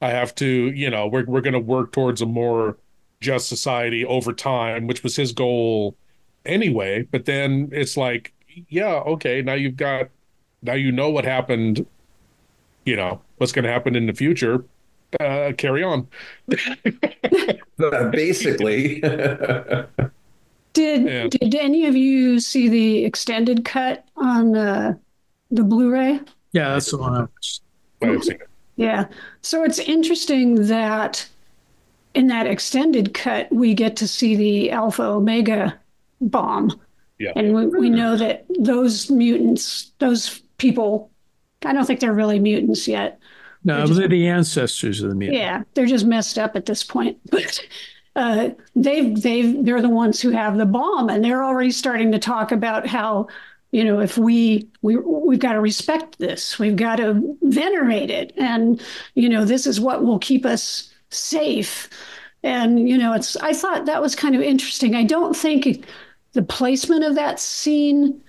I 0.03 0.11
have 0.11 0.35
to, 0.37 0.47
you 0.47 0.91
know, 0.91 1.07
we're 1.07 1.25
we're 1.25 1.41
going 1.41 1.55
to 1.55 1.59
work 1.61 1.93
towards 1.93 2.21
a 2.21 2.27
more 2.27 2.77
just 3.21 3.49
society 3.49 4.05
over 4.05 4.33
time, 4.33 4.87
which 4.87 5.03
was 5.03 5.17
his 5.17 5.33
goal 5.33 5.97
anyway. 6.47 7.03
But 7.03 7.25
then 7.25 7.69
it's 7.73 7.97
like, 7.97 8.33
yeah, 8.69 8.95
okay, 8.95 9.43
now 9.43 9.55
you've 9.55 9.77
got, 9.77 10.09
now 10.63 10.75
you 10.75 10.93
know 10.93 11.11
what 11.11 11.25
happened. 11.25 11.87
You 12.85 12.97
know 12.97 13.21
what's 13.39 13.53
going 13.53 13.65
to 13.65 13.71
happen 13.71 13.97
in 13.97 14.07
the 14.07 14.13
future. 14.13 14.65
Uh, 15.21 15.53
carry 15.57 15.83
on. 15.83 16.09
basically. 18.11 19.01
Did 20.73 21.07
Yeah. 21.07 21.29
Did 21.29 21.55
any 21.55 21.87
of 21.87 21.97
you 21.97 22.39
see 22.39 22.69
the 22.69 23.05
extended 23.05 23.65
cut 23.65 24.05
on 24.17 24.53
the 24.53 24.99
the 25.51 25.65
Blu-ray? 25.65 26.21
Yeah, 26.53 26.71
that's 26.71 26.91
the 26.91 26.99
one. 26.99 27.15
I 27.15 27.21
watched. 27.21 27.63
I've 28.03 28.23
seen 28.25 28.35
it. 28.35 28.49
Yeah. 28.77 29.07
So 29.41 29.65
it's 29.65 29.79
interesting 29.79 30.67
that 30.67 31.27
in 32.15 32.27
that 32.27 32.47
extended 32.47 33.15
cut, 33.15 33.51
we 33.53 33.75
get 33.75 33.97
to 33.97 34.09
see 34.09 34.37
the 34.37 34.71
Alpha 34.71 35.03
Omega 35.03 35.79
bomb. 36.21 36.79
Yeah. 37.19 37.33
And 37.37 37.55
we, 37.55 37.67
we 37.67 37.91
know 37.91 38.17
that 38.17 38.45
those 38.59 39.11
mutants, 39.11 39.93
those 39.99 40.41
people, 40.59 41.11
I 41.65 41.73
don't 41.73 41.87
think 41.87 42.01
they're 42.01 42.13
really 42.13 42.39
mutants 42.39 42.87
yet. 42.87 43.19
No, 43.65 43.79
They're 43.79 43.87
just- 43.87 43.99
they're 43.99 44.09
the 44.09 44.29
ancestors 44.29 45.03
of 45.03 45.09
the 45.11 45.15
mutant. 45.17 45.39
Yeah, 45.41 45.63
they're 45.75 45.87
just 45.87 46.05
messed 46.07 46.39
up 46.39 46.57
at 46.57 46.67
this 46.67 46.85
point. 46.85 47.19
But 47.31 47.61
uh, 48.15 48.51
they've 48.75 49.21
they've 49.21 49.63
they're 49.63 49.83
the 49.83 49.91
ones 49.91 50.23
who 50.23 50.31
have 50.31 50.57
the 50.57 50.65
bomb, 50.65 51.11
and 51.11 51.23
they're 51.23 51.45
already 51.45 51.71
starting 51.71 52.13
to 52.13 52.19
talk 52.19 52.51
about 52.51 52.87
how 52.87 53.27
you 53.73 53.85
know 53.85 54.01
if 54.01 54.17
we 54.17 54.69
we 54.81 54.97
we've 54.97 55.39
got 55.39 55.53
to 55.53 55.61
respect 55.61 56.19
this, 56.19 56.59
we've 56.59 56.77
got 56.77 56.97
to 56.97 57.37
venerate 57.43 58.09
it, 58.11 58.33
and 58.39 58.81
you 59.17 59.29
know 59.29 59.45
this 59.45 59.67
is 59.67 59.81
what 59.81 60.03
will 60.03 60.19
keep 60.19 60.47
us 60.47 60.91
safe. 61.11 61.91
And 62.43 62.89
you 62.89 62.97
know, 62.97 63.13
it's 63.13 63.37
I 63.37 63.53
thought 63.53 63.85
that 63.85 64.01
was 64.01 64.15
kind 64.15 64.35
of 64.35 64.41
interesting. 64.41 64.95
I 64.95 65.05
don't 65.05 65.37
think 65.37 65.85
the 66.37 66.43
placement 66.43 67.03
of 67.03 67.15
that 67.15 67.41
scene 67.41 68.21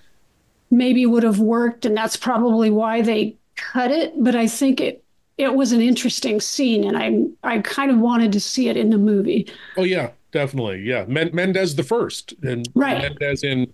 maybe 0.72 1.05
would 1.05 1.24
have 1.24 1.39
worked, 1.39 1.86
and 1.86 1.95
that's 1.95 2.16
probably 2.16 2.70
why 2.70 3.01
they 3.01 3.36
cut 3.58 3.91
it. 3.91 4.14
But 4.18 4.34
I 4.34 4.47
think 4.47 4.80
it 4.80 5.03
it 5.38 5.53
was 5.53 5.74
an 5.74 5.82
interesting 5.82 6.39
scene, 6.39 6.86
and 6.86 6.97
I 7.43 7.55
I 7.55 7.60
kind 7.60 7.91
of 7.91 7.99
wanted 7.99 8.32
to 8.32 8.39
see 8.39 8.70
it 8.70 8.78
in 8.78 8.89
the 8.89 8.97
movie. 8.97 9.45
Oh 9.76 9.84
yeah, 9.84 10.12
definitely. 10.32 10.84
Yeah, 10.84 11.03
Men- 11.08 11.32
Mendez 11.34 11.76
the 11.76 11.84
first, 11.84 12.34
and 12.43 12.68
Right. 12.74 13.01
Mendez 13.01 13.43
in 13.43 13.72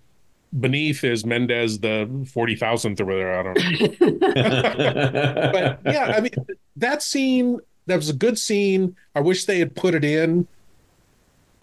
beneath 0.59 1.03
is 1.03 1.25
Mendez 1.25 1.79
the 1.79 2.09
forty 2.33 2.55
thousandth 2.55 2.99
or 3.01 3.05
whatever. 3.05 3.39
I 3.39 3.43
don't 3.43 4.01
know. 4.01 4.17
but 5.83 5.93
yeah, 5.93 6.13
I 6.17 6.21
mean 6.21 6.31
that 6.77 7.03
scene 7.03 7.59
that 7.85 7.97
was 7.97 8.09
a 8.09 8.13
good 8.13 8.39
scene. 8.39 8.95
I 9.13 9.19
wish 9.19 9.45
they 9.45 9.59
had 9.59 9.75
put 9.75 9.93
it 9.93 10.03
in. 10.03 10.47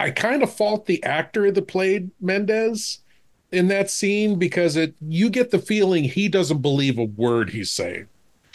I 0.01 0.11
kind 0.11 0.43
of 0.43 0.51
fault 0.51 0.87
the 0.87 1.05
actor 1.05 1.51
that 1.51 1.69
played 1.69 2.11
Mendez 2.23 3.01
in 3.53 3.69
that 3.69 3.91
scene 3.91 4.39
because 4.39 4.75
it 4.75 4.95
you 5.07 5.29
get 5.29 5.51
the 5.51 5.59
feeling 5.59 6.05
he 6.05 6.27
doesn't 6.27 6.63
believe 6.63 6.99
a 6.99 7.05
word 7.05 7.51
he's 7.51 7.71
saying. 7.71 8.07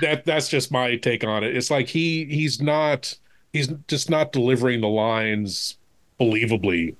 that 0.00 0.22
that's 0.24 0.48
just 0.48 0.70
my 0.70 0.94
take 0.96 1.24
on 1.24 1.42
it. 1.42 1.56
It's 1.56 1.68
like 1.68 1.88
he 1.88 2.26
he's 2.26 2.62
not 2.62 3.16
he's 3.52 3.72
just 3.88 4.08
not 4.08 4.30
delivering 4.30 4.80
the 4.80 4.88
lines 4.88 5.76
believably 6.20 6.94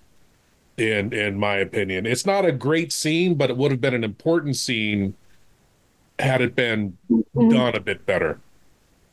in 0.76 1.12
in 1.12 1.38
my 1.38 1.54
opinion. 1.56 2.06
It's 2.06 2.26
not 2.26 2.44
a 2.44 2.50
great 2.50 2.92
scene, 2.92 3.36
but 3.36 3.48
it 3.48 3.56
would 3.56 3.70
have 3.70 3.80
been 3.80 3.94
an 3.94 4.02
important 4.02 4.56
scene 4.56 5.14
had 6.18 6.40
it 6.40 6.56
been 6.56 6.98
mm-hmm. 7.08 7.48
done 7.48 7.76
a 7.76 7.80
bit 7.80 8.04
better. 8.06 8.40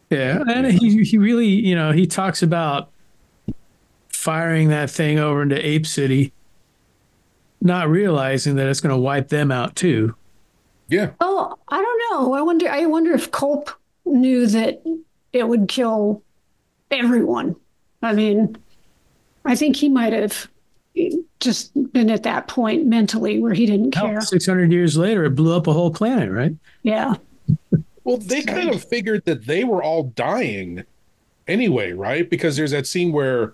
Yeah, 0.10 0.44
and 0.50 0.72
he 0.72 1.04
he 1.04 1.20
really, 1.20 1.48
you 1.48 1.76
know, 1.76 1.92
he 1.92 2.08
talks 2.08 2.42
about 2.42 2.90
firing 4.18 4.70
that 4.70 4.90
thing 4.90 5.20
over 5.20 5.44
into 5.44 5.66
Ape 5.66 5.86
City, 5.86 6.34
not 7.62 7.88
realizing 7.88 8.56
that 8.56 8.68
it's 8.68 8.82
going 8.82 8.94
to 8.94 9.02
wipe 9.02 9.30
them 9.30 9.52
out 9.52 9.76
too. 9.76 10.16
Yeah. 10.90 11.12
Oh, 11.22 11.58
I 11.68 11.82
don't 11.82 12.02
know. 12.12 12.34
I 12.34 12.42
wonder. 12.42 12.70
I 12.70 12.86
wonder 12.88 13.14
if 13.14 13.32
Kolp 13.32 13.70
knew 14.06 14.48
that 14.48 14.82
it 15.34 15.48
would 15.48 15.68
kill 15.68 16.24
everyone. 16.90 17.56
I 18.02 18.14
mean, 18.14 18.58
I 19.46 19.56
think 19.56 19.76
he 19.76 19.90
might 19.90 20.14
have 20.14 20.48
just 21.40 21.72
been 21.94 22.10
at 22.10 22.24
that 22.24 22.48
point 22.48 22.88
mentally 22.88 23.40
where 23.40 23.54
he 23.54 23.66
didn't 23.66 23.92
care. 23.92 24.20
Six 24.22 24.46
hundred 24.46 24.72
years 24.72 24.98
later, 24.98 25.26
it 25.26 25.36
blew 25.36 25.56
up 25.56 25.68
a 25.68 25.74
whole 25.74 25.92
planet, 25.92 26.32
right? 26.32 26.56
Yeah. 26.84 27.16
Well, 28.04 28.18
they 28.18 28.42
kind 28.42 28.70
of 28.70 28.84
figured 28.84 29.26
that 29.26 29.46
they 29.46 29.64
were 29.64 29.84
all 29.84 30.04
dying 30.04 30.84
anyway, 31.48 31.92
right? 31.92 32.30
Because 32.30 32.56
there's 32.56 32.72
that 32.72 32.88
scene 32.88 33.12
where 33.12 33.54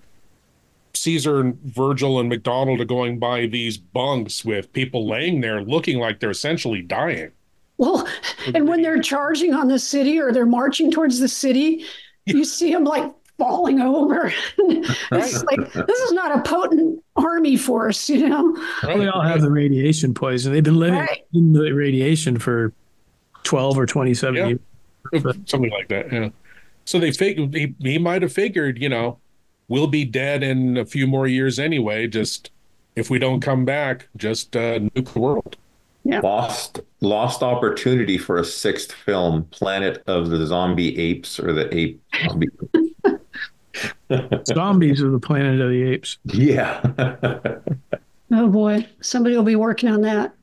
Caesar 1.04 1.42
and 1.42 1.60
Virgil 1.64 2.20
and 2.20 2.30
McDonald 2.30 2.80
are 2.80 2.86
going 2.86 3.20
by 3.20 3.46
these 3.46 3.78
bunks 3.78 4.46
with 4.46 4.72
people 4.72 5.06
laying 5.08 5.42
there 5.42 5.62
looking 5.62 6.00
like 6.00 6.20
they're 6.22 6.32
essentially 6.32 6.82
dying. 6.82 7.30
Well, 7.78 8.08
and 8.54 8.68
when 8.70 8.82
they're 8.82 9.02
charging 9.02 9.54
on 9.54 9.68
the 9.68 9.80
city 9.80 10.18
or 10.20 10.32
they're 10.32 10.46
marching 10.46 10.92
towards 10.92 11.20
the 11.20 11.28
city, 11.28 11.84
you 12.26 12.46
see 12.46 12.72
them 12.72 12.86
like 12.86 13.12
falling 13.38 13.82
over. 13.82 14.32
it's 14.58 15.44
like 15.44 15.74
this 15.74 16.00
is 16.00 16.12
not 16.14 16.38
a 16.38 16.42
potent 16.50 17.04
army 17.18 17.58
force, 17.58 18.08
you 18.10 18.30
know. 18.30 18.56
Well, 18.84 18.98
they 18.98 19.08
all 19.08 19.22
have 19.22 19.42
the 19.42 19.52
radiation 19.52 20.14
poison. 20.14 20.54
They've 20.54 20.64
been 20.64 20.80
living 20.80 21.00
Right. 21.00 21.26
in 21.34 21.52
the 21.52 21.72
radiation 21.74 22.38
for 22.40 22.72
twelve 23.44 23.78
or 23.78 23.86
twenty-seven 23.86 24.36
Yeah. 24.36 24.48
years. 24.48 25.36
something 25.48 25.70
like 25.72 25.90
that. 25.90 26.14
Yeah. 26.14 26.30
So 26.86 26.98
they 27.00 27.12
fig- 27.12 27.54
he, 27.54 27.76
he 27.80 27.98
might 27.98 28.22
have 28.22 28.32
figured, 28.32 28.82
you 28.82 28.88
know, 28.88 29.18
we'll 29.68 29.88
be 29.88 30.06
dead 30.06 30.44
in 30.44 30.78
a 30.78 30.86
few 30.86 31.08
more 31.08 31.28
years 31.28 31.60
anyway. 31.60 32.08
Just 32.08 32.52
if 32.96 33.10
we 33.10 33.20
don't 33.20 33.42
come 33.42 33.66
back, 33.66 34.08
just 34.18 34.56
uh, 34.56 34.80
nuke 34.80 35.14
the 35.14 35.20
world. 35.20 35.58
Yeah. 36.04 36.20
Lost 36.20 36.82
lost 37.00 37.44
opportunity 37.44 38.18
for 38.18 38.38
a 38.38 38.44
sixth 38.44 38.92
film, 38.92 39.46
Planet 39.52 40.04
of 40.08 40.30
the 40.30 40.46
Zombie 40.46 40.98
Apes 40.98 41.40
or 41.40 41.54
the 41.54 41.74
Ape 41.76 42.02
Zombie. 42.28 42.48
Zombies 44.48 45.02
of 45.02 45.12
the 45.12 45.20
Planet 45.20 45.62
of 45.62 45.70
the 45.70 45.84
Apes. 45.84 46.18
Yeah. 46.26 46.82
Oh 48.36 48.48
boy, 48.48 48.88
somebody 49.00 49.36
will 49.36 49.44
be 49.44 49.56
working 49.56 49.90
on 49.90 50.02
that. 50.02 50.34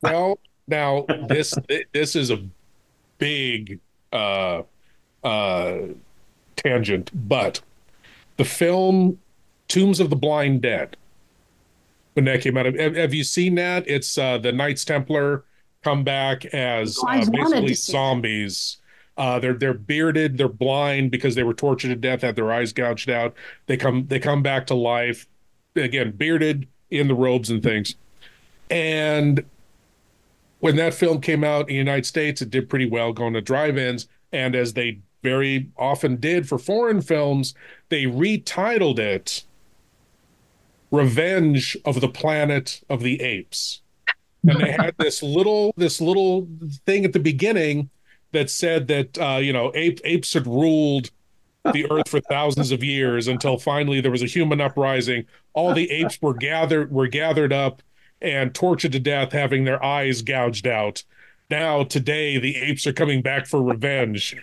Well, 0.00 0.38
now 0.66 1.04
this 1.28 1.54
this 1.92 2.16
is 2.16 2.30
a 2.30 2.42
big 3.18 3.80
uh, 4.12 4.62
uh, 5.22 5.78
tangent, 6.56 7.10
but 7.28 7.60
the 8.36 8.44
film 8.44 9.18
Tombs 9.68 10.00
of 10.00 10.10
the 10.10 10.16
Blind 10.16 10.60
Dead, 10.62 10.96
when 12.14 12.24
that 12.26 12.40
came 12.42 12.56
out, 12.56 12.66
have, 12.66 12.96
have 12.96 13.14
you 13.14 13.24
seen 13.24 13.54
that? 13.56 13.88
It's 13.88 14.16
uh, 14.18 14.38
the 14.38 14.52
Knights 14.52 14.84
Templar 14.84 15.44
come 15.82 16.04
back 16.04 16.44
as 16.46 16.98
Oh, 17.02 17.06
uh, 17.08 17.24
basically 17.30 17.68
to 17.68 17.74
see 17.74 17.92
that. 17.92 17.92
zombies. 17.92 18.78
Uh, 19.16 19.38
they're 19.38 19.54
they're 19.54 19.74
bearded, 19.74 20.36
they're 20.38 20.48
blind 20.48 21.10
because 21.12 21.34
they 21.36 21.44
were 21.44 21.54
tortured 21.54 21.88
to 21.88 21.94
death, 21.96 22.22
had 22.22 22.34
their 22.34 22.52
eyes 22.52 22.72
gouged 22.72 23.08
out. 23.08 23.34
They 23.66 23.76
come 23.76 24.06
they 24.08 24.18
come 24.18 24.42
back 24.42 24.66
to 24.66 24.74
life, 24.74 25.26
again 25.76 26.10
bearded 26.12 26.66
in 26.90 27.06
the 27.08 27.14
robes 27.14 27.48
and 27.50 27.62
things. 27.62 27.94
And 28.70 29.44
when 30.58 30.76
that 30.76 30.94
film 30.94 31.20
came 31.20 31.44
out 31.44 31.62
in 31.62 31.66
the 31.68 31.74
United 31.74 32.06
States, 32.06 32.42
it 32.42 32.50
did 32.50 32.68
pretty 32.68 32.86
well 32.86 33.12
going 33.12 33.34
to 33.34 33.40
drive-ins, 33.40 34.08
and 34.32 34.56
as 34.56 34.72
they 34.72 34.98
very 35.24 35.70
often 35.76 36.16
did 36.16 36.48
for 36.48 36.58
foreign 36.58 37.02
films, 37.02 37.54
they 37.88 38.04
retitled 38.04 39.00
it 39.00 39.42
Revenge 40.92 41.76
of 41.84 42.00
the 42.00 42.08
Planet 42.08 42.80
of 42.88 43.02
the 43.02 43.20
Apes. 43.20 43.80
And 44.48 44.60
they 44.60 44.70
had 44.70 44.94
this 44.98 45.22
little 45.22 45.74
this 45.76 46.00
little 46.00 46.46
thing 46.86 47.04
at 47.04 47.12
the 47.12 47.18
beginning 47.18 47.90
that 48.32 48.50
said 48.50 48.86
that 48.88 49.18
uh, 49.18 49.38
you 49.38 49.52
know 49.52 49.72
ape, 49.74 50.00
apes 50.04 50.34
had 50.34 50.46
ruled 50.46 51.10
the 51.72 51.90
earth 51.90 52.08
for 52.08 52.20
thousands 52.20 52.70
of 52.70 52.84
years 52.84 53.26
until 53.26 53.58
finally 53.58 54.00
there 54.00 54.10
was 54.10 54.22
a 54.22 54.26
human 54.26 54.60
uprising. 54.60 55.24
All 55.54 55.72
the 55.72 55.90
apes 55.90 56.18
were 56.20 56.34
gathered 56.34 56.92
were 56.92 57.08
gathered 57.08 57.52
up 57.52 57.82
and 58.20 58.54
tortured 58.54 58.92
to 58.92 59.00
death, 59.00 59.32
having 59.32 59.64
their 59.64 59.82
eyes 59.82 60.22
gouged 60.22 60.66
out. 60.66 61.02
Now 61.50 61.84
today 61.84 62.38
the 62.38 62.56
apes 62.56 62.86
are 62.86 62.92
coming 62.92 63.22
back 63.22 63.46
for 63.46 63.62
revenge. 63.62 64.36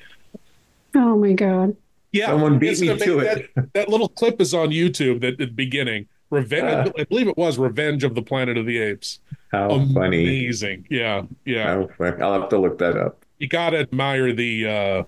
Oh 0.96 1.18
my 1.18 1.34
god. 1.34 1.76
Yeah, 2.12 2.28
Someone 2.28 2.60
beat 2.60 2.80
me 2.82 2.88
gonna 2.88 3.00
make 3.00 3.08
it. 3.08 3.50
That, 3.56 3.74
that 3.74 3.89
little 3.89 4.10
clip 4.10 4.42
is 4.42 4.54
on 4.54 4.70
YouTube 4.70 5.22
that 5.22 5.34
at 5.34 5.38
the 5.38 5.46
beginning. 5.46 6.08
Revenge, 6.30 6.94
I 6.98 7.04
believe 7.06 7.28
it 7.28 7.38
was 7.38 7.58
Revenge 7.58 8.04
of 8.04 8.16
the 8.16 8.22
Planet 8.22 8.58
of 8.58 8.66
the 8.66 8.80
Apes. 8.80 9.20
How 9.52 9.70
funny. 9.94 10.24
Amazing. 10.24 10.88
Yeah, 10.89 11.24
yeah. 11.46 11.68
How 11.68 11.89
funny. 11.98 12.22
I'll 12.22 12.39
have 12.39 12.50
to 12.50 12.58
look 12.58 12.78
that 12.80 12.98
up. 12.98 13.26
You 13.38 13.48
gotta 13.48 13.80
admire 13.80 14.34
the 14.34 14.68
uh 14.68 15.04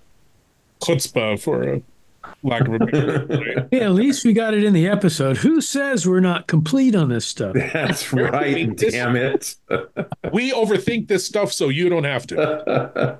chutzpah 0.82 1.40
for 1.40 1.62
a 1.74 1.82
lack 2.42 2.62
of 2.68 2.74
a 2.74 2.78
better 2.78 3.26
word. 3.30 3.68
Hey, 3.70 3.80
at 3.80 3.92
least 3.92 4.24
we 4.24 4.32
got 4.32 4.54
it 4.54 4.64
in 4.64 4.72
the 4.72 4.86
episode. 4.86 5.38
Who 5.38 5.60
says 5.60 6.06
we're 6.06 6.20
not 6.20 6.46
complete 6.46 6.94
on 6.94 7.08
this 7.08 7.26
stuff? 7.26 7.54
That's 7.72 8.12
right. 8.12 8.74
Damn 8.76 9.16
it. 9.16 9.56
We 10.32 10.52
overthink 10.52 11.06
this 11.06 11.24
stuff 11.24 11.52
so 11.52 11.68
you 11.68 11.88
don't 11.88 12.04
have 12.04 12.26
to. 12.28 13.18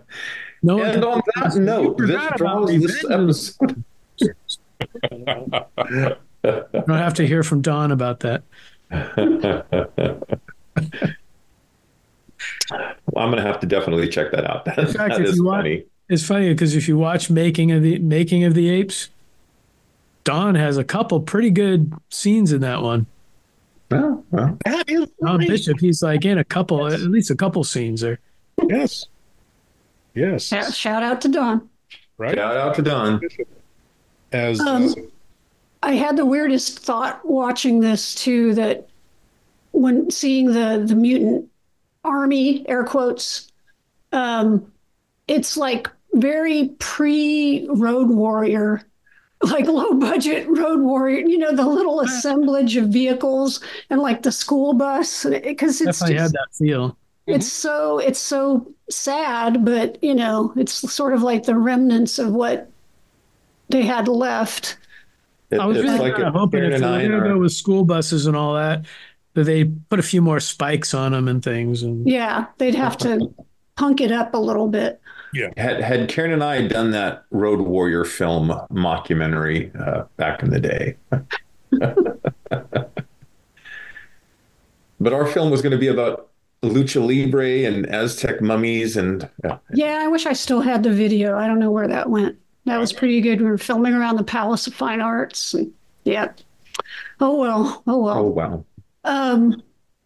No, 0.65 0.83
and 0.83 1.05
on 1.05 1.21
that 1.37 1.55
note, 1.57 1.99
You 2.01 2.07
this 2.07 2.17
forgot 2.17 2.41
about 2.41 2.67
draws 2.67 2.71
this 2.71 3.05
episode. 3.11 3.85
I 6.43 6.81
don't 6.87 6.89
have 6.89 7.12
to 7.15 7.27
hear 7.27 7.43
from 7.43 7.61
Don 7.61 7.93
about 7.93 8.21
that. 8.21 8.43
Well, 8.91 9.62
I'm 13.19 13.31
gonna 13.31 13.43
have 13.43 13.61
to 13.61 13.67
definitely 13.67 14.09
check 14.09 14.31
that 14.33 14.49
out. 14.49 14.65
That, 14.65 14.79
In 14.87 14.87
fact, 14.87 15.17
that 15.17 15.21
if 15.21 15.29
is 15.29 15.37
you 15.37 15.45
watch, 15.45 15.59
funny. 15.59 15.85
it's 16.09 16.27
funny 16.27 16.49
because 16.49 16.75
if 16.75 16.89
you 16.89 16.97
watch 16.97 17.29
Making 17.29 17.71
of 17.73 17.83
the 17.83 17.99
Making 17.99 18.45
of 18.45 18.55
the 18.55 18.71
Apes, 18.71 19.11
Don 20.25 20.55
has 20.55 20.79
a 20.79 20.85
couple 20.85 21.21
pretty 21.21 21.51
good 21.51 21.93
scenes 22.09 22.53
in 22.53 22.62
that 22.62 22.81
one. 22.81 23.05
Well, 23.91 24.25
well. 24.31 24.57
That 24.65 24.89
is 24.89 25.11
Don 25.21 25.41
right. 25.41 25.49
Bishop, 25.49 25.79
he's 25.79 26.03
like 26.03 26.25
in 26.25 26.39
a 26.39 26.45
couple, 26.45 26.87
at 26.87 27.01
least 27.01 27.31
a 27.31 27.37
couple 27.37 27.62
scenes 27.65 28.01
there. 28.01 28.19
Yes. 28.67 29.09
Yes. 30.15 30.45
Shout, 30.45 30.73
shout 30.75 31.03
out 31.03 31.21
to 31.23 31.29
Don. 31.29 31.69
Right. 32.19 32.35
Shout 32.37 32.57
out 32.57 32.75
to 32.77 32.83
Don. 32.83 33.21
As 34.33 34.61
Um, 34.61 34.95
I 35.83 35.93
had 35.95 36.17
the 36.17 36.25
weirdest 36.27 36.79
thought 36.79 37.21
watching 37.25 37.81
this 37.81 38.15
too 38.15 38.55
that 38.55 38.89
when 39.73 40.11
seeing 40.11 40.47
the 40.47 40.83
the 40.87 40.95
mutant 40.95 41.49
army 42.05 42.65
air 42.69 42.85
quotes 42.85 43.51
um 44.12 44.71
it's 45.27 45.57
like 45.57 45.89
very 46.12 46.69
pre 46.79 47.67
road 47.71 48.09
warrior 48.09 48.83
like 49.43 49.67
low 49.67 49.95
budget 49.95 50.47
road 50.49 50.81
warrior 50.81 51.27
you 51.27 51.39
know 51.39 51.55
the 51.55 51.67
little 51.67 52.01
assemblage 52.01 52.77
of 52.77 52.89
vehicles 52.89 53.61
and 53.91 54.01
like 54.01 54.23
the 54.23 54.31
school 54.31 54.75
bus 54.75 55.25
because 55.25 55.81
it's 55.81 55.99
Definitely 55.99 56.23
had 56.23 56.33
that 56.33 56.49
feel. 56.53 56.97
it's 57.27 57.51
so 57.51 57.99
it's 57.99 58.21
so 58.21 58.73
sad 58.91 59.64
but 59.64 60.03
you 60.03 60.14
know 60.14 60.53
it's 60.57 60.72
sort 60.93 61.12
of 61.14 61.22
like 61.22 61.45
the 61.45 61.57
remnants 61.57 62.18
of 62.18 62.32
what 62.32 62.70
they 63.70 63.82
had 63.82 64.09
left 64.09 64.76
It- 65.51 65.59
I 65.59 65.66
was 65.66 65.78
really 65.78 65.99
like 65.99 66.14
kind 66.14 66.28
of 66.28 66.35
hoping 66.35 66.64
if 66.64 66.74
and 66.74 66.82
they're 66.85 66.91
I 66.91 67.07
going 67.07 67.22
to 67.22 67.28
go 67.30 67.39
with 67.39 67.53
school 67.53 67.85
buses 67.85 68.26
and 68.26 68.37
all 68.37 68.55
that, 68.55 68.85
that 69.35 69.45
they 69.45 69.64
put 69.64 69.99
a 69.99 70.03
few 70.03 70.20
more 70.20 70.41
spikes 70.41 70.95
on 70.95 71.12
them 71.12 71.28
and 71.28 71.43
things. 71.43 71.82
And 71.82 72.07
Yeah, 72.09 72.47
they'd 72.59 72.74
have 72.74 72.97
to 72.99 73.32
punk 73.76 74.01
it 74.01 74.11
up 74.12 74.35
a 74.35 74.39
little 74.39 74.68
bit. 74.68 75.01
Yeah. 75.32 75.49
Had 75.57 75.80
had 75.80 76.09
Karen 76.09 76.32
and 76.32 76.43
I 76.45 76.66
done 76.66 76.91
that 76.93 77.24
Road 77.30 77.61
Warrior 77.61 78.05
film 78.05 78.49
mockumentary 78.70 79.74
uh, 79.80 80.05
back 80.16 80.43
in 80.43 80.51
the 80.51 80.61
day. 80.61 80.97
but 85.01 85.12
our 85.12 85.26
film 85.26 85.51
was 85.51 85.62
going 85.62 85.72
to 85.72 85.78
be 85.78 85.89
about 85.89 86.28
lucha 86.65 87.05
libre 87.05 87.65
and 87.65 87.87
Aztec 87.87 88.41
mummies 88.41 88.97
and 88.97 89.29
yeah, 89.43 89.59
Yeah, 89.73 90.01
I 90.03 90.09
wish 90.09 90.27
I 90.27 90.33
still 90.33 90.61
had 90.61 90.83
the 90.83 90.91
video. 90.91 91.37
I 91.39 91.47
don't 91.47 91.59
know 91.59 91.71
where 91.71 91.89
that 91.89 92.11
went. 92.11 92.37
That 92.67 92.79
was 92.79 92.93
pretty 92.93 93.21
good. 93.21 93.41
We 93.41 93.47
were 93.47 93.59
filming 93.59 93.95
around 93.95 94.17
the 94.17 94.25
Palace 94.25 94.67
of 94.67 94.75
Fine 94.75 95.01
Arts. 95.01 95.55
And, 95.55 95.73
yeah. 96.05 96.33
Oh 97.21 97.39
well. 97.39 97.83
Oh 97.87 97.99
well. 97.99 98.19
oh 98.19 98.29
wow. 98.29 98.65
Um, 99.05 99.62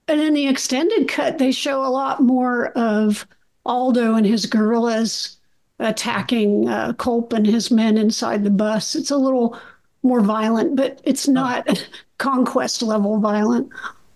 and 0.08 0.20
in 0.20 0.34
the 0.34 0.48
extended 0.48 1.08
cut, 1.08 1.38
they 1.38 1.52
show 1.52 1.84
a 1.84 1.88
lot 1.88 2.22
more 2.22 2.68
of 2.70 3.26
Aldo 3.64 4.14
and 4.14 4.26
his 4.26 4.46
gorillas 4.46 5.36
attacking 5.78 6.68
uh, 6.68 6.92
Kolp 6.94 7.32
and 7.32 7.46
his 7.46 7.70
men 7.70 7.96
inside 7.98 8.42
the 8.42 8.50
bus. 8.50 8.96
It's 8.96 9.10
a 9.10 9.16
little 9.16 9.58
more 10.02 10.20
violent, 10.20 10.76
but 10.76 11.00
it's 11.04 11.28
not 11.28 11.86
conquest 12.18 12.82
level 12.82 13.20
violent. 13.20 13.70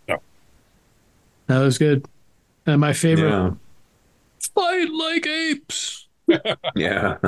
No, 0.09 0.18
that 1.47 1.64
was 1.64 1.78
good. 1.78 2.07
And 2.66 2.80
my 2.80 2.92
favorite, 2.92 3.30
Yeah. 3.30 3.50
fight 4.54 4.90
like 4.90 5.26
apes. 5.26 6.06
Yeah. 6.76 7.16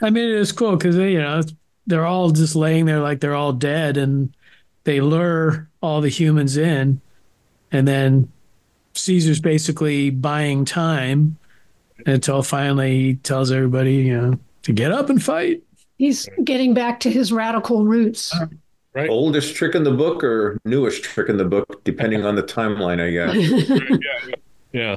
I 0.00 0.10
mean, 0.10 0.24
it 0.24 0.36
is 0.36 0.52
cool 0.52 0.76
because 0.76 0.96
you 0.96 1.18
know 1.20 1.38
it's- 1.40 1.54
they're 1.86 2.06
all 2.06 2.30
just 2.30 2.54
laying 2.54 2.86
there 2.86 3.00
like 3.00 3.20
they're 3.20 3.34
all 3.34 3.52
dead, 3.52 3.96
and 3.96 4.32
they 4.84 5.00
lure 5.00 5.68
all 5.80 6.00
the 6.00 6.08
humans 6.08 6.56
in, 6.56 7.00
and 7.72 7.86
then 7.88 8.30
Caesar's 8.94 9.40
basically 9.40 10.10
buying 10.10 10.64
time 10.64 11.36
until 12.06 12.42
finally 12.42 12.98
he 13.00 13.14
tells 13.16 13.50
everybody, 13.50 13.94
you 13.96 14.16
know, 14.20 14.38
to 14.62 14.72
get 14.72 14.92
up 14.92 15.10
and 15.10 15.22
fight. 15.22 15.62
He's 15.98 16.28
getting 16.44 16.72
back 16.74 17.00
to 17.00 17.10
his 17.10 17.32
radical 17.32 17.84
roots. 17.84 18.32
Uh, 18.34 18.46
Right. 18.94 19.08
Oldest 19.08 19.54
trick 19.54 19.74
in 19.74 19.84
the 19.84 19.92
book 19.92 20.22
or 20.22 20.58
newest 20.66 21.02
trick 21.02 21.30
in 21.30 21.38
the 21.38 21.46
book, 21.46 21.82
depending 21.84 22.26
on 22.26 22.36
the 22.36 22.42
timeline, 22.42 23.00
I 23.00 23.10
guess. 23.10 23.70
yeah, 24.02 24.34
yeah, 24.72 24.96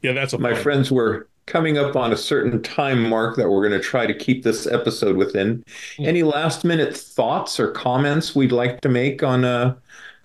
yeah. 0.00 0.12
That's 0.12 0.32
a 0.32 0.38
My 0.38 0.54
fun- 0.54 0.62
friends 0.62 0.90
were 0.90 1.28
coming 1.46 1.76
up 1.76 1.94
on 1.94 2.10
a 2.10 2.16
certain 2.16 2.62
time 2.62 3.02
mark 3.06 3.36
that 3.36 3.50
we're 3.50 3.68
going 3.68 3.78
to 3.78 3.86
try 3.86 4.06
to 4.06 4.14
keep 4.14 4.44
this 4.44 4.66
episode 4.66 5.16
within. 5.16 5.62
Any 5.98 6.22
last 6.22 6.64
minute 6.64 6.96
thoughts 6.96 7.60
or 7.60 7.70
comments 7.70 8.34
we'd 8.34 8.50
like 8.52 8.80
to 8.80 8.88
make 8.88 9.22
on 9.22 9.44
uh, 9.44 9.74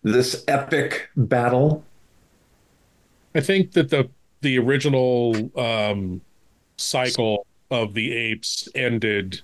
this 0.04 0.46
epic 0.48 1.10
battle? 1.18 1.84
I 3.36 3.42
think 3.42 3.74
that 3.74 3.90
the 3.90 4.10
the 4.42 4.58
original 4.60 5.52
um, 5.60 6.22
cycle 6.78 7.46
of 7.70 7.94
the 7.94 8.14
apes 8.16 8.70
ended 8.74 9.42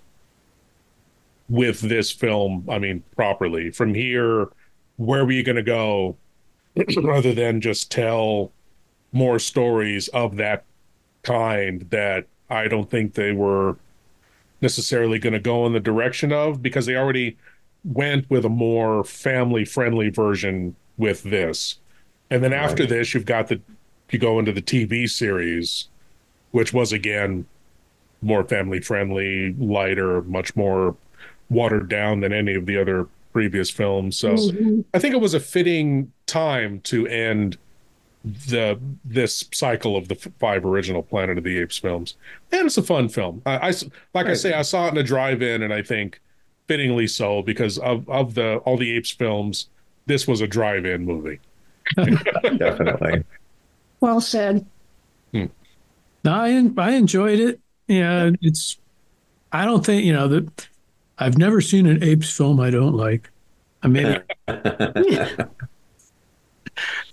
with 1.50 1.82
this 1.82 2.12
film. 2.12 2.68
I 2.70 2.80
mean, 2.80 3.04
properly. 3.16 3.72
From 3.72 3.94
here, 3.94 4.50
where 4.98 5.26
were 5.26 5.32
you 5.32 5.44
going 5.44 5.56
to 5.58 5.64
go, 5.64 6.18
rather 7.04 7.34
than 7.34 7.62
just 7.62 7.92
tell 7.92 8.52
more 9.12 9.40
stories 9.40 10.08
of 10.10 10.38
that 10.38 10.64
kind 11.24 11.88
that 11.90 12.28
I 12.50 12.68
don't 12.68 12.90
think 12.90 13.14
they 13.14 13.32
were 13.32 13.78
necessarily 14.62 15.20
going 15.20 15.34
to 15.34 15.40
go 15.40 15.66
in 15.66 15.74
the 15.74 15.80
direction 15.80 16.32
of 16.32 16.62
because 16.62 16.86
they 16.86 16.96
already 16.96 17.38
went 17.84 18.30
with 18.30 18.46
a 18.46 18.50
more 18.50 19.04
family 19.04 19.66
friendly 19.66 20.10
version 20.10 20.76
with 20.98 21.24
this. 21.24 21.80
And 22.30 22.44
then 22.44 22.54
after 22.54 22.86
this, 22.86 23.14
you've 23.14 23.26
got 23.26 23.48
the 23.48 23.62
you 24.12 24.20
go 24.20 24.40
into 24.40 24.54
the 24.54 24.62
TV 24.62 25.10
series, 25.10 25.90
which 26.52 26.72
was 26.72 26.94
again 26.94 27.46
more 28.22 28.44
family 28.44 28.80
friendly, 28.80 29.54
lighter, 29.54 30.22
much 30.22 30.56
more 30.56 30.96
watered 31.56 31.90
down 31.90 32.20
than 32.20 32.32
any 32.34 32.54
of 32.56 32.66
the 32.66 32.78
other 32.78 33.08
previous 33.34 33.70
films. 33.70 34.18
So 34.18 34.34
Mhm. 34.36 34.84
I 34.94 35.00
think 35.00 35.14
it 35.16 35.22
was 35.22 35.34
a 35.34 35.40
fitting 35.40 36.12
time 36.26 36.80
to 36.82 37.08
end 37.08 37.58
the 38.48 38.80
this 39.04 39.46
cycle 39.54 39.96
of 39.96 40.08
the 40.08 40.16
five 40.40 40.66
original 40.66 41.04
Planet 41.04 41.38
of 41.38 41.44
the 41.44 41.58
Apes 41.60 41.78
films, 41.78 42.16
and 42.52 42.66
it's 42.66 42.78
a 42.78 42.82
fun 42.84 43.08
film. 43.10 43.42
I 43.46 43.74
like 44.14 44.28
I 44.28 44.34
say, 44.34 44.54
I 44.54 44.62
saw 44.64 44.88
it 44.88 44.92
in 44.92 44.98
a 44.98 45.04
drive-in, 45.04 45.62
and 45.62 45.72
I 45.74 45.82
think 45.84 46.20
fittingly 46.68 47.08
so 47.08 47.42
because 47.44 47.78
of 47.80 48.08
of 48.10 48.34
the 48.34 48.58
all 48.66 48.78
the 48.78 48.92
Apes 48.96 49.12
films, 49.12 49.68
this 50.08 50.28
was 50.28 50.42
a 50.42 50.48
drive-in 50.48 51.06
movie. 51.06 51.40
Definitely. 51.96 53.24
Well 54.00 54.22
said. 54.22 54.66
No, 55.34 55.50
I 56.26 56.72
I 56.78 56.92
enjoyed 56.94 57.40
it. 57.40 57.60
Yeah, 57.88 58.32
it's. 58.42 58.78
I 59.52 59.66
don't 59.66 59.86
think 59.86 60.04
you 60.04 60.14
know 60.14 60.28
that. 60.30 60.68
I've 61.18 61.38
never 61.38 61.62
seen 61.62 61.86
an 61.86 62.04
apes 62.04 62.36
film 62.36 62.60
I 62.60 62.70
don't 62.70 62.96
like. 62.96 63.30
I 63.84 63.88
mean, 63.88 64.22
but 64.48 65.48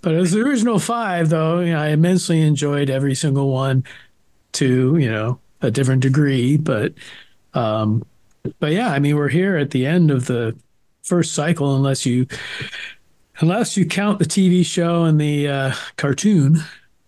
as 0.05 0.32
the 0.32 0.40
original 0.40 0.78
five, 0.78 1.28
though, 1.28 1.61
you 1.61 1.72
know, 1.72 1.80
I 1.80 1.88
immensely 1.88 2.40
enjoyed 2.40 2.90
every 2.90 3.14
single 3.14 3.50
one, 3.50 3.84
to 4.53 4.96
you 4.96 5.11
know 5.11 5.38
a 5.61 5.70
different 5.70 6.03
degree. 6.03 6.57
But, 6.57 6.94
um, 7.55 8.05
but 8.59 8.72
yeah, 8.72 8.90
I 8.90 8.98
mean, 8.98 9.16
we're 9.16 9.28
here 9.28 9.57
at 9.57 9.70
the 9.70 9.86
end 9.86 10.11
of 10.11 10.26
the 10.26 10.57
first 11.03 11.34
cycle, 11.34 11.76
unless 11.76 12.05
you, 12.07 12.26
unless 13.38 13.76
you 13.76 13.86
count 13.86 14.18
the 14.18 14.24
TV 14.24 14.64
show 14.64 15.05
and 15.05 15.20
the 15.20 15.48
uh, 15.48 15.74
cartoon. 15.96 16.59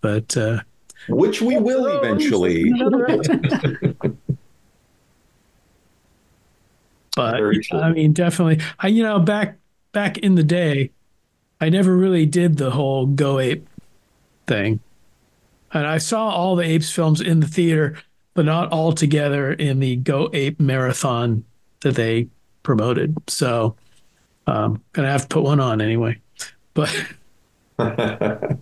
But 0.01 0.36
uh, 0.36 0.61
Which 1.09 1.42
we 1.42 1.59
will 1.59 1.86
eventually. 1.86 2.72
but 7.15 7.33
Very 7.33 7.61
true. 7.61 7.81
I 7.81 7.93
mean, 7.93 8.12
definitely. 8.12 8.65
I 8.79 8.89
you 8.89 9.03
know 9.03 9.19
back 9.19 9.59
back 9.93 10.19
in 10.19 10.35
the 10.35 10.43
day, 10.43 10.91
I 11.61 11.69
never 11.69 11.97
really 11.97 12.27
did 12.27 12.57
the 12.57 12.71
whole 12.71 13.07
Go 13.07 13.39
Ape 13.39 13.67
thing, 14.47 14.81
and 15.73 15.87
I 15.87 15.99
saw 15.99 16.29
all 16.29 16.57
the 16.57 16.65
Apes 16.65 16.91
films 16.91 17.21
in 17.21 17.41
the 17.41 17.47
theater, 17.47 17.97
but 18.35 18.45
not 18.45 18.73
all 18.73 18.93
together 18.93 19.53
in 19.53 19.81
the 19.81 19.97
Go 19.97 20.31
Ape 20.33 20.61
marathon 20.61 21.45
that 21.81 21.95
they 21.95 22.29
promoted. 22.62 23.17
So, 23.29 23.77
um, 24.47 24.83
gonna 24.93 25.11
have 25.11 25.23
to 25.23 25.29
put 25.29 25.45
one 25.45 25.61
on 25.61 25.81
anyway. 25.81 26.21
But 26.75 26.95
I 27.79 28.59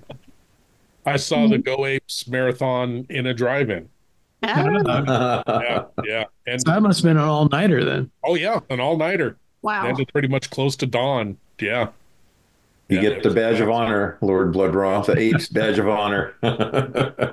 saw 1.17 1.49
the 1.49 1.59
Go 1.59 1.87
Apes 1.87 2.29
marathon 2.29 3.07
in 3.09 3.27
a 3.27 3.35
drive-in. 3.35 3.89
Yeah, 5.47 5.85
yeah, 6.05 6.25
and 6.47 6.61
so 6.61 6.73
that 6.73 6.83
must 6.83 7.01
have 7.01 7.05
been 7.11 7.17
an 7.17 7.23
all 7.25 7.49
nighter 7.49 7.85
then. 7.85 8.11
oh 8.25 8.35
yeah, 8.35 8.61
an 8.71 8.81
all-nighter. 8.81 9.37
Wow. 9.63 9.87
Ended 9.87 10.09
pretty 10.13 10.29
much 10.29 10.51
close 10.51 10.75
to 10.77 10.87
dawn. 10.87 11.39
Yeah. 11.61 11.91
You 12.89 12.99
Yeah, 12.99 13.01
get 13.01 13.23
the 13.23 13.31
was 13.31 13.35
badge 13.35 13.61
of 13.61 13.71
honor, 13.71 14.19
Lord 14.21 14.53
Blood-Rah, 14.53 15.03
the 15.03 15.17
apes 15.19 15.49
badge 15.53 15.79
of 15.79 15.89
honor. 15.89 16.35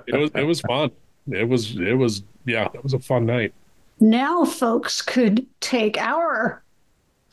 It 0.07 0.15
was 0.19 0.31
it 0.35 0.43
was 0.43 0.61
fun. 0.61 0.91
It 1.31 1.47
was 1.49 1.77
it 1.77 1.93
was 1.93 2.23
yeah, 2.45 2.67
it 2.73 2.83
was 2.83 2.93
a 2.93 2.99
fun 2.99 3.25
night. 3.25 3.53
Now, 3.99 4.45
folks 4.45 5.01
could 5.01 5.45
take 5.59 5.97
our 5.97 6.63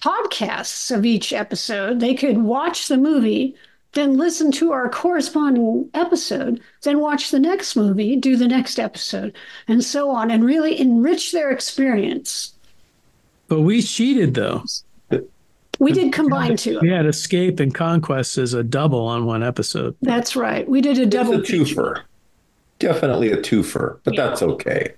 podcasts 0.02 0.94
of 0.96 1.04
each 1.06 1.32
episode. 1.32 2.00
They 2.00 2.14
could 2.14 2.38
watch 2.38 2.88
the 2.88 2.96
movie, 2.98 3.56
then 3.96 4.16
listen 4.16 4.52
to 4.52 4.72
our 4.72 4.88
corresponding 4.88 5.90
episode, 5.94 6.60
then 6.82 7.00
watch 7.00 7.30
the 7.30 7.40
next 7.40 7.74
movie, 7.74 8.14
do 8.14 8.36
the 8.36 8.46
next 8.46 8.78
episode, 8.78 9.36
and 9.66 9.82
so 9.82 10.10
on, 10.10 10.30
and 10.30 10.44
really 10.44 10.78
enrich 10.78 11.32
their 11.32 11.50
experience. 11.50 12.54
But 13.48 13.62
we 13.62 13.82
cheated 13.82 14.34
though. 14.34 14.62
We 15.78 15.92
did 15.92 16.12
combine 16.12 16.56
two. 16.56 16.78
We 16.80 16.90
had 16.90 17.04
Escape 17.06 17.60
and 17.60 17.74
Conquest 17.74 18.38
as 18.38 18.54
a 18.54 18.62
double 18.62 19.06
on 19.06 19.26
one 19.26 19.42
episode. 19.42 19.94
That's 20.00 20.34
right. 20.34 20.66
We 20.68 20.80
did 20.80 20.98
a 20.98 21.02
It's 21.02 21.10
double 21.14 21.34
a 21.34 21.42
twofer. 21.42 22.02
Definitely 22.78 23.32
a 23.32 23.38
twofer, 23.38 23.98
but 24.04 24.16
that's 24.16 24.42
okay. 24.42 24.94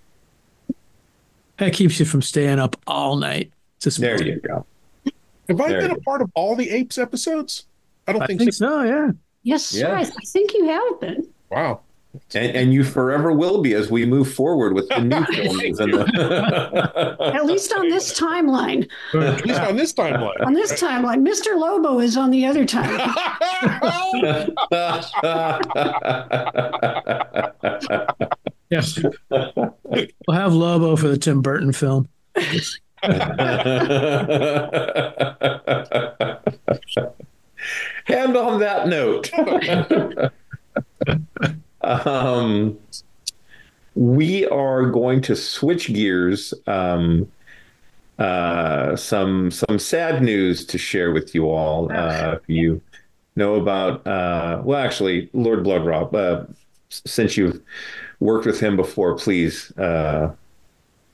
That 1.58 1.72
keeps 1.72 1.98
you 1.98 2.06
from 2.06 2.22
staying 2.22 2.58
up 2.58 2.76
all 2.86 3.16
night. 3.16 3.52
Just 3.80 4.00
There 4.00 4.22
you 4.22 4.40
go. 4.40 4.66
Have 5.48 5.60
I 5.60 5.68
There 5.68 5.80
been 5.80 5.90
a 5.92 6.00
part 6.00 6.22
of 6.22 6.30
all 6.34 6.54
the 6.54 6.70
apes 6.70 6.98
episodes? 6.98 7.64
I 8.08 8.12
don't 8.12 8.22
I 8.22 8.26
think, 8.26 8.40
think 8.40 8.52
so. 8.54 8.66
so. 8.66 8.82
Yeah. 8.82 9.10
Yes, 9.42 9.66
sir. 9.66 9.94
I, 9.94 10.00
I 10.00 10.04
think 10.04 10.54
you 10.54 10.66
have 10.66 11.00
been. 11.00 11.28
Wow. 11.50 11.80
And, 12.34 12.56
and 12.56 12.72
you 12.72 12.84
forever 12.84 13.32
will 13.32 13.60
be 13.60 13.74
as 13.74 13.90
we 13.90 14.06
move 14.06 14.32
forward 14.32 14.72
with 14.72 14.88
the 14.88 15.00
new 15.02 15.24
films. 15.26 15.78
The... 15.78 17.16
At 17.34 17.44
least 17.46 17.72
on 17.74 17.88
this 17.88 18.18
timeline. 18.18 18.88
At 19.14 19.44
least 19.46 19.60
on 19.60 19.76
this 19.76 19.92
timeline. 19.92 20.44
On 20.44 20.54
this 20.54 20.72
timeline, 20.72 21.26
Mr. 21.26 21.58
Lobo 21.58 22.00
is 22.00 22.16
on 22.16 22.30
the 22.30 22.46
other 22.46 22.64
timeline. 22.64 23.14
Yes. 28.70 29.02
we'll 29.30 30.36
have 30.36 30.52
Lobo 30.52 30.94
for 30.94 31.08
the 31.08 31.16
Tim 31.16 31.40
Burton 31.40 31.72
film. 31.72 32.06
And 38.08 38.36
on 38.36 38.60
that 38.60 38.88
note, 38.88 39.30
um, 41.82 42.78
we 43.94 44.46
are 44.46 44.86
going 44.86 45.20
to 45.22 45.36
switch 45.36 45.92
gears. 45.92 46.54
Um, 46.66 47.30
uh, 48.18 48.96
some 48.96 49.50
some 49.50 49.78
sad 49.78 50.22
news 50.22 50.66
to 50.66 50.78
share 50.78 51.12
with 51.12 51.34
you 51.34 51.48
all. 51.50 51.92
Uh, 51.92 52.38
if 52.40 52.48
you 52.48 52.80
know 53.36 53.54
about, 53.54 54.04
uh, 54.06 54.60
well, 54.64 54.84
actually, 54.84 55.30
Lord 55.32 55.62
Blood-Rah, 55.62 56.06
uh, 56.06 56.46
since 56.88 57.36
you've 57.36 57.60
worked 58.20 58.44
with 58.44 58.58
him 58.58 58.76
before, 58.76 59.16
please 59.16 59.70
uh, 59.78 60.32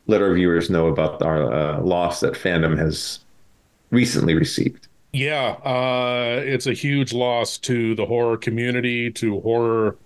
let 0.07 0.23
our 0.23 0.35
viewers 0.35 0.71
know 0.71 0.89
about 0.89 1.21
our 1.23 1.53
uh, 1.53 1.81
loss 1.81 2.21
that 2.21 2.35
fandom 2.35 2.79
has 2.79 3.21
recently 3.91 4.35
received. 4.35 4.89
Yeah, 5.15 5.51
uh, 5.65 6.43
it's 6.45 6.67
a 6.67 6.73
huge 6.73 7.13
loss 7.13 7.57
to 7.59 7.95
the 7.95 8.05
horror 8.05 8.37
community, 8.37 9.13
to 9.13 9.41
horror, 9.43 9.97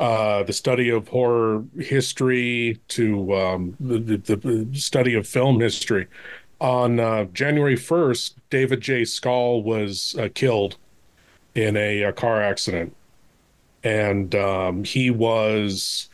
uh, 0.00 0.42
the 0.42 0.52
study 0.52 0.90
of 0.90 1.06
horror 1.06 1.64
history, 1.78 2.80
to 2.88 3.32
um, 3.32 3.76
the, 3.78 4.16
the, 4.16 4.34
the 4.34 4.68
study 4.76 5.14
of 5.14 5.28
film 5.28 5.60
history. 5.60 6.08
On 6.60 6.98
uh, 6.98 7.26
January 7.26 7.76
1st, 7.76 8.34
David 8.50 8.80
J. 8.80 9.04
Skal 9.04 9.62
was 9.62 10.16
uh, 10.18 10.28
killed 10.34 10.78
in 11.54 11.76
a, 11.76 12.02
a 12.02 12.12
car 12.12 12.42
accident. 12.42 12.92
And 13.84 14.34
um, 14.34 14.82
he 14.82 15.12
was 15.12 16.08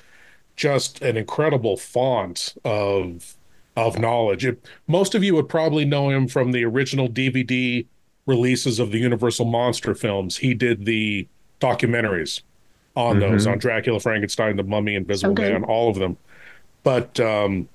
just 0.57 1.01
an 1.01 1.16
incredible 1.16 1.79
font 1.79 2.55
of 2.66 3.35
of 3.77 3.99
knowledge. 3.99 4.45
It, 4.45 4.68
most 4.89 5.14
of 5.14 5.25
you 5.25 5.35
would 5.37 5.49
probably 5.49 5.87
know 5.87 6.11
him 6.11 6.29
from 6.29 6.53
the 6.53 6.64
original 6.64 7.09
DVD 7.09 7.87
releases 8.27 8.79
of 8.79 8.93
the 8.93 8.99
Universal 8.99 9.47
monster 9.47 9.95
films. 9.95 10.37
He 10.37 10.55
did 10.55 10.85
the 10.85 11.27
documentaries 11.61 12.43
on 12.97 13.18
those 13.21 13.47
Mhm. 13.47 13.53
on 13.53 13.59
Dracula, 13.59 14.01
Frankenstein, 14.01 14.57
The 14.57 14.62
Mummy, 14.64 14.95
Invisible 14.95 15.33
Okay. 15.33 15.53
Man, 15.53 15.64
all 15.64 15.89
of 15.91 15.97
them. 15.97 16.16
But 16.83 17.18
um, 17.21 17.68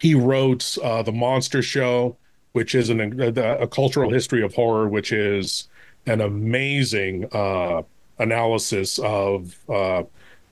he 0.00 0.14
wrote 0.14 0.76
uh, 0.82 1.02
the 1.02 1.12
Monster 1.12 1.62
Show, 1.62 2.16
which 2.52 2.74
is 2.74 2.90
an, 2.90 3.20
a, 3.20 3.28
a 3.62 3.66
cultural 3.66 4.10
history 4.10 4.42
of 4.42 4.54
horror, 4.54 4.88
which 4.88 5.12
is 5.12 5.68
an 6.06 6.20
amazing 6.20 7.26
uh, 7.32 7.82
analysis 8.18 8.98
of 8.98 9.56
uh, 9.68 10.02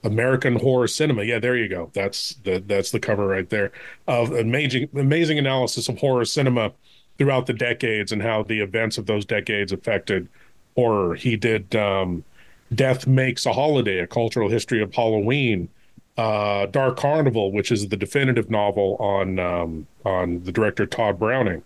American 0.05 0.57
horror 0.57 0.89
cinema. 0.89 1.23
Yeah, 1.25 1.39
there 1.39 1.57
you 1.57 1.69
go. 1.69 1.91
That's 1.93 2.35
the 2.45 2.63
that's 2.67 2.91
the 2.91 2.99
cover 3.01 3.27
right 3.27 3.49
there 3.51 3.71
of 4.09 4.33
amazing 4.33 4.89
amazing 4.95 5.39
analysis 5.39 5.89
of 5.89 5.99
horror 5.99 6.25
cinema 6.25 6.73
throughout 7.19 7.47
the 7.47 7.53
decades 7.53 8.13
and 8.13 8.23
how 8.23 8.43
the 8.43 8.61
events 8.61 8.99
of 8.99 9.07
those 9.07 9.25
decades 9.25 9.73
affected 9.73 10.29
horror. 10.75 11.15
He 11.15 11.37
did 11.37 11.75
um, 11.77 12.25
Death 12.75 13.07
Makes 13.07 13.47
a 13.47 13.53
Holiday, 13.53 13.99
a 13.99 14.07
cultural 14.07 14.49
history 14.49 14.83
of 14.83 14.95
Halloween, 14.95 15.69
uh, 16.17 16.67
Dark 16.67 16.97
Carnival, 16.97 17.53
which 17.53 17.71
is 17.71 17.89
the 17.89 17.97
definitive 17.97 18.51
novel 18.51 18.97
on 18.99 19.39
um, 19.39 19.87
on 20.05 20.43
the 20.45 20.53
director 20.53 20.87
Tod 20.87 21.19
Browning. 21.19 21.63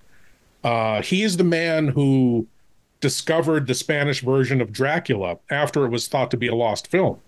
Uh, 0.62 1.02
he 1.02 1.22
is 1.22 1.36
the 1.36 1.44
man 1.44 1.88
who 1.88 2.46
discovered 3.00 3.66
the 3.66 3.74
Spanish 3.74 4.20
version 4.20 4.60
of 4.60 4.72
Dracula 4.72 5.38
after 5.50 5.84
it 5.84 5.90
was 5.90 6.08
thought 6.08 6.30
to 6.30 6.36
be 6.36 6.48
a 6.48 6.54
lost 6.54 6.88
film, 6.88 7.20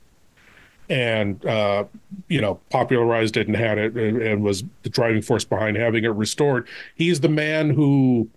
and 0.89 1.45
uh, 1.47 1.85
you 2.29 2.41
know 2.41 2.61
popularized 2.71 3.37
it 3.37 3.47
and 3.47 3.57
had 3.57 3.79
it 3.79 3.95
and, 3.95 4.21
and 4.23 4.43
was 4.43 4.65
the 4.83 4.89
driving 4.89 5.23
force 5.23 5.45
behind 5.45 5.77
having 5.77 6.05
it 6.05 6.09
restored. 6.09 6.67
He's 6.95 7.21
the 7.21 7.29
man 7.29 7.71
who 7.71 8.29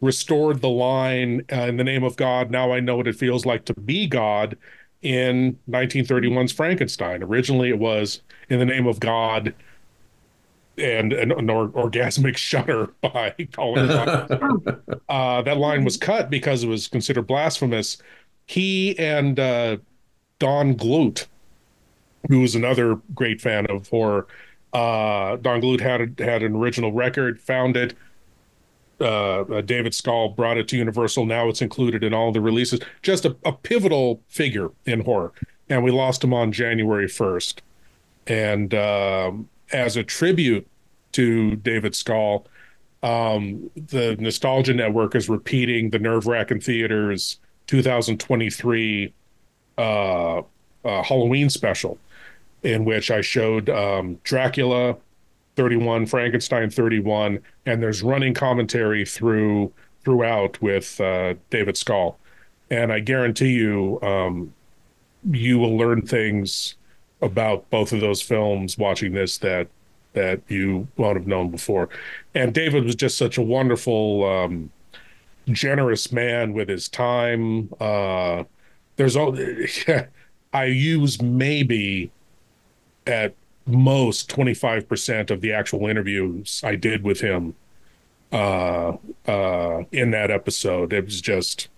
restored 0.00 0.60
the 0.60 0.68
line 0.68 1.44
uh, 1.52 1.62
in 1.62 1.76
the 1.76 1.84
name 1.84 2.02
of 2.02 2.16
God. 2.16 2.50
Now 2.50 2.72
I 2.72 2.80
know 2.80 2.96
what 2.96 3.06
it 3.06 3.16
feels 3.16 3.44
like 3.44 3.64
to 3.66 3.74
be 3.74 4.06
God 4.06 4.56
in 5.02 5.58
1931's 5.68 6.52
Frankenstein. 6.52 7.22
Originally, 7.22 7.68
it 7.68 7.78
was 7.78 8.22
in 8.48 8.58
the 8.58 8.64
name 8.64 8.86
of 8.86 9.00
God 9.00 9.54
and 10.78 11.12
an, 11.12 11.32
an 11.32 11.50
or, 11.50 11.68
orgasmic 11.68 12.36
shudder 12.38 12.88
by 13.00 13.34
Colin. 13.52 13.90
uh, 15.08 15.42
that 15.42 15.56
line 15.58 15.84
was 15.84 15.96
cut 15.96 16.30
because 16.30 16.64
it 16.64 16.68
was 16.68 16.88
considered 16.88 17.26
blasphemous. 17.26 17.98
He 18.46 18.98
and 18.98 19.38
uh, 19.38 19.76
Don 20.38 20.74
Glut, 20.74 21.26
who 22.28 22.40
was 22.40 22.54
another 22.54 23.00
great 23.14 23.40
fan 23.40 23.66
of 23.66 23.88
horror, 23.88 24.26
uh, 24.72 25.36
Don 25.36 25.60
Glut 25.60 25.80
had 25.80 26.18
had 26.20 26.42
an 26.42 26.54
original 26.54 26.92
record, 26.92 27.40
found 27.40 27.76
it 27.76 27.94
uh, 29.00 29.40
uh, 29.42 29.60
David 29.62 29.94
Skal 29.94 30.28
brought 30.30 30.58
it 30.58 30.68
to 30.68 30.76
Universal. 30.76 31.24
Now 31.24 31.48
it's 31.48 31.62
included 31.62 32.04
in 32.04 32.12
all 32.12 32.32
the 32.32 32.40
releases. 32.40 32.80
Just 33.02 33.24
a, 33.24 33.34
a, 33.46 33.52
pivotal 33.52 34.20
figure 34.28 34.70
in 34.84 35.00
horror. 35.00 35.32
And 35.70 35.82
we 35.82 35.90
lost 35.90 36.22
him 36.22 36.34
on 36.34 36.52
January 36.52 37.06
1st. 37.06 37.60
And 38.26 38.74
um, 38.74 39.48
as 39.72 39.96
a 39.96 40.02
tribute 40.02 40.68
to 41.12 41.56
David 41.56 41.94
Skal, 41.94 42.46
um, 43.02 43.70
the 43.74 44.16
Nostalgia 44.18 44.74
Network 44.74 45.14
is 45.14 45.30
repeating 45.30 45.88
the 45.88 45.98
Nerve 45.98 46.26
Wracking 46.26 46.60
Theater's 46.60 47.38
2023 47.68 49.14
uh, 49.78 49.80
uh, 49.80 50.42
Halloween 50.84 51.48
special, 51.48 51.96
in 52.62 52.84
which 52.84 53.10
I 53.10 53.20
showed 53.20 53.68
um, 53.70 54.18
Dracula, 54.24 54.96
31, 55.56 56.06
Frankenstein 56.06 56.70
31, 56.70 57.40
and 57.66 57.82
there's 57.82 58.02
running 58.02 58.34
commentary 58.34 59.04
through 59.04 59.72
throughout 60.02 60.60
with 60.62 61.00
uh, 61.00 61.34
David 61.50 61.76
Skal. 61.76 62.18
And 62.70 62.92
I 62.92 63.00
guarantee 63.00 63.50
you, 63.50 64.00
um, 64.02 64.54
you 65.30 65.58
will 65.58 65.76
learn 65.76 66.02
things 66.02 66.76
about 67.20 67.68
both 67.68 67.92
of 67.92 68.00
those 68.00 68.22
films 68.22 68.78
watching 68.78 69.12
this 69.12 69.38
that 69.38 69.68
that 70.12 70.40
you 70.48 70.88
won't 70.96 71.16
have 71.16 71.26
known 71.26 71.50
before. 71.50 71.88
And 72.34 72.52
David 72.52 72.84
was 72.84 72.96
just 72.96 73.16
such 73.16 73.38
a 73.38 73.42
wonderful, 73.42 74.24
um, 74.24 74.70
generous 75.48 76.10
man 76.10 76.52
with 76.52 76.68
his 76.68 76.88
time. 76.88 77.72
Uh, 77.78 78.44
there's 78.96 79.16
all 79.16 79.38
I 80.52 80.64
use 80.64 81.22
maybe 81.22 82.10
at 83.06 83.34
most 83.66 84.30
25% 84.30 85.30
of 85.30 85.40
the 85.40 85.52
actual 85.52 85.86
interviews 85.86 86.60
I 86.64 86.76
did 86.76 87.04
with 87.04 87.20
him 87.20 87.54
uh, 88.32 88.96
uh, 89.26 89.82
in 89.92 90.10
that 90.12 90.30
episode. 90.30 90.92
It 90.92 91.04
was 91.04 91.20
just 91.20 91.68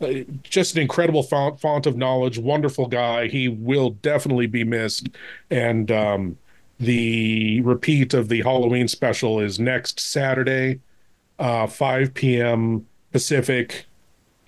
uh, 0.00 0.12
just 0.42 0.74
an 0.76 0.82
incredible 0.82 1.22
font, 1.22 1.58
font 1.58 1.86
of 1.86 1.96
knowledge, 1.96 2.38
wonderful 2.38 2.86
guy. 2.86 3.28
He 3.28 3.48
will 3.48 3.90
definitely 3.90 4.46
be 4.46 4.62
missed. 4.62 5.08
And 5.50 5.90
um, 5.90 6.38
the 6.78 7.62
repeat 7.62 8.12
of 8.12 8.28
the 8.28 8.42
Halloween 8.42 8.88
special 8.88 9.40
is 9.40 9.58
next 9.58 9.98
Saturday, 9.98 10.80
uh, 11.38 11.66
5 11.66 12.12
p.m. 12.12 12.86
Pacific, 13.10 13.86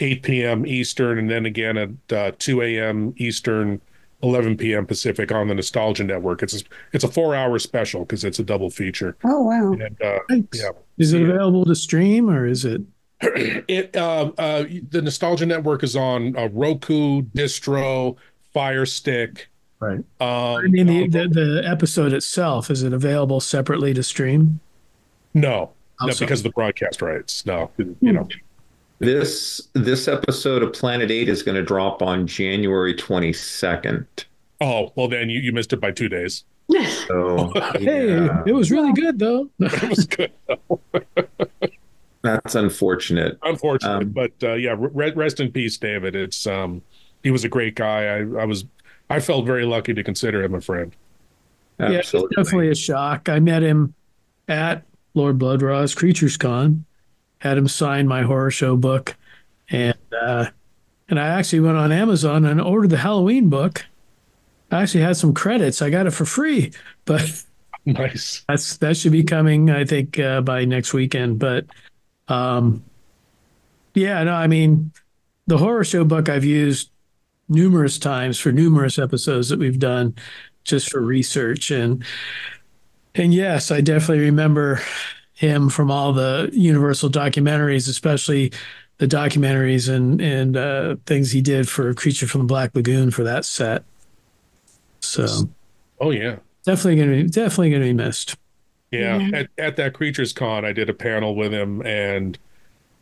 8 0.01 0.23
p.m. 0.23 0.67
Eastern, 0.67 1.19
and 1.19 1.31
then 1.31 1.47
again 1.47 1.79
at 1.79 2.13
uh, 2.13 2.33
2 2.39 2.63
a.m. 2.63 3.15
Eastern 3.17 3.81
11 4.23 4.57
p.m. 4.57 4.85
Pacific 4.87 5.31
on 5.31 5.49
the 5.49 5.55
Nostalgia 5.55 6.05
Network. 6.05 6.43
It's 6.43 6.61
a, 6.61 6.65
it's 6.93 7.05
a 7.05 7.09
four 7.09 7.35
hour 7.35 7.59
special 7.59 8.01
because 8.01 8.25
it's 8.25 8.39
a 8.39 8.45
double 8.45 8.71
feature. 8.71 9.17
Oh 9.25 9.43
wow! 9.43 9.73
And, 9.73 10.03
uh, 10.03 10.19
yeah, 10.53 10.71
is 10.99 11.13
it 11.13 11.23
available 11.23 11.65
to 11.65 11.75
stream 11.75 12.29
or 12.29 12.47
is 12.47 12.65
it? 12.65 12.81
it 13.21 13.97
uh, 13.97 14.31
uh, 14.39 14.65
the 14.91 15.03
Nostalgia 15.03 15.47
Network 15.47 15.83
is 15.83 15.97
on 15.97 16.37
uh, 16.37 16.49
Roku, 16.53 17.23
Distro, 17.23 18.17
Fire 18.53 18.87
Stick. 18.87 19.49
Right. 19.81 19.99
Um, 19.99 20.05
I 20.21 20.63
mean, 20.67 20.87
the, 20.89 21.07
the, 21.07 21.29
the 21.29 21.63
episode 21.65 22.13
itself 22.13 22.69
is 22.71 22.83
it 22.83 22.93
available 22.93 23.39
separately 23.39 23.95
to 23.95 24.03
stream? 24.03 24.59
No, 25.35 25.71
Oh, 26.01 26.07
no, 26.07 26.13
so- 26.13 26.25
because 26.25 26.41
of 26.41 26.45
the 26.45 26.51
broadcast 26.51 27.01
rights. 27.03 27.47
No, 27.47 27.71
you 27.79 28.13
know. 28.13 28.27
This 29.01 29.69
this 29.75 30.09
episode 30.09 30.63
of 30.63 30.73
Planet 30.73 31.11
Eight 31.11 31.29
is 31.29 31.43
going 31.43 31.55
to 31.55 31.63
drop 31.63 32.03
on 32.03 32.27
January 32.27 32.95
twenty 32.95 33.33
second. 33.33 34.07
Oh 34.61 34.93
well, 34.97 35.09
then 35.09 35.31
you, 35.31 35.41
you 35.41 35.53
missed 35.53 35.73
it 35.73 35.81
by 35.81 35.93
two 35.93 36.09
days. 36.09 36.45
So 37.07 37.53
Hey, 37.75 38.09
yeah, 38.09 38.43
it 38.47 38.53
was 38.53 38.71
really 38.71 38.93
good 38.93 39.19
though. 39.19 39.49
it 39.61 39.89
was 39.89 40.05
good. 40.07 40.33
that's 42.23 42.55
unfortunate. 42.57 43.39
Unfortunate, 43.43 44.03
Um, 44.03 44.09
but 44.11 44.33
uh, 44.43 44.55
yeah, 44.55 44.75
re- 44.77 45.13
rest 45.13 45.39
in 45.41 45.53
peace, 45.53 45.77
David. 45.79 46.17
It's 46.17 46.47
um, 46.47 46.83
he 47.23 47.31
was 47.31 47.45
a 47.45 47.49
great 47.49 47.75
guy. 47.77 48.05
I, 48.07 48.17
I 48.41 48.45
was, 48.45 48.65
I 49.09 49.21
felt 49.21 49.47
very 49.47 49.65
lucky 49.65 49.95
to 49.95 50.03
consider 50.03 50.43
him 50.43 50.55
a 50.55 50.61
friend. 50.61 50.95
Yeah, 51.79 51.91
it's 51.91 52.11
definitely 52.11 52.71
a 52.71 52.75
shock. 52.75 53.29
I 53.29 53.39
met 53.39 53.63
him 53.63 53.95
at 54.49 54.83
Lord 55.15 55.39
Blood-Rah's 55.39 55.95
Creatures 55.95 56.37
Con, 56.37 56.85
had 57.39 57.59
him 57.59 57.69
sign 57.69 58.07
my 58.09 58.23
horror 58.23 58.51
show 58.51 58.77
book, 58.77 59.17
and 59.71 59.97
uh, 60.13 60.47
and 61.09 61.19
I 61.19 61.29
actually 61.29 61.61
went 61.61 61.77
on 61.77 61.93
Amazon 61.93 62.45
and 62.45 62.61
ordered 62.61 62.91
the 62.91 62.99
Halloween 62.99 63.49
book. 63.49 63.87
I 64.71 64.83
actually 64.83 65.03
had 65.03 65.17
some 65.17 65.33
credits. 65.33 65.81
I 65.81 65.91
got 65.91 66.07
it 66.07 66.11
for 66.11 66.25
free, 66.25 66.73
but 67.05 67.45
nice. 67.87 68.45
That's 68.49 68.77
that 68.79 68.97
should 68.97 69.13
be 69.13 69.25
coming, 69.25 69.71
I 69.71 69.85
think, 69.85 70.19
uh, 70.19 70.41
by 70.43 70.65
next 70.65 70.93
weekend. 70.93 71.39
But 71.39 71.67
um, 72.29 72.85
yeah, 73.95 74.23
no, 74.25 74.35
I 74.35 74.47
mean, 74.47 74.93
the 75.47 75.59
horror 75.59 75.85
show 75.85 76.05
book 76.05 76.29
I've 76.29 76.45
used 76.45 76.91
numerous 77.49 77.99
times 77.99 78.39
for 78.39 78.53
numerous 78.53 78.99
episodes 78.99 79.49
that 79.49 79.59
we've 79.59 79.79
done, 79.79 80.15
just 80.65 80.91
for 80.91 81.01
research 81.01 81.71
and 81.71 82.05
and 83.15 83.35
yes, 83.35 83.71
I 83.71 83.81
definitely 83.81 84.25
remember 84.25 84.81
him 85.39 85.69
from 85.71 85.91
all 85.91 86.13
the 86.13 86.51
Universal 86.53 87.11
documentaries, 87.11 87.89
especially 87.89 88.53
the 88.99 89.07
documentaries 89.07 89.89
and 89.95 90.21
and 90.21 90.57
uh, 90.57 90.97
things 91.07 91.31
he 91.33 91.41
did 91.43 91.69
for 91.69 91.95
Creature 91.95 92.29
from 92.29 92.43
the 92.43 92.47
Black 92.47 92.75
Lagoon 92.75 93.11
for 93.11 93.25
that 93.25 93.45
set. 93.45 93.85
So 95.01 95.49
Oh 96.01 96.11
yeah, 96.11 96.41
definitely 96.65 96.97
gonna 96.97 97.17
be 97.25 97.29
definitely 97.29 97.71
gonna 97.71 97.85
be 97.85 97.93
missed. 97.93 98.37
yeah. 98.91 99.19
Mhm. 99.19 99.35
At 99.35 99.51
at 99.59 99.77
that 99.77 99.95
Creatures 99.95 100.33
Con, 100.33 100.65
I 100.65 100.73
did 100.73 100.89
a 100.91 100.95
panel 100.95 101.35
with 101.37 101.53
him 101.53 101.83
and 101.87 102.39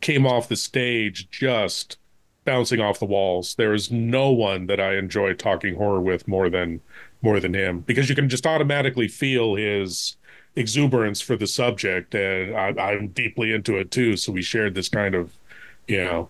came 0.01 0.27
off 0.27 0.49
the 0.49 0.55
stage 0.57 1.29
just 1.31 1.97
bouncing 2.45 2.81
off 2.81 2.99
the 2.99 3.05
walls. 3.05 3.55
There 3.55 3.73
is 3.73 3.91
no 3.91 4.31
one 4.31 4.67
that 4.67 4.79
I 4.81 4.97
enjoy 4.97 5.33
talking 5.35 5.75
horror 5.75 6.01
with 6.01 6.27
more 6.27 6.49
than 6.49 6.81
more 7.21 7.39
than 7.39 7.53
him 7.55 7.81
because 7.81 8.09
you 8.09 8.15
can 8.15 8.29
just 8.29 8.47
automatically 8.47 9.07
feel 9.07 9.55
his 9.55 10.17
exuberance 10.57 11.21
for 11.21 11.37
the 11.37 11.47
subject, 11.47 12.15
and 12.15 12.55
I, 12.55 12.69
I'm 12.81 13.09
deeply 13.09 13.53
into 13.53 13.77
it 13.77 13.91
too. 13.91 14.17
So 14.17 14.31
we 14.31 14.41
shared 14.41 14.73
this 14.73 14.89
kind 14.89 15.15
of, 15.15 15.31
you 15.87 16.03
know, 16.03 16.29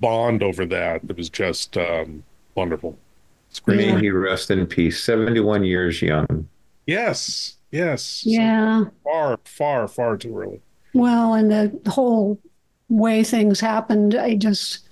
bond 0.00 0.42
over 0.42 0.66
that. 0.66 1.02
It 1.08 1.16
was 1.16 1.30
just 1.30 1.76
um, 1.78 2.24
wonderful. 2.54 2.98
It's 3.50 3.60
great. 3.60 3.76
May 3.76 4.00
he 4.00 4.10
rest 4.10 4.50
in 4.50 4.66
peace. 4.66 5.02
Seventy 5.02 5.40
one 5.40 5.64
years 5.64 6.02
young. 6.02 6.48
Yes, 6.86 7.56
yes. 7.70 8.22
Yeah. 8.26 8.84
Far, 9.04 9.38
far, 9.44 9.88
far 9.88 10.16
too 10.16 10.36
early. 10.36 10.60
Well, 10.92 11.34
and 11.34 11.50
the 11.50 11.90
whole 11.90 12.38
way 12.88 13.24
things 13.24 13.60
happened, 13.60 14.14
I 14.14 14.34
just 14.34 14.88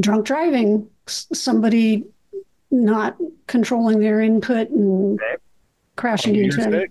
drunk 0.00 0.26
driving, 0.26 0.88
somebody 1.06 2.04
not 2.70 3.16
controlling 3.46 4.00
their 4.00 4.20
input 4.20 4.70
and 4.70 5.20
crashing 5.96 6.34
On 6.34 6.40
New 6.40 6.44
into 6.44 6.88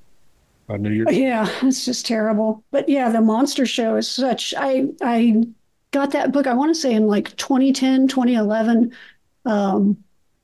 Day. 0.71 0.75
On 0.75 0.81
New 0.81 0.91
Year's 0.91 1.15
Yeah, 1.15 1.49
it's 1.61 1.85
just 1.85 2.05
terrible. 2.05 2.63
But 2.71 2.87
yeah, 2.89 3.09
the 3.09 3.21
monster 3.21 3.65
show 3.65 3.95
is 3.95 4.09
such 4.09 4.53
I 4.57 4.87
I 5.01 5.43
got 5.91 6.11
that 6.11 6.31
book 6.31 6.47
I 6.47 6.53
want 6.53 6.73
to 6.73 6.79
say 6.79 6.93
in 6.93 7.07
like 7.07 7.35
2010, 7.37 8.07
2011. 8.07 8.93
Um 9.45 9.97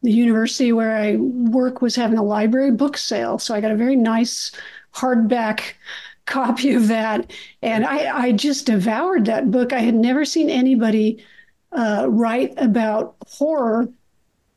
the 0.04 0.12
university 0.12 0.72
where 0.72 0.96
I 0.96 1.16
work 1.16 1.82
was 1.82 1.96
having 1.96 2.20
a 2.20 2.24
library 2.24 2.72
book 2.72 2.98
sale, 2.98 3.40
so 3.40 3.56
I 3.56 3.62
got 3.62 3.72
a 3.72 3.76
very 3.76 3.96
nice 3.96 4.52
hardback 4.94 5.74
copy 6.26 6.74
of 6.74 6.90
that 6.90 7.32
and 7.62 7.86
I 7.86 8.26
I 8.28 8.32
just 8.34 8.66
devoured 8.66 9.26
that 9.26 9.52
book. 9.52 9.74
I 9.74 9.80
had 9.80 9.96
never 9.96 10.26
seen 10.26 10.50
anybody 10.50 11.24
uh, 11.72 12.08
write 12.10 12.54
about 12.58 13.16
horror 13.28 13.90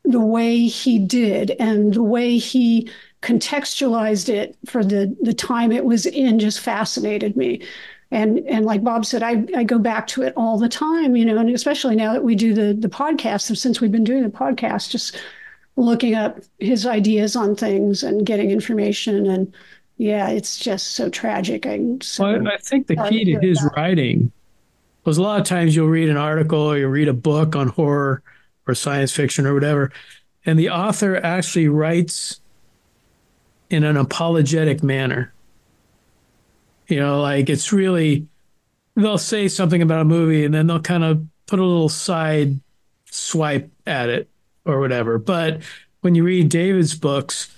the 0.04 0.20
way 0.20 0.66
he 0.66 0.98
did 0.98 1.52
and 1.60 1.94
the 1.94 2.02
way 2.02 2.38
he 2.38 2.90
contextualized 3.22 4.28
it 4.28 4.56
for 4.66 4.82
the 4.82 5.14
the 5.20 5.34
time 5.34 5.72
it 5.72 5.84
was 5.84 6.06
in 6.06 6.38
just 6.38 6.60
fascinated 6.60 7.36
me. 7.36 7.62
And 8.10 8.38
and 8.40 8.64
like 8.66 8.82
bob 8.82 9.06
said 9.06 9.22
i 9.22 9.44
i 9.54 9.62
go 9.62 9.78
back 9.78 10.08
to 10.08 10.22
it 10.22 10.32
all 10.36 10.58
the 10.58 10.68
time 10.68 11.14
you 11.14 11.24
know 11.24 11.38
and 11.38 11.48
especially 11.50 11.94
now 11.94 12.12
that 12.12 12.24
we 12.24 12.34
do 12.34 12.52
the 12.52 12.74
the 12.76 12.88
podcast 12.88 13.56
since 13.56 13.80
we've 13.80 13.92
been 13.92 14.02
doing 14.02 14.24
the 14.24 14.30
podcast 14.30 14.90
just 14.90 15.16
looking 15.76 16.14
up 16.14 16.38
his 16.58 16.86
ideas 16.86 17.34
on 17.36 17.56
things 17.56 18.02
and 18.02 18.26
getting 18.26 18.50
information. 18.50 19.26
And 19.26 19.54
yeah 19.96 20.28
it's 20.30 20.58
just 20.58 20.92
so 20.92 21.08
tragic. 21.08 21.66
I 21.66 21.80
so 22.00 22.24
well, 22.24 22.48
i 22.48 22.56
think 22.58 22.86
the 22.86 22.96
key 23.08 23.24
to 23.24 23.40
his 23.40 23.58
that. 23.58 23.72
writing 23.76 24.32
was 25.04 25.18
a 25.18 25.22
lot 25.22 25.40
of 25.40 25.46
times 25.46 25.74
you'll 25.74 25.88
read 25.88 26.08
an 26.08 26.16
article 26.16 26.60
or 26.60 26.78
you'll 26.78 26.90
read 26.90 27.08
a 27.08 27.14
book 27.14 27.56
on 27.56 27.68
horror 27.68 28.22
or 28.66 28.74
science 28.74 29.12
fiction 29.12 29.46
or 29.46 29.54
whatever 29.54 29.90
and 30.46 30.58
the 30.58 30.70
author 30.70 31.16
actually 31.16 31.68
writes 31.68 32.39
in 33.70 33.84
an 33.84 33.96
apologetic 33.96 34.82
manner 34.82 35.32
you 36.90 36.98
know, 36.98 37.20
like 37.20 37.48
it's 37.48 37.72
really, 37.72 38.26
they'll 38.96 39.18
say 39.18 39.48
something 39.48 39.80
about 39.80 40.00
a 40.00 40.04
movie 40.04 40.44
and 40.44 40.52
then 40.52 40.66
they'll 40.66 40.80
kind 40.80 41.04
of 41.04 41.24
put 41.46 41.60
a 41.60 41.64
little 41.64 41.88
side 41.88 42.58
swipe 43.06 43.70
at 43.86 44.08
it 44.08 44.28
or 44.64 44.80
whatever. 44.80 45.18
But 45.18 45.62
when 46.00 46.14
you 46.14 46.24
read 46.24 46.48
David's 46.48 46.94
books, 46.94 47.54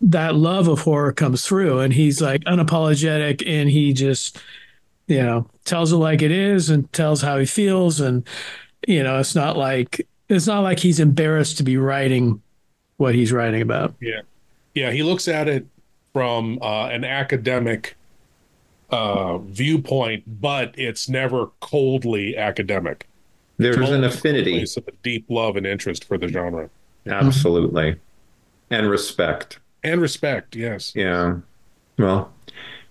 that 0.00 0.34
love 0.34 0.68
of 0.68 0.80
horror 0.80 1.12
comes 1.12 1.44
through 1.44 1.80
and 1.80 1.92
he's 1.92 2.20
like 2.20 2.44
unapologetic 2.44 3.42
and 3.46 3.68
he 3.68 3.92
just, 3.92 4.38
you 5.08 5.22
know, 5.22 5.48
tells 5.64 5.92
it 5.92 5.96
like 5.96 6.22
it 6.22 6.30
is 6.30 6.70
and 6.70 6.90
tells 6.92 7.22
how 7.22 7.38
he 7.38 7.46
feels. 7.46 8.00
And, 8.00 8.26
you 8.86 9.02
know, 9.02 9.18
it's 9.18 9.34
not 9.34 9.56
like, 9.56 10.06
it's 10.28 10.46
not 10.46 10.60
like 10.60 10.78
he's 10.78 11.00
embarrassed 11.00 11.56
to 11.58 11.62
be 11.62 11.76
writing 11.76 12.42
what 12.96 13.14
he's 13.14 13.32
writing 13.32 13.62
about. 13.62 13.94
Yeah. 14.00 14.20
Yeah. 14.76 14.92
He 14.92 15.02
looks 15.02 15.26
at 15.26 15.48
it 15.48 15.66
from 16.12 16.60
uh, 16.62 16.86
an 16.86 17.02
academic 17.02 17.96
uh, 18.90 19.38
viewpoint, 19.38 20.22
but 20.40 20.72
it's 20.78 21.08
never 21.08 21.48
coldly 21.60 22.36
academic. 22.36 23.08
There's 23.58 23.90
an 23.90 24.04
affinity, 24.04 24.62
a 24.62 24.92
deep 25.02 25.24
love 25.28 25.56
and 25.56 25.66
interest 25.66 26.04
for 26.04 26.18
the 26.18 26.28
genre. 26.28 26.70
Absolutely, 27.06 27.96
and 28.70 28.88
respect. 28.90 29.58
And 29.82 30.00
respect, 30.00 30.54
yes. 30.54 30.92
Yeah. 30.94 31.38
Well, 31.98 32.32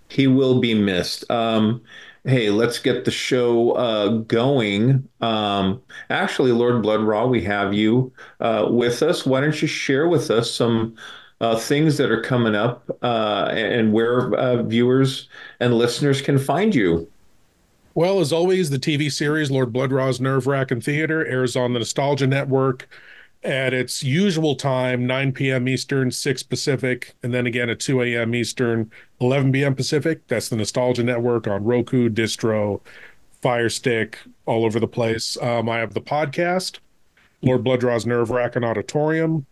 he 0.09 0.27
will 0.27 0.59
be 0.59 0.73
missed. 0.73 1.29
Um, 1.29 1.81
hey, 2.23 2.49
let's 2.49 2.79
get 2.79 3.05
the 3.05 3.11
show 3.11 3.73
uh, 3.73 4.07
going. 4.07 5.07
Um, 5.21 5.81
actually, 6.09 6.51
Lord 6.51 6.81
Blood-Rah, 6.81 7.27
we 7.27 7.43
have 7.43 7.73
you 7.73 8.11
uh, 8.39 8.67
with 8.69 9.03
us. 9.03 9.25
Why 9.25 9.41
don't 9.41 9.61
you 9.61 9.67
share 9.67 10.07
with 10.07 10.31
us 10.31 10.49
some 10.49 10.95
uh, 11.41 11.57
things 11.57 11.97
that 11.97 12.11
are 12.11 12.21
coming 12.21 12.55
up 12.55 12.89
uh, 13.01 13.49
and 13.51 13.91
where 13.91 14.33
uh, 14.35 14.63
viewers 14.63 15.27
and 15.59 15.73
listeners 15.73 16.21
can 16.21 16.37
find 16.37 16.73
you. 16.73 17.09
Well, 17.93 18.19
as 18.19 18.33
always, 18.33 18.69
the 18.69 18.79
TV 18.79 19.11
series 19.11 19.49
Lord 19.49 19.71
Blood-Rah's 19.71 20.19
Nerve 20.19 20.47
Wracking 20.47 20.81
Theater 20.81 21.25
airs 21.25 21.55
on 21.55 21.73
the 21.73 21.79
Nostalgia 21.79 22.27
Network 22.27 22.89
at 23.43 23.73
its 23.73 24.03
usual 24.03 24.55
time, 24.55 25.05
9 25.05 25.31
p.m. 25.31 25.67
Eastern, 25.69 26.11
6 26.11 26.43
Pacific, 26.43 27.13
and 27.23 27.33
then 27.33 27.45
again 27.45 27.69
at 27.69 27.79
2 27.79 28.01
a.m. 28.01 28.33
Eastern, 28.35 28.91
11 29.21 29.51
p.m. 29.51 29.75
Pacific. 29.75 30.27
That's 30.27 30.49
the 30.49 30.55
Nostalgia 30.57 31.03
Network 31.03 31.47
on 31.47 31.63
Roku, 31.63 32.09
Distro, 32.09 32.81
Fire 33.41 33.69
Stick, 33.69 34.19
all 34.45 34.65
over 34.65 34.79
the 34.79 34.87
place. 34.87 35.37
Um, 35.41 35.69
I 35.69 35.77
have 35.77 35.93
the 35.93 36.01
podcast, 36.01 36.79
Lord 37.41 37.63
Blood-Rah's 37.63 38.05
Nerve 38.05 38.31
Wracking 38.31 38.63
Auditorium, 38.63 39.45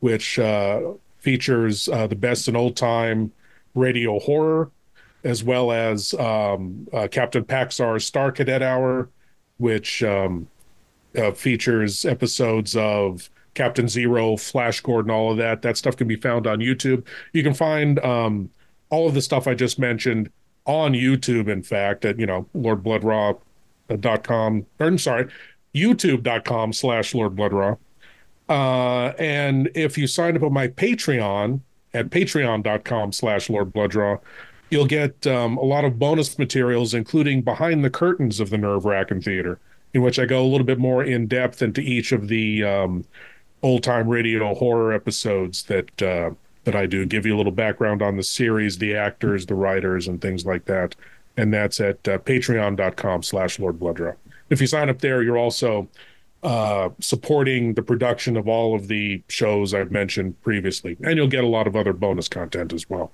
which 0.00 0.38
uh, 0.38 0.80
features 1.20 1.88
uh, 1.88 2.06
the 2.06 2.16
best 2.16 2.48
in 2.48 2.56
old 2.56 2.76
time 2.76 3.32
radio 3.74 4.18
horror, 4.18 4.70
as 5.24 5.44
well 5.44 5.72
as 5.72 6.14
um, 6.14 6.86
uh, 6.92 7.08
Captain 7.10 7.44
Paxar's 7.44 8.04
Star 8.04 8.32
Cadet 8.32 8.62
Hour, 8.62 9.08
which 9.58 10.02
um, 10.02 10.48
uh, 11.16 11.32
features 11.32 12.04
episodes 12.04 12.76
of 12.76 13.30
Captain 13.54 13.88
Zero, 13.88 14.36
Flash 14.36 14.80
Gordon, 14.80 15.10
all 15.10 15.32
of 15.32 15.38
that. 15.38 15.62
That 15.62 15.76
stuff 15.76 15.96
can 15.96 16.08
be 16.08 16.16
found 16.16 16.46
on 16.46 16.60
YouTube. 16.60 17.04
You 17.32 17.42
can 17.42 17.54
find 17.54 17.98
um, 18.00 18.50
all 18.90 19.08
of 19.08 19.14
the 19.14 19.22
stuff 19.22 19.46
I 19.46 19.54
just 19.54 19.78
mentioned 19.78 20.30
on 20.66 20.92
YouTube, 20.92 21.48
in 21.48 21.62
fact, 21.62 22.04
at, 22.04 22.18
you 22.18 22.26
know, 22.26 22.46
lordbloodrah.com, 22.54 24.66
or 24.78 24.86
I'm 24.86 24.98
sorry, 24.98 25.28
youtube.com 25.74 26.72
slash 26.72 27.12
lordbloodrah. 27.12 27.78
Uh, 28.50 29.12
and 29.16 29.70
if 29.76 29.96
you 29.96 30.08
sign 30.08 30.36
up 30.36 30.42
on 30.42 30.52
my 30.52 30.66
Patreon 30.66 31.60
at 31.94 32.10
patreon.com 32.10 33.12
slash 33.12 33.48
Lord 33.48 33.72
Blood-Rah, 33.72 34.18
you'll 34.70 34.86
get 34.86 35.24
um, 35.26 35.56
a 35.56 35.62
lot 35.62 35.84
of 35.84 36.00
bonus 36.00 36.36
materials, 36.36 36.92
including 36.92 37.42
behind 37.42 37.84
the 37.84 37.90
curtains 37.90 38.40
of 38.40 38.50
the 38.50 38.58
Nerve 38.58 38.84
Wracking 38.84 39.22
Theater, 39.22 39.60
in 39.94 40.02
which 40.02 40.18
I 40.18 40.26
go 40.26 40.42
a 40.42 40.48
little 40.48 40.66
bit 40.66 40.78
more 40.78 41.04
in 41.04 41.28
depth 41.28 41.62
into 41.62 41.80
each 41.80 42.10
of 42.10 42.26
the 42.26 42.64
um, 42.64 43.04
old 43.62 43.84
time 43.84 44.08
radio 44.08 44.52
horror 44.54 44.92
episodes 44.92 45.62
that 45.64 46.02
uh, 46.02 46.30
that 46.64 46.74
I 46.74 46.86
do. 46.86 47.06
Give 47.06 47.24
you 47.24 47.36
a 47.36 47.38
little 47.38 47.52
background 47.52 48.02
on 48.02 48.16
the 48.16 48.22
series, 48.22 48.78
the 48.78 48.96
actors, 48.96 49.46
the 49.46 49.54
writers, 49.54 50.08
and 50.08 50.20
things 50.20 50.44
like 50.44 50.64
that. 50.64 50.96
And 51.36 51.54
that's 51.54 51.80
at 51.80 52.06
uh, 52.08 52.18
patreon.com 52.18 53.22
slash 53.22 53.58
Lord 53.58 53.78
Blood-Rah. 53.78 54.14
If 54.50 54.60
you 54.60 54.66
sign 54.66 54.90
up 54.90 54.98
there, 54.98 55.22
you're 55.22 55.38
also 55.38 55.88
uh, 56.42 56.88
supporting 57.00 57.74
the 57.74 57.82
production 57.82 58.36
of 58.36 58.48
all 58.48 58.74
of 58.74 58.88
the 58.88 59.22
shows 59.28 59.74
I've 59.74 59.90
mentioned 59.90 60.40
previously. 60.42 60.96
And 61.02 61.16
you'll 61.16 61.28
get 61.28 61.44
a 61.44 61.48
lot 61.48 61.66
of 61.66 61.76
other 61.76 61.92
bonus 61.92 62.28
content 62.28 62.72
as 62.72 62.88
well. 62.88 63.12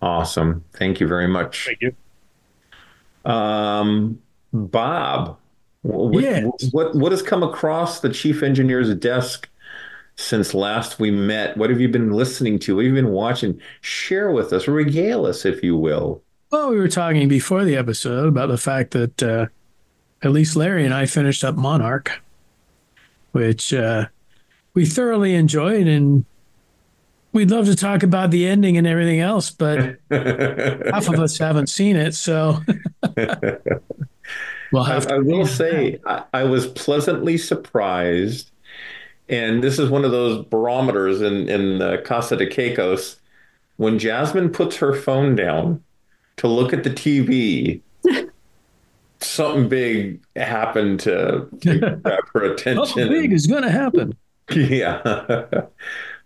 Awesome. 0.00 0.64
Thank 0.74 1.00
you 1.00 1.08
very 1.08 1.26
much. 1.26 1.66
Thank 1.66 1.80
you. 1.80 3.30
Um, 3.30 4.22
Bob, 4.52 5.38
what, 5.82 6.22
yes. 6.22 6.44
what, 6.70 6.94
what 6.94 7.12
has 7.12 7.22
come 7.22 7.42
across 7.42 8.00
the 8.00 8.08
chief 8.08 8.42
engineer's 8.42 8.94
desk 8.94 9.48
since 10.16 10.54
last 10.54 10.98
we 11.00 11.10
met? 11.10 11.56
What 11.56 11.70
have 11.70 11.80
you 11.80 11.88
been 11.88 12.12
listening 12.12 12.58
to? 12.60 12.76
What 12.76 12.84
have 12.84 12.94
you 12.94 13.02
been 13.02 13.12
watching? 13.12 13.60
Share 13.80 14.30
with 14.30 14.52
us, 14.52 14.68
regale 14.68 15.26
us, 15.26 15.44
if 15.44 15.62
you 15.62 15.76
will. 15.76 16.22
Well, 16.50 16.70
we 16.70 16.78
were 16.78 16.88
talking 16.88 17.28
before 17.28 17.64
the 17.64 17.76
episode 17.76 18.28
about 18.28 18.48
the 18.48 18.56
fact 18.56 18.92
that 18.92 19.22
uh, 19.22 19.46
at 20.22 20.32
least 20.32 20.56
Larry 20.56 20.84
and 20.84 20.94
I 20.94 21.06
finished 21.06 21.44
up 21.44 21.56
Monarch, 21.56 22.20
which 23.32 23.72
uh, 23.72 24.06
we 24.74 24.84
thoroughly 24.84 25.34
enjoyed, 25.34 25.86
and 25.86 26.24
we'd 27.32 27.50
love 27.50 27.66
to 27.66 27.76
talk 27.76 28.02
about 28.02 28.30
the 28.30 28.46
ending 28.46 28.76
and 28.76 28.86
everything 28.86 29.20
else, 29.20 29.50
but 29.50 29.96
half 30.10 31.08
of 31.08 31.20
us 31.20 31.38
haven't 31.38 31.68
seen 31.68 31.96
it, 31.96 32.14
so. 32.14 32.60
well, 34.72 34.84
I, 34.84 35.04
I, 35.08 35.18
will 35.18 35.46
say 35.46 36.00
I, 36.06 36.24
I, 36.34 36.44
was 36.44 36.66
pleasantly 36.66 37.38
surprised, 37.38 38.50
and 39.28 39.62
this 39.62 39.78
is 39.78 39.90
one 39.90 40.04
of 40.04 40.10
those 40.10 40.44
barometers 40.46 41.20
in 41.20 41.48
in 41.48 41.80
uh, 41.80 41.98
Casa 42.04 42.36
de 42.36 42.46
Caicos 42.46 43.20
when 43.76 43.98
Jasmine 43.98 44.50
puts 44.50 44.76
her 44.76 44.92
phone 44.92 45.36
down 45.36 45.82
to 46.36 46.48
look 46.48 46.72
at 46.72 46.82
the 46.84 46.90
TV 46.90 47.80
something 49.28 49.68
big 49.68 50.20
happened 50.36 51.00
to, 51.00 51.48
grab 51.60 52.02
her 52.34 52.52
attention. 52.52 52.86
Something 52.86 53.08
big 53.08 53.32
is 53.32 53.46
going 53.46 53.62
to 53.62 53.70
happen. 53.70 54.16
Yeah. 54.50 55.02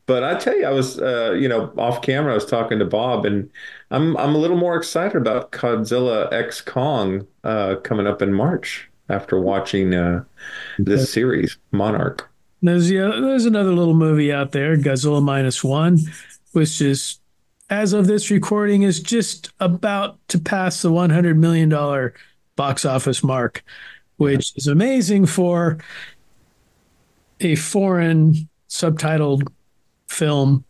but 0.07 0.23
I 0.23 0.39
tell 0.39 0.57
you, 0.57 0.65
I 0.65 0.71
was, 0.71 1.01
uh, 1.01 1.33
you 1.33 1.49
know, 1.49 1.73
off 1.77 2.03
camera, 2.03 2.31
I 2.31 2.35
was 2.37 2.47
talking 2.47 2.79
to 2.79 2.85
Bob, 2.85 3.27
and 3.27 3.51
I'm 3.91 4.17
I'm 4.17 4.37
a 4.37 4.39
little 4.39 4.57
more 4.57 4.77
excited 4.77 5.17
about 5.17 5.51
Godzilla 5.51 6.33
X 6.33 6.61
Kong 6.61 7.27
uh, 7.43 7.77
coming 7.83 8.07
up 8.07 8.23
in 8.23 8.33
March 8.33 8.89
after 9.09 9.41
watching 9.41 9.93
uh, 9.93 10.23
this 10.79 11.13
series, 11.13 11.59
Monarch. 11.73 12.31
There's 12.63 12.89
yeah, 12.89 13.09
there's 13.21 13.45
another 13.45 13.73
little 13.73 13.95
movie 13.95 14.33
out 14.33 14.53
there, 14.53 14.77
Godzilla 14.77 15.21
minus 15.21 15.65
one, 15.65 15.99
which 16.53 16.81
is, 16.81 17.19
as 17.71 17.93
of 17.93 18.07
this 18.07 18.31
recording, 18.31 18.83
is 18.83 19.01
just 19.01 19.51
about 19.59 20.17
to 20.29 20.39
pass 20.39 20.81
the 20.83 20.93
100 20.93 21.37
million 21.37 21.69
dollar 21.69 22.15
box 22.57 22.85
office 22.85 23.23
mark, 23.23 23.65
which 24.17 24.53
is 24.57 24.67
amazing 24.67 25.27
for 25.27 25.79
a 27.41 27.55
foreign 27.57 28.49
subtitled 28.69 29.49
film. 30.09 30.65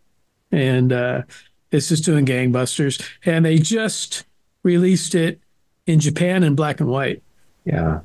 And 0.50 0.92
uh, 0.92 1.22
it's 1.70 1.88
just 1.88 2.04
doing 2.04 2.26
gangbusters. 2.26 3.02
And 3.24 3.44
they 3.44 3.58
just 3.58 4.24
released 4.62 5.14
it 5.14 5.40
in 5.86 6.00
Japan 6.00 6.42
in 6.42 6.54
black 6.54 6.80
and 6.80 6.88
white. 6.88 7.22
Yeah. 7.64 8.00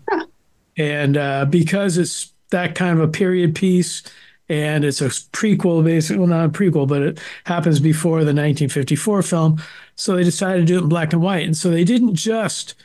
And 0.77 1.17
uh, 1.17 1.45
because 1.45 1.97
it's 1.97 2.33
that 2.51 2.75
kind 2.75 2.97
of 2.97 3.03
a 3.03 3.11
period 3.11 3.55
piece, 3.55 4.03
and 4.49 4.85
it's 4.85 5.01
a 5.01 5.07
prequel, 5.07 5.83
basically, 5.83 6.19
well, 6.19 6.27
not 6.27 6.45
a 6.45 6.49
prequel, 6.49 6.87
but 6.87 7.01
it 7.01 7.19
happens 7.43 7.79
before 7.79 8.19
the 8.19 8.33
1954 8.33 9.21
film. 9.21 9.61
So 9.95 10.15
they 10.15 10.23
decided 10.23 10.61
to 10.61 10.65
do 10.65 10.77
it 10.77 10.83
in 10.83 10.89
black 10.89 11.11
and 11.11 11.21
white. 11.21 11.45
And 11.45 11.57
so 11.57 11.69
they 11.69 11.83
didn't 11.83 12.15
just 12.15 12.75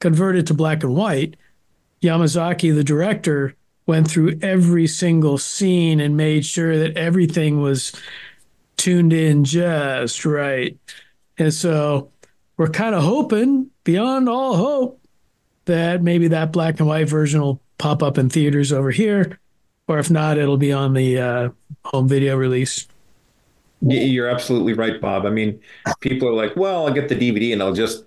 converted 0.00 0.46
to 0.46 0.54
black 0.54 0.82
and 0.82 0.94
white, 0.94 1.36
Yamazaki, 2.02 2.74
the 2.74 2.84
director, 2.84 3.54
went 3.86 4.10
through 4.10 4.38
every 4.42 4.86
single 4.86 5.38
scene 5.38 5.98
and 5.98 6.16
made 6.16 6.44
sure 6.44 6.78
that 6.78 6.96
everything 6.96 7.60
was 7.60 7.92
tuned 8.76 9.12
in 9.12 9.44
just 9.44 10.24
right. 10.24 10.78
And 11.38 11.52
so 11.52 12.10
we're 12.56 12.68
kind 12.68 12.94
of 12.94 13.02
hoping 13.02 13.70
beyond 13.84 14.28
all 14.28 14.56
hope 14.56 15.00
that 15.64 16.02
maybe 16.02 16.28
that 16.28 16.52
black 16.52 16.78
and 16.78 16.88
white 16.88 17.08
version 17.08 17.40
will 17.40 17.60
pop 17.78 18.02
up 18.02 18.18
in 18.18 18.28
theaters 18.28 18.72
over 18.72 18.90
here, 18.90 19.38
or 19.86 19.98
if 19.98 20.10
not, 20.10 20.38
it'll 20.38 20.56
be 20.56 20.72
on 20.72 20.94
the 20.94 21.18
uh, 21.18 21.48
home 21.84 22.08
video 22.08 22.36
release. 22.36 22.86
You're 23.80 24.28
absolutely 24.28 24.72
right, 24.72 25.00
Bob. 25.00 25.24
I 25.24 25.30
mean, 25.30 25.60
people 26.00 26.28
are 26.28 26.34
like, 26.34 26.56
well, 26.56 26.86
I'll 26.86 26.92
get 26.92 27.08
the 27.08 27.14
DVD 27.14 27.52
and 27.52 27.62
I'll 27.62 27.72
just 27.72 28.04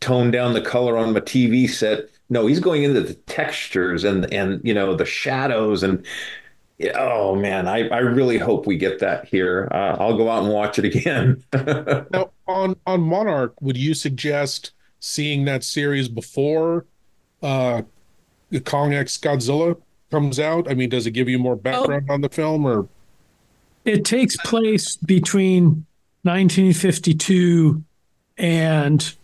tone 0.00 0.30
down 0.30 0.54
the 0.54 0.62
color 0.62 0.96
on 0.96 1.12
my 1.12 1.20
TV 1.20 1.68
set. 1.68 2.08
No, 2.28 2.46
he's 2.46 2.60
going 2.60 2.82
into 2.82 3.00
the 3.00 3.14
textures 3.14 4.04
and 4.04 4.32
and 4.32 4.60
you 4.64 4.74
know 4.74 4.94
the 4.94 5.04
shadows 5.04 5.82
and 5.82 6.04
oh 6.94 7.34
man, 7.34 7.68
I, 7.68 7.88
I 7.88 7.98
really 7.98 8.38
hope 8.38 8.66
we 8.66 8.76
get 8.76 9.00
that 9.00 9.26
here. 9.26 9.68
Uh, 9.70 9.96
I'll 9.98 10.16
go 10.16 10.30
out 10.30 10.44
and 10.44 10.52
watch 10.52 10.78
it 10.78 10.84
again. 10.84 11.42
now 12.10 12.30
on 12.46 12.76
on 12.86 13.00
Monarch, 13.00 13.54
would 13.60 13.76
you 13.76 13.94
suggest 13.94 14.72
seeing 15.00 15.44
that 15.44 15.64
series 15.64 16.08
before 16.08 16.86
uh, 17.42 17.82
Kong 18.64 18.94
X 18.94 19.18
Godzilla 19.18 19.80
comes 20.10 20.40
out? 20.40 20.70
I 20.70 20.74
mean, 20.74 20.88
does 20.88 21.06
it 21.06 21.12
give 21.12 21.28
you 21.28 21.38
more 21.38 21.56
background 21.56 22.06
oh. 22.08 22.14
on 22.14 22.20
the 22.20 22.28
film 22.28 22.64
or? 22.64 22.88
It 23.84 24.04
takes 24.04 24.36
place 24.36 24.96
between 24.96 25.86
1952 26.22 27.82
and 28.36 29.14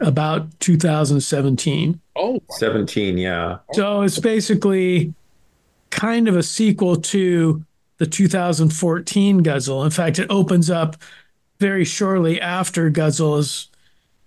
about 0.00 0.58
2017. 0.60 2.00
Oh, 2.16 2.40
17, 2.50 3.18
yeah. 3.18 3.58
So 3.72 4.02
it's 4.02 4.18
basically 4.18 5.14
kind 5.90 6.28
of 6.28 6.36
a 6.36 6.42
sequel 6.42 6.96
to 6.96 7.64
the 7.98 8.06
2014 8.06 9.42
Godzilla. 9.42 9.84
In 9.84 9.90
fact, 9.90 10.18
it 10.18 10.26
opens 10.30 10.70
up 10.70 10.96
very 11.58 11.84
shortly 11.84 12.40
after 12.40 12.90
Godzilla's 12.90 13.68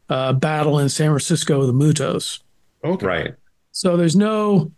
uh, 0.10 0.34
battle 0.34 0.80
in 0.80 0.90
San 0.90 1.10
Francisco 1.10 1.60
with 1.60 1.68
the 1.68 1.74
MUTOs. 1.74 2.40
Okay. 2.84 3.06
Right. 3.06 3.36
So 3.72 3.96
there's 3.96 4.16
no 4.16 4.72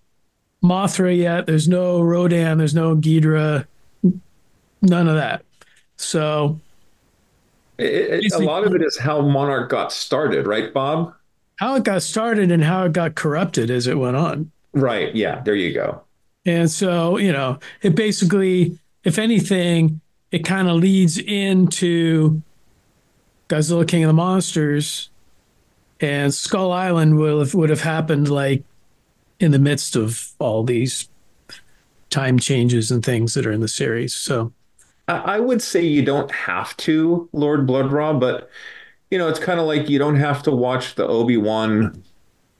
Mothra 0.63 1.15
yet. 1.15 1.45
There's 1.45 1.67
no 1.67 2.01
Rodan. 2.01 2.57
There's 2.57 2.75
no 2.75 2.95
Ghidorah. 2.95 3.65
None 4.81 5.07
of 5.07 5.15
that. 5.15 5.43
So 5.95 6.59
it, 7.81 8.25
it, 8.25 8.33
a 8.33 8.39
lot 8.39 8.65
of 8.65 8.73
it 8.73 8.81
is 8.81 8.97
how 8.97 9.21
Monarch 9.21 9.69
got 9.69 9.91
started, 9.91 10.47
right, 10.47 10.73
Bob? 10.73 11.13
How 11.57 11.75
it 11.75 11.83
got 11.83 12.01
started 12.01 12.51
and 12.51 12.63
how 12.63 12.85
it 12.85 12.93
got 12.93 13.15
corrupted 13.15 13.69
as 13.69 13.87
it 13.87 13.95
went 13.95 14.15
on. 14.15 14.51
Right. 14.73 15.13
Yeah. 15.15 15.41
There 15.41 15.55
you 15.55 15.73
go. 15.73 16.03
And 16.45 16.71
so, 16.71 17.17
you 17.17 17.31
know, 17.31 17.59
it 17.81 17.95
basically, 17.95 18.79
if 19.03 19.19
anything, 19.19 20.01
it 20.31 20.45
kind 20.45 20.67
of 20.67 20.77
leads 20.77 21.17
into 21.17 22.41
Godzilla 23.47 23.87
King 23.87 24.05
of 24.05 24.07
the 24.07 24.13
Monsters 24.13 25.09
and 25.99 26.33
Skull 26.33 26.71
Island 26.71 27.17
would 27.17 27.39
have, 27.39 27.53
would 27.53 27.69
have 27.69 27.81
happened 27.81 28.29
like 28.29 28.63
in 29.39 29.51
the 29.51 29.59
midst 29.59 29.95
of 29.95 30.31
all 30.39 30.63
these 30.63 31.09
time 32.09 32.39
changes 32.39 32.91
and 32.91 33.03
things 33.03 33.33
that 33.33 33.45
are 33.45 33.51
in 33.51 33.61
the 33.61 33.67
series. 33.67 34.13
So 34.13 34.51
I 35.17 35.39
would 35.39 35.61
say 35.61 35.83
you 35.83 36.03
don't 36.03 36.31
have 36.31 36.75
to, 36.77 37.29
Lord 37.33 37.65
Blood-Rah, 37.65 38.13
but 38.13 38.49
you 39.09 39.17
know, 39.17 39.27
it's 39.27 39.39
kind 39.39 39.59
of 39.59 39.65
like 39.65 39.89
you 39.89 39.99
don't 39.99 40.15
have 40.15 40.41
to 40.43 40.51
watch 40.51 40.95
the 40.95 41.05
Obi-Wan 41.05 42.03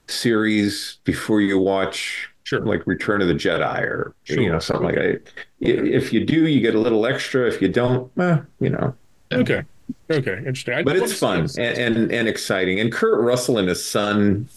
series 0.08 0.98
before 1.04 1.40
you 1.40 1.58
watch 1.58 2.28
sure. 2.44 2.60
like 2.60 2.86
Return 2.86 3.22
of 3.22 3.28
the 3.28 3.34
Jedi 3.34 3.80
or 3.80 4.14
sure. 4.24 4.40
you 4.40 4.50
know 4.50 4.58
something 4.58 4.86
like 4.86 4.96
that. 4.96 5.22
If 5.60 6.12
you 6.12 6.24
do, 6.24 6.46
you 6.46 6.60
get 6.60 6.74
a 6.74 6.78
little 6.78 7.06
extra. 7.06 7.46
If 7.48 7.62
you 7.62 7.68
don't, 7.68 8.10
eh, 8.18 8.38
you 8.60 8.70
know. 8.70 8.94
Okay. 9.32 9.62
Okay. 10.10 10.38
Interesting. 10.38 10.74
I 10.74 10.82
but 10.82 10.96
it's 10.96 11.18
fun 11.18 11.48
and, 11.58 11.78
and, 11.78 12.12
and 12.12 12.28
exciting. 12.28 12.80
And 12.80 12.92
Kurt 12.92 13.20
Russell 13.20 13.58
and 13.58 13.68
his 13.68 13.84
son. 13.84 14.48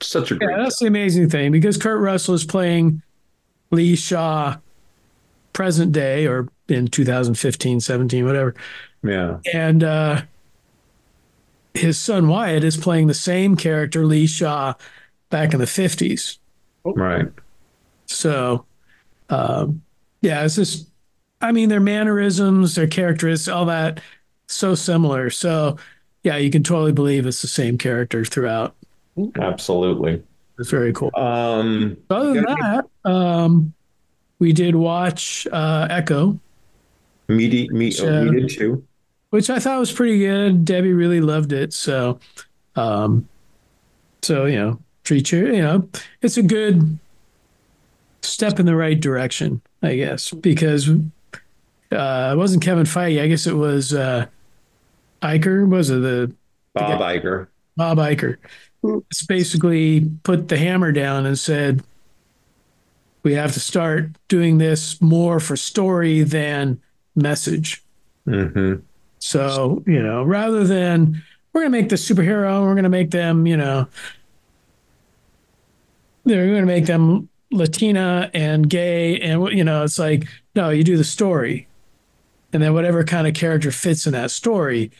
Such 0.00 0.30
a 0.30 0.36
great. 0.36 0.50
Yeah, 0.50 0.62
that's 0.62 0.78
the 0.78 0.86
amazing 0.86 1.28
thing 1.28 1.52
because 1.52 1.76
Kurt 1.76 2.00
Russell 2.00 2.34
is 2.34 2.44
playing 2.44 3.02
Lee 3.70 3.94
Shaw 3.94 4.56
present 5.52 5.92
day 5.92 6.26
or 6.26 6.48
in 6.68 6.88
2015, 6.88 7.80
17, 7.80 8.24
whatever. 8.24 8.54
Yeah. 9.02 9.38
And 9.52 9.84
uh, 9.84 10.22
his 11.74 11.98
son 11.98 12.28
Wyatt 12.28 12.64
is 12.64 12.76
playing 12.76 13.06
the 13.06 13.14
same 13.14 13.56
character, 13.56 14.04
Lee 14.04 14.26
Shaw, 14.26 14.74
back 15.30 15.52
in 15.52 15.60
the 15.60 15.66
50s. 15.66 16.38
Right. 16.84 17.28
So, 18.06 18.66
um, 19.30 19.82
yeah, 20.20 20.44
it's 20.44 20.56
just, 20.56 20.88
I 21.40 21.52
mean, 21.52 21.68
their 21.68 21.80
mannerisms, 21.80 22.74
their 22.74 22.86
characteristics, 22.86 23.48
all 23.48 23.66
that, 23.66 24.00
so 24.46 24.74
similar. 24.74 25.30
So, 25.30 25.76
yeah, 26.22 26.36
you 26.36 26.50
can 26.50 26.62
totally 26.62 26.92
believe 26.92 27.26
it's 27.26 27.42
the 27.42 27.48
same 27.48 27.78
character 27.78 28.24
throughout. 28.24 28.74
Absolutely. 29.36 30.22
It's 30.58 30.70
very 30.70 30.92
cool. 30.92 31.10
Um, 31.16 31.96
Other 32.10 32.34
than 32.34 32.44
that, 32.44 32.84
um, 33.04 33.72
we 34.42 34.52
did 34.52 34.74
watch 34.74 35.46
uh, 35.52 35.86
Echo. 35.88 36.36
Me, 37.28 37.68
me, 37.70 37.86
which, 37.86 38.00
uh, 38.00 38.26
we 38.28 38.40
did 38.40 38.50
too. 38.50 38.84
Which 39.30 39.48
I 39.48 39.60
thought 39.60 39.78
was 39.78 39.92
pretty 39.92 40.18
good. 40.18 40.64
Debbie 40.64 40.92
really 40.92 41.20
loved 41.20 41.52
it. 41.52 41.72
So, 41.72 42.18
um, 42.74 43.28
so 44.22 44.46
you 44.46 44.56
know, 44.56 44.80
treat 45.04 45.30
you. 45.30 45.46
You 45.46 45.62
know, 45.62 45.88
it's 46.22 46.38
a 46.38 46.42
good 46.42 46.98
step 48.22 48.58
in 48.58 48.66
the 48.66 48.74
right 48.74 48.98
direction, 48.98 49.62
I 49.80 49.94
guess, 49.94 50.32
because 50.32 50.88
uh, 50.90 52.32
it 52.32 52.36
wasn't 52.36 52.64
Kevin 52.64 52.84
Feige. 52.84 53.22
I 53.22 53.28
guess 53.28 53.46
it 53.46 53.54
was 53.54 53.94
uh, 53.94 54.26
Iger. 55.22 55.68
Was 55.68 55.88
it 55.88 56.00
the 56.00 56.34
Bob 56.74 56.98
the 56.98 57.04
Iger? 57.04 57.46
Bob 57.76 57.98
Iger. 57.98 58.38
It's 59.08 59.24
basically 59.24 60.10
put 60.24 60.48
the 60.48 60.56
hammer 60.56 60.90
down 60.90 61.26
and 61.26 61.38
said, 61.38 61.84
we 63.22 63.34
have 63.34 63.52
to 63.52 63.60
start 63.60 64.10
doing 64.28 64.58
this 64.58 65.00
more 65.00 65.40
for 65.40 65.56
story 65.56 66.22
than 66.22 66.80
message. 67.14 67.82
Mm-hmm. 68.26 68.80
So, 69.18 69.82
you 69.86 70.02
know, 70.02 70.22
rather 70.24 70.64
than 70.64 71.22
we're 71.52 71.62
going 71.62 71.72
to 71.72 71.78
make 71.78 71.88
the 71.88 71.96
superhero, 71.96 72.62
we're 72.62 72.74
going 72.74 72.82
to 72.84 72.88
make 72.88 73.10
them, 73.10 73.46
you 73.46 73.56
know, 73.56 73.86
they're 76.24 76.46
going 76.46 76.60
to 76.60 76.66
make 76.66 76.86
them 76.86 77.28
Latina 77.50 78.30
and 78.34 78.68
gay. 78.68 79.20
And, 79.20 79.48
you 79.50 79.64
know, 79.64 79.84
it's 79.84 79.98
like, 79.98 80.26
no, 80.54 80.70
you 80.70 80.82
do 80.82 80.96
the 80.96 81.04
story. 81.04 81.68
And 82.52 82.62
then 82.62 82.74
whatever 82.74 83.04
kind 83.04 83.26
of 83.26 83.34
character 83.34 83.70
fits 83.70 84.06
in 84.06 84.12
that 84.12 84.30
story, 84.30 84.90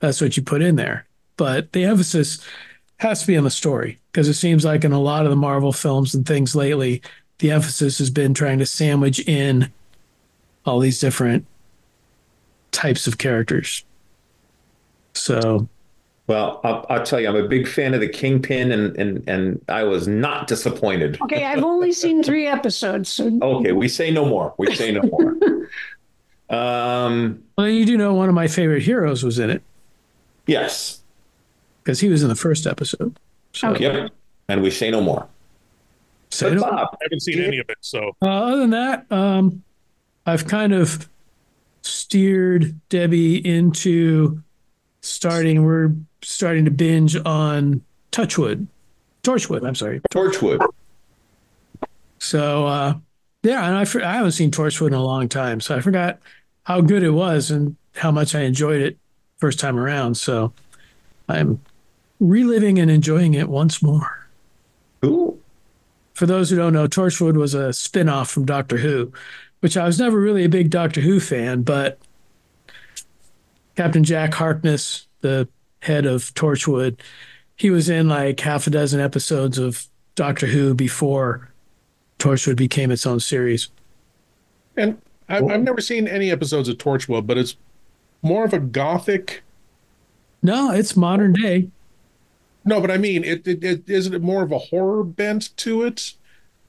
that's 0.00 0.20
what 0.20 0.36
you 0.36 0.42
put 0.42 0.62
in 0.62 0.76
there. 0.76 1.06
But 1.36 1.72
the 1.72 1.84
emphasis 1.84 2.40
has 2.98 3.20
to 3.20 3.26
be 3.28 3.36
on 3.36 3.44
the 3.44 3.50
story 3.50 4.00
because 4.10 4.28
it 4.28 4.34
seems 4.34 4.64
like 4.64 4.84
in 4.84 4.92
a 4.92 5.00
lot 5.00 5.24
of 5.24 5.30
the 5.30 5.36
Marvel 5.36 5.72
films 5.72 6.14
and 6.14 6.26
things 6.26 6.56
lately, 6.56 7.00
the 7.38 7.50
emphasis 7.50 7.98
has 7.98 8.10
been 8.10 8.34
trying 8.34 8.58
to 8.58 8.66
sandwich 8.66 9.20
in 9.26 9.72
all 10.66 10.80
these 10.80 11.00
different 11.00 11.46
types 12.72 13.06
of 13.06 13.18
characters. 13.18 13.84
So, 15.14 15.68
well, 16.26 16.60
I'll, 16.62 16.86
I'll, 16.90 17.02
tell 17.02 17.20
you, 17.20 17.28
I'm 17.28 17.36
a 17.36 17.48
big 17.48 17.66
fan 17.66 17.94
of 17.94 18.00
the 18.00 18.08
Kingpin, 18.08 18.70
and 18.70 18.96
and 18.96 19.28
and 19.28 19.64
I 19.68 19.84
was 19.84 20.06
not 20.06 20.46
disappointed. 20.46 21.18
Okay, 21.22 21.44
I've 21.44 21.64
only 21.64 21.92
seen 21.92 22.22
three 22.22 22.46
episodes. 22.46 23.08
So... 23.08 23.26
Okay, 23.42 23.72
we 23.72 23.88
say 23.88 24.10
no 24.10 24.24
more. 24.24 24.54
We 24.58 24.74
say 24.74 24.92
no 24.92 25.02
more. 25.02 25.36
um, 26.50 27.42
well, 27.56 27.68
you 27.68 27.86
do 27.86 27.96
know 27.96 28.14
one 28.14 28.28
of 28.28 28.34
my 28.34 28.46
favorite 28.46 28.82
heroes 28.82 29.24
was 29.24 29.38
in 29.38 29.50
it. 29.50 29.62
Yes, 30.46 31.00
because 31.82 32.00
he 32.00 32.08
was 32.08 32.22
in 32.22 32.28
the 32.28 32.36
first 32.36 32.66
episode. 32.66 33.16
So. 33.52 33.70
Okay. 33.70 33.84
Yep, 33.84 34.12
and 34.48 34.62
we 34.62 34.70
say 34.70 34.90
no 34.90 35.00
more. 35.00 35.26
So 36.30 36.48
I 36.48 36.86
haven't 37.02 37.20
seen 37.20 37.42
any 37.42 37.58
of 37.58 37.68
it. 37.68 37.78
So 37.80 38.16
uh, 38.22 38.26
other 38.26 38.58
than 38.58 38.70
that, 38.70 39.10
um, 39.10 39.62
I've 40.26 40.46
kind 40.46 40.72
of 40.72 41.08
steered 41.82 42.78
Debbie 42.88 43.46
into 43.46 44.42
starting. 45.00 45.64
We're 45.64 45.92
starting 46.22 46.64
to 46.66 46.70
binge 46.70 47.16
on 47.16 47.82
Touchwood, 48.10 48.66
Torchwood. 49.22 49.66
I'm 49.66 49.74
sorry, 49.74 50.00
Torchwood. 50.12 50.64
So 52.18 52.66
uh, 52.66 52.94
yeah, 53.42 53.66
and 53.66 53.76
I 53.76 54.06
I 54.06 54.14
haven't 54.14 54.32
seen 54.32 54.50
Torchwood 54.50 54.88
in 54.88 54.94
a 54.94 55.02
long 55.02 55.28
time, 55.28 55.60
so 55.60 55.76
I 55.76 55.80
forgot 55.80 56.18
how 56.64 56.80
good 56.80 57.02
it 57.02 57.10
was 57.10 57.50
and 57.50 57.76
how 57.94 58.10
much 58.10 58.34
I 58.34 58.40
enjoyed 58.40 58.82
it 58.82 58.98
first 59.38 59.58
time 59.58 59.78
around. 59.78 60.16
So 60.16 60.52
I'm 61.28 61.60
reliving 62.20 62.78
and 62.78 62.90
enjoying 62.90 63.34
it 63.34 63.48
once 63.48 63.82
more. 63.82 64.26
Cool 65.00 65.37
for 66.18 66.26
those 66.26 66.50
who 66.50 66.56
don't 66.56 66.72
know, 66.72 66.88
Torchwood 66.88 67.36
was 67.36 67.54
a 67.54 67.72
spin-off 67.72 68.28
from 68.28 68.44
Doctor 68.44 68.76
Who, 68.76 69.12
which 69.60 69.76
I 69.76 69.86
was 69.86 70.00
never 70.00 70.18
really 70.18 70.44
a 70.44 70.48
big 70.48 70.68
Doctor 70.68 71.00
Who 71.00 71.20
fan, 71.20 71.62
but 71.62 72.00
Captain 73.76 74.02
Jack 74.02 74.34
Harkness, 74.34 75.06
the 75.20 75.46
head 75.80 76.06
of 76.06 76.34
Torchwood, 76.34 76.98
he 77.54 77.70
was 77.70 77.88
in 77.88 78.08
like 78.08 78.40
half 78.40 78.66
a 78.66 78.70
dozen 78.70 78.98
episodes 78.98 79.58
of 79.58 79.86
Doctor 80.16 80.46
Who 80.46 80.74
before 80.74 81.52
Torchwood 82.18 82.56
became 82.56 82.90
its 82.90 83.06
own 83.06 83.20
series. 83.20 83.68
And 84.76 85.00
I've, 85.28 85.44
I've 85.44 85.62
never 85.62 85.80
seen 85.80 86.08
any 86.08 86.32
episodes 86.32 86.68
of 86.68 86.78
Torchwood, 86.78 87.28
but 87.28 87.38
it's 87.38 87.56
more 88.22 88.44
of 88.44 88.52
a 88.52 88.58
gothic. 88.58 89.44
No, 90.42 90.72
it's 90.72 90.96
modern 90.96 91.34
day. 91.34 91.68
No, 92.64 92.80
but 92.80 92.90
I 92.90 92.98
mean, 92.98 93.24
it, 93.24 93.46
it, 93.46 93.64
it 93.64 93.88
isn't 93.88 94.14
it 94.14 94.22
more 94.22 94.42
of 94.42 94.52
a 94.52 94.58
horror 94.58 95.04
bent 95.04 95.56
to 95.58 95.82
it? 95.82 96.12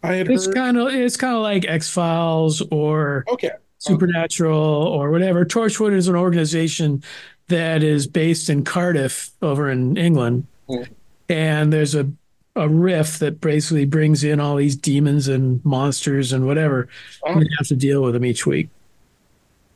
I 0.02 0.16
had 0.16 0.30
It's 0.30 0.48
kind 0.48 0.78
of 0.78 0.94
it's 0.94 1.18
kind 1.18 1.36
of 1.36 1.42
like 1.42 1.66
X 1.68 1.90
Files 1.90 2.62
or 2.72 3.26
okay. 3.28 3.52
Supernatural 3.80 4.60
or 4.60 5.10
whatever. 5.10 5.46
Torchwood 5.46 5.94
is 5.94 6.08
an 6.08 6.16
organization 6.16 7.04
that 7.48 7.82
is 7.82 8.08
based 8.08 8.50
in 8.50 8.64
Cardiff 8.64 9.32
over 9.42 9.70
in 9.70 9.98
England. 9.98 10.46
Mm-hmm. 10.70 10.94
And 11.30 11.74
there's 11.74 11.96
a 11.96 12.10
a 12.56 12.68
riff 12.68 13.20
that 13.20 13.40
basically 13.40 13.86
brings 13.86 14.24
in 14.24 14.40
all 14.40 14.56
these 14.56 14.76
demons 14.76 15.28
and 15.28 15.64
monsters 15.64 16.34
and 16.34 16.46
whatever. 16.46 16.88
Oh. 17.24 17.34
And 17.34 17.42
you 17.42 17.50
have 17.58 17.68
to 17.68 17.76
deal 17.76 18.02
with 18.02 18.14
them 18.14 18.26
each 18.26 18.46
week. 18.46 18.70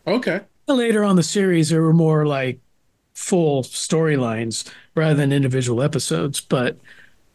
Okay. 0.06 0.42
Later 0.68 1.04
on 1.04 1.16
the 1.16 1.24
series, 1.24 1.70
there 1.70 1.82
were 1.82 1.94
more 1.94 2.26
like 2.26 2.60
full 3.14 3.64
storylines 3.64 4.70
rather 4.96 5.16
than 5.16 5.32
individual 5.32 5.82
episodes. 5.82 6.40
But 6.40 6.78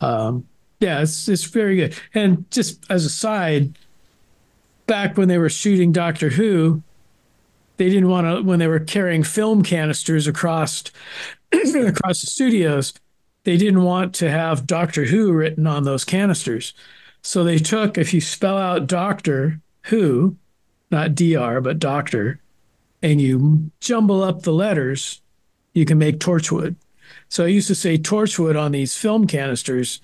um, 0.00 0.46
yeah, 0.80 1.00
it's 1.00 1.28
it's 1.28 1.44
very 1.44 1.76
good. 1.76 1.98
And 2.14 2.50
just 2.50 2.84
as 2.90 3.04
a 3.04 3.10
side, 3.10 3.78
back 4.86 5.16
when 5.16 5.28
they 5.28 5.38
were 5.38 5.50
shooting 5.50 5.92
Doctor 5.92 6.30
Who, 6.30 6.82
they 7.76 7.88
didn't 7.88 8.08
want 8.08 8.26
to 8.26 8.42
when 8.42 8.58
they 8.58 8.66
were 8.66 8.80
carrying 8.80 9.22
film 9.22 9.62
canisters 9.62 10.26
across 10.26 10.84
across 11.52 12.20
the 12.20 12.26
studios. 12.26 12.92
They 13.44 13.56
didn't 13.56 13.82
want 13.82 14.14
to 14.16 14.30
have 14.30 14.66
Doctor 14.66 15.04
Who 15.04 15.32
written 15.32 15.66
on 15.66 15.84
those 15.84 16.04
canisters. 16.04 16.74
So 17.22 17.44
they 17.44 17.58
took, 17.58 17.98
if 17.98 18.12
you 18.12 18.20
spell 18.20 18.58
out 18.58 18.86
Doctor 18.86 19.60
Who, 19.84 20.36
not 20.90 21.14
DR, 21.14 21.60
but 21.62 21.78
Doctor, 21.78 22.40
and 23.02 23.20
you 23.20 23.70
jumble 23.80 24.22
up 24.22 24.42
the 24.42 24.52
letters, 24.52 25.20
you 25.72 25.84
can 25.84 25.98
make 25.98 26.18
Torchwood. 26.18 26.76
So 27.28 27.44
I 27.44 27.48
used 27.48 27.68
to 27.68 27.74
say 27.74 27.98
Torchwood 27.98 28.60
on 28.60 28.72
these 28.72 28.96
film 28.96 29.26
canisters. 29.26 30.00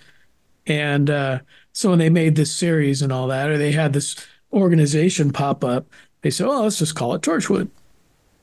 And 0.67 1.11
uh, 1.11 1.41
so 1.73 1.91
when 1.91 1.99
they 1.99 2.11
made 2.11 2.37
this 2.37 2.53
series 2.53 3.03
and 3.03 3.13
all 3.13 3.29
that, 3.29 3.49
or 3.51 3.59
they 3.59 3.73
had 3.73 3.93
this 3.93 4.17
organization 4.53 5.31
pop 5.31 5.65
up, 5.65 5.87
they 6.23 6.31
said, 6.31 6.47
oh, 6.47 6.63
let's 6.63 6.79
just 6.79 6.95
call 6.95 7.15
it 7.15 7.23
Torchwood. 7.23 7.69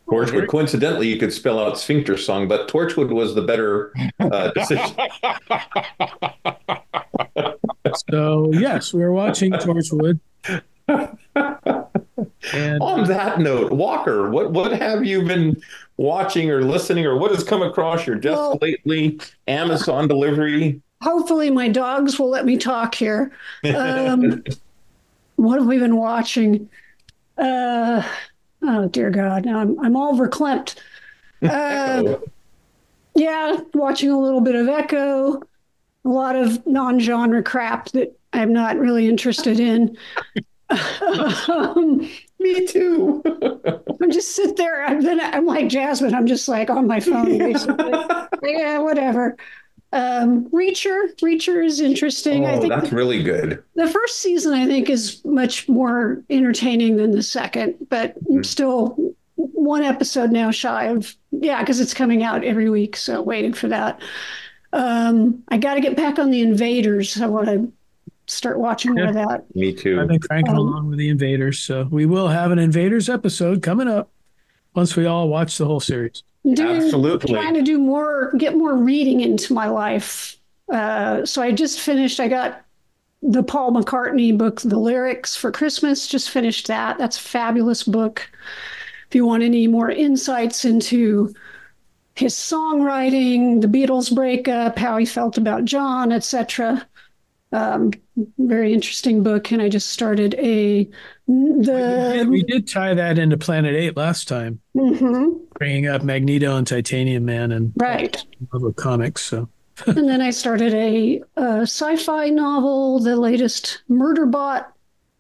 Torchwood. 0.08 0.48
Coincidentally, 0.50 1.08
you 1.08 1.18
could 1.18 1.32
spell 1.32 1.60
out 1.60 1.80
Sphincter 1.80 2.18
Song, 2.18 2.48
but 2.48 2.68
Torchwood 2.68 3.10
was 3.10 3.34
the 3.34 3.42
better 3.42 3.94
uh, 4.20 4.52
decision. 4.52 4.96
So 8.10 8.52
yes, 8.54 8.94
we 8.94 9.02
were 9.02 9.12
watching 9.12 9.52
Torchwood. 9.52 10.20
And 12.54 12.82
On 12.82 13.04
that 13.08 13.40
note, 13.40 13.72
Walker, 13.72 14.30
what 14.30 14.52
what 14.52 14.72
have 14.72 15.06
you 15.06 15.24
been 15.24 15.62
watching 15.98 16.50
or 16.50 16.64
listening, 16.64 17.06
or 17.06 17.18
what 17.18 17.32
has 17.32 17.44
come 17.44 17.62
across 17.62 18.08
your 18.08 18.16
desk 18.16 18.38
Well- 18.38 18.60
lately? 18.62 19.20
Amazon 19.48 20.08
delivery. 20.08 20.82
Hopefully, 21.02 21.50
my 21.50 21.68
dogs 21.68 22.20
will 22.20 22.30
let 22.30 22.46
me 22.46 22.58
talk 22.58 22.94
here. 22.96 23.32
Um, 23.76 24.44
what 25.36 25.58
have 25.58 25.68
we 25.68 25.80
been 25.80 25.96
watching? 25.98 26.70
Uh, 27.38 28.04
oh 28.62 28.88
dear 28.88 29.10
God, 29.10 29.46
now 29.46 29.60
I'm 29.60 29.80
I'm 29.80 29.96
all 29.96 30.14
verklempt. 30.16 30.76
Uh, 31.42 32.18
yeah, 33.16 33.58
watching 33.74 34.12
a 34.12 34.20
little 34.20 34.42
bit 34.42 34.54
of 34.56 34.68
Echo, 34.68 35.42
a 36.06 36.10
lot 36.10 36.36
of 36.36 36.66
non-genre 36.68 37.42
crap 37.44 37.90
that 37.90 38.16
I'm 38.34 38.54
not 38.54 38.78
really 38.78 39.08
interested 39.10 39.60
in. 39.60 39.98
um, 41.50 42.10
Me 42.44 42.66
too. 42.66 43.22
I'm 44.02 44.12
just 44.12 44.36
sit 44.36 44.58
there. 44.58 44.84
I'm 44.86 45.02
then 45.02 45.20
I'm 45.20 45.46
like 45.46 45.68
Jasmine. 45.70 46.14
I'm 46.16 46.28
just 46.28 46.48
like 46.48 46.70
on 46.70 46.88
my 46.88 47.00
phone, 47.00 47.38
basically. 47.38 47.92
yeah, 48.44 48.80
whatever. 48.80 49.38
Um, 49.94 50.46
Reacher, 50.52 51.14
Reacher 51.22 51.66
is 51.66 51.82
interesting. 51.82 52.46
I 52.46 52.54
Oh, 52.56 52.62
think 52.62 52.74
that's 52.74 52.94
really 52.94 53.22
good. 53.22 53.62
the 53.76 53.90
first 53.90 54.20
season, 54.22 54.54
I 54.54 54.66
think, 54.66 54.90
is 54.90 55.24
much 55.26 55.68
more 55.68 56.24
entertaining 56.30 56.96
than 56.96 57.12
the 57.12 57.22
second, 57.24 57.76
but 57.90 58.16
Mm-hmm. 58.24 58.44
still 58.44 58.96
one 59.36 59.84
episode 59.84 60.32
now 60.32 60.50
shy 60.52 60.86
of 60.86 61.14
yeah, 61.32 61.60
because 61.60 61.80
it's 61.82 61.94
coming 61.94 62.24
out 62.24 62.44
every 62.46 62.70
week. 62.70 62.96
So 62.96 63.22
waiting 63.22 63.54
for 63.54 63.68
that. 63.68 64.02
Um, 64.74 65.44
I 65.50 65.58
got 65.58 65.74
to 65.76 65.82
get 65.82 65.98
back 65.98 66.18
on 66.20 66.30
the 66.32 66.42
Invaders. 66.42 67.20
I 67.22 67.28
want 67.28 67.48
to 67.48 67.72
start 68.32 68.60
watching 68.60 68.94
more 68.96 69.06
of 69.06 69.14
that. 69.16 69.44
Me 69.56 69.74
too. 69.74 70.00
I've 70.00 70.08
been 70.08 70.20
cranking 70.20 70.54
Um, 70.54 70.60
along 70.60 70.90
with 70.90 71.00
the 71.00 71.10
Invaders. 71.10 71.60
So 71.60 71.88
we 71.92 72.06
will 72.06 72.28
have 72.30 72.52
an 72.52 72.60
Invaders 72.60 73.10
episode 73.10 73.62
coming 73.62 73.88
up 73.88 74.10
once 74.76 74.96
we 74.96 75.06
all 75.06 75.28
watch 75.30 75.58
the 75.58 75.66
whole 75.66 75.80
series. 75.80 76.24
doing, 76.54 76.82
Absolutely. 76.82 77.34
trying 77.34 77.54
to 77.54 77.62
do 77.62 77.78
more, 77.78 78.34
get 78.38 78.56
more 78.58 78.76
reading 78.78 79.22
into 79.22 79.54
my 79.54 79.68
life. 79.68 80.38
Uh, 80.72 81.26
so 81.26 81.42
I 81.42 81.52
just 81.52 81.80
finished. 81.82 82.20
I 82.20 82.28
got 82.28 82.62
the 83.22 83.44
Paul 83.44 83.72
McCartney 83.74 84.36
book, 84.36 84.62
The 84.62 84.80
Lyrics 84.80 85.36
for 85.36 85.52
Christmas. 85.52 86.08
Just 86.08 86.30
finished 86.32 86.68
that. 86.68 86.98
That's 86.98 87.18
a 87.18 87.22
fabulous 87.22 87.84
book. 87.84 88.28
If 89.10 89.16
you 89.16 89.26
want 89.26 89.44
any 89.44 89.68
more 89.68 89.92
insights 89.92 90.64
into 90.66 91.34
his 92.16 92.34
songwriting, 92.34 93.62
the 93.62 93.68
Beatles 93.68 94.14
breakup, 94.14 94.78
how 94.78 94.98
he 94.98 95.06
felt 95.06 95.38
about 95.38 95.66
John, 95.66 96.12
etc. 96.12 96.88
Um, 97.54 97.92
very 98.38 98.74
interesting 98.74 99.24
book. 99.24 99.52
And 99.52 99.62
I 99.62 99.68
just 99.70 99.90
started 99.90 100.36
a 100.36 100.90
the 101.28 102.26
we 102.30 102.44
did 102.44 102.68
tie 102.68 102.94
that 102.94 103.18
into 103.18 103.38
Planet 103.38 103.76
Eight 103.76 103.98
last 103.98 104.28
time, 104.28 104.60
Mhm. 104.76 105.40
bringing 105.60 105.88
up 105.88 106.04
Magneto 106.04 106.56
and 106.58 106.66
Titanium 106.66 107.26
Man 107.26 107.52
and 107.52 107.74
right. 107.78 108.24
love 108.54 108.64
of 108.64 108.76
comics. 108.76 109.24
So 109.24 109.50
and 109.88 110.08
then 110.08 110.22
I 110.22 110.30
started 110.30 110.74
a, 110.74 111.22
a 111.38 111.62
sci-fi 111.62 112.30
novel, 112.30 113.00
the 113.00 113.16
latest 113.16 113.82
Murderbot 113.90 114.66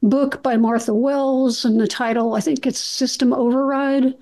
book 0.04 0.42
by 0.44 0.58
Martha 0.58 0.94
Wells, 0.94 1.66
and 1.66 1.80
the 1.80 1.88
title 1.88 2.34
I 2.36 2.40
think 2.42 2.66
it's 2.66 2.80
System 2.80 3.34
Override. 3.34 4.16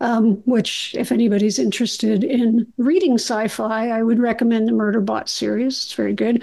Um, 0.00 0.42
which, 0.46 0.96
if 0.98 1.12
anybody's 1.12 1.60
interested 1.60 2.24
in 2.24 2.66
reading 2.76 3.14
sci-fi, 3.14 3.88
I 3.88 4.02
would 4.02 4.18
recommend 4.18 4.66
the 4.66 4.72
Murderbot 4.72 5.28
series. 5.28 5.84
It's 5.84 5.92
very 5.92 6.12
good. 6.12 6.42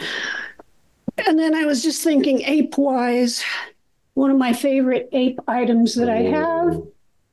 And 1.28 1.38
then 1.40 1.56
I 1.56 1.66
was 1.66 1.84
just 1.84 2.04
thinking, 2.04 2.42
ape-wise, 2.42 3.44
one 4.14 4.32
of 4.32 4.38
my 4.38 4.54
favorite 4.54 5.10
ape 5.12 5.40
items 5.48 5.96
that 5.96 6.10
I 6.10 6.22
have 6.24 6.82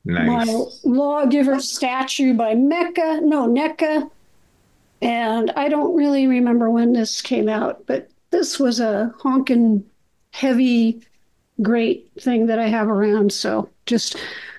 Nice. 0.05 0.27
my 0.47 0.65
lawgiver 0.85 1.59
statue 1.61 2.33
by 2.33 2.55
Mecca, 2.55 3.21
no, 3.23 3.49
NECA. 3.49 4.09
And 5.03 5.51
I 5.57 5.69
don't 5.69 5.95
really 5.97 6.27
remember 6.27 6.71
when 6.71 6.93
this 6.93 7.21
came 7.21 7.49
out, 7.49 7.85
but 7.87 8.09
this 8.31 8.59
was 8.59 8.79
a 8.79 9.13
honking 9.19 9.85
heavy, 10.33 11.03
great 11.61 12.09
thing 12.21 12.47
that 12.47 12.59
I 12.59 12.69
have 12.69 12.89
around. 12.89 13.33
So 13.33 13.69
just 13.87 14.17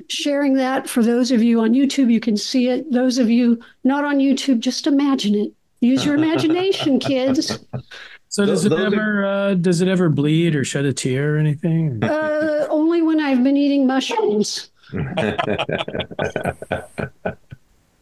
sharing 0.10 0.56
that 0.56 0.90
for 0.90 1.02
those 1.02 1.32
of 1.32 1.42
you 1.42 1.62
on 1.62 1.74
YouTube, 1.74 2.12
you 2.12 2.20
can 2.20 2.36
see 2.38 2.68
it. 2.68 2.92
Those 2.92 3.18
of 3.18 3.30
you 3.30 3.62
not 3.84 4.04
on 4.04 4.18
YouTube, 4.18 4.60
just 4.60 4.86
imagine 4.86 5.34
it. 5.34 5.52
Use 5.80 6.04
your 6.04 6.16
imagination, 6.16 7.00
kids. 7.00 7.60
So 8.38 8.46
does 8.46 8.66
it 8.66 8.70
Those 8.70 8.80
are- 8.80 8.86
ever 8.86 9.26
uh, 9.26 9.54
does 9.56 9.82
it 9.82 9.88
ever 9.88 10.10
bleed 10.10 10.56
or 10.56 10.64
shed 10.64 10.86
a 10.86 10.94
tear 10.94 11.34
or 11.34 11.38
anything? 11.40 12.04
Uh, 12.04 12.68
only 12.70 13.02
when 13.02 13.20
I've 13.20 13.44
been 13.44 13.58
eating 13.58 13.88
mushrooms. 13.88 14.70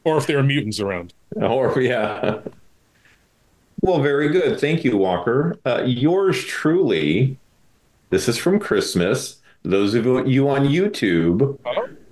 Or 0.04 0.18
if 0.18 0.28
there 0.28 0.38
are 0.38 0.44
mutants 0.44 0.80
around. 0.82 1.14
or 1.36 1.82
yeah. 1.82 2.40
Well, 3.82 4.02
very 4.04 4.28
good. 4.30 4.60
Thank 4.60 4.84
you, 4.84 4.98
Walker. 4.98 5.56
Uh, 5.66 5.82
yours 5.84 6.44
truly. 6.44 7.38
This 8.12 8.28
is 8.30 8.38
from 8.38 8.60
Christmas. 8.60 9.38
Those 9.64 9.96
of 9.96 10.06
you 10.28 10.48
on 10.50 10.66
YouTube, 10.68 11.58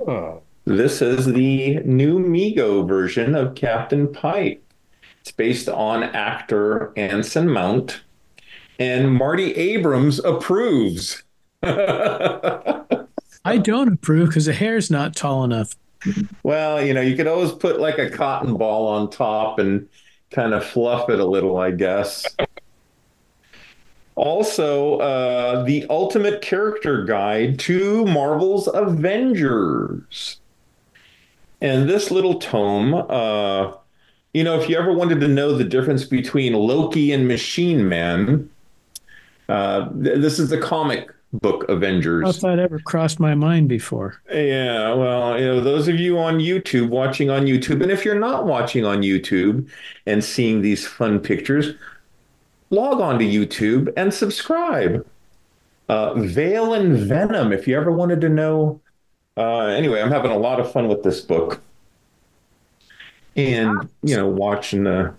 Oh. 0.08 0.42
this 0.66 1.04
is 1.04 1.26
the 1.28 1.82
new 1.82 2.18
Mego 2.20 2.88
version 2.88 3.36
of 3.36 3.54
Captain 3.54 4.12
Pike. 4.12 4.64
It's 5.22 5.32
based 5.32 5.70
on 5.70 6.02
actor 6.02 6.94
Anson 6.98 7.48
Mount, 7.48 8.02
and 8.80 9.14
Marty 9.14 9.54
Abrams 9.56 10.20
approves. 10.20 11.24
I 11.64 13.58
don't 13.58 13.94
approve 13.94 14.30
because 14.30 14.46
the 14.46 14.54
hair's 14.54 14.90
not 14.90 15.16
tall 15.16 15.44
enough. 15.44 15.76
Well, 16.44 16.84
you 16.84 16.94
know, 16.94 17.02
you 17.02 17.16
could 17.16 17.28
always 17.28 17.52
put 17.52 17.80
like 17.80 17.98
a 17.98 18.10
cotton 18.10 18.58
ball 18.58 18.88
on 18.88 19.10
top 19.10 19.60
and 19.60 19.88
kind 20.32 20.54
of 20.54 20.66
fluff 20.66 21.10
it 21.10 21.20
a 21.20 21.26
little, 21.26 21.58
I 21.58 21.72
guess. 21.72 22.26
Also, 24.16 24.98
uh, 24.98 25.64
the 25.64 25.86
ultimate 25.90 26.42
character 26.42 27.04
guide 27.04 27.58
to 27.60 28.06
Marvel's 28.06 28.68
Avengers. 28.68 30.40
And 31.62 31.90
this 31.90 32.12
little 32.12 32.40
tome, 32.40 32.94
uh, 32.94 33.74
you 34.34 34.44
know, 34.44 34.60
if 34.60 34.70
you 34.70 34.78
ever 34.78 34.92
wanted 34.92 35.22
to 35.22 35.28
know 35.28 35.56
the 35.56 35.64
difference 35.64 36.04
between 36.04 36.54
Loki 36.54 37.12
and 37.12 37.28
Machine 37.28 37.88
Man, 37.88 38.50
Uh, 39.50 39.90
th- 39.90 40.20
this 40.20 40.40
is 40.40 40.50
the 40.50 40.58
comic 40.58 41.10
book 41.34 41.68
Avengers. 41.68 42.36
if 42.36 42.42
that 42.42 42.60
ever 42.60 42.80
crossed 42.80 43.20
my 43.20 43.34
mind 43.36 43.68
before. 43.68 44.22
Yeah, 44.32 44.94
well, 44.94 45.40
you 45.40 45.46
know, 45.46 45.62
those 45.62 45.88
of 45.88 46.00
you 46.00 46.20
on 46.20 46.38
YouTube 46.38 46.90
watching 46.90 47.30
on 47.30 47.46
YouTube, 47.46 47.82
and 47.82 47.92
if 47.92 48.06
you're 48.06 48.20
not 48.20 48.46
watching 48.46 48.86
on 48.86 49.02
YouTube 49.02 49.68
and 50.06 50.24
seeing 50.24 50.62
these 50.62 50.88
fun 50.88 51.20
pictures, 51.20 51.74
log 52.70 53.02
on 53.02 53.20
to 53.20 53.26
YouTube 53.26 53.92
and 53.98 54.14
subscribe. 54.14 55.06
Uh, 55.90 56.14
Veil 56.14 56.74
and 56.74 56.96
Venom, 56.98 57.52
if 57.52 57.68
you 57.68 57.76
ever 57.76 57.92
wanted 57.92 58.22
to 58.22 58.30
know. 58.30 58.80
Uh, 59.36 59.66
anyway, 59.66 60.02
I'm 60.02 60.12
having 60.12 60.32
a 60.32 60.38
lot 60.38 60.60
of 60.60 60.72
fun 60.72 60.88
with 60.88 61.04
this 61.04 61.20
book, 61.20 61.62
and 63.36 63.90
you 64.04 64.16
know, 64.16 64.28
watching 64.28 64.84
the 64.84 65.14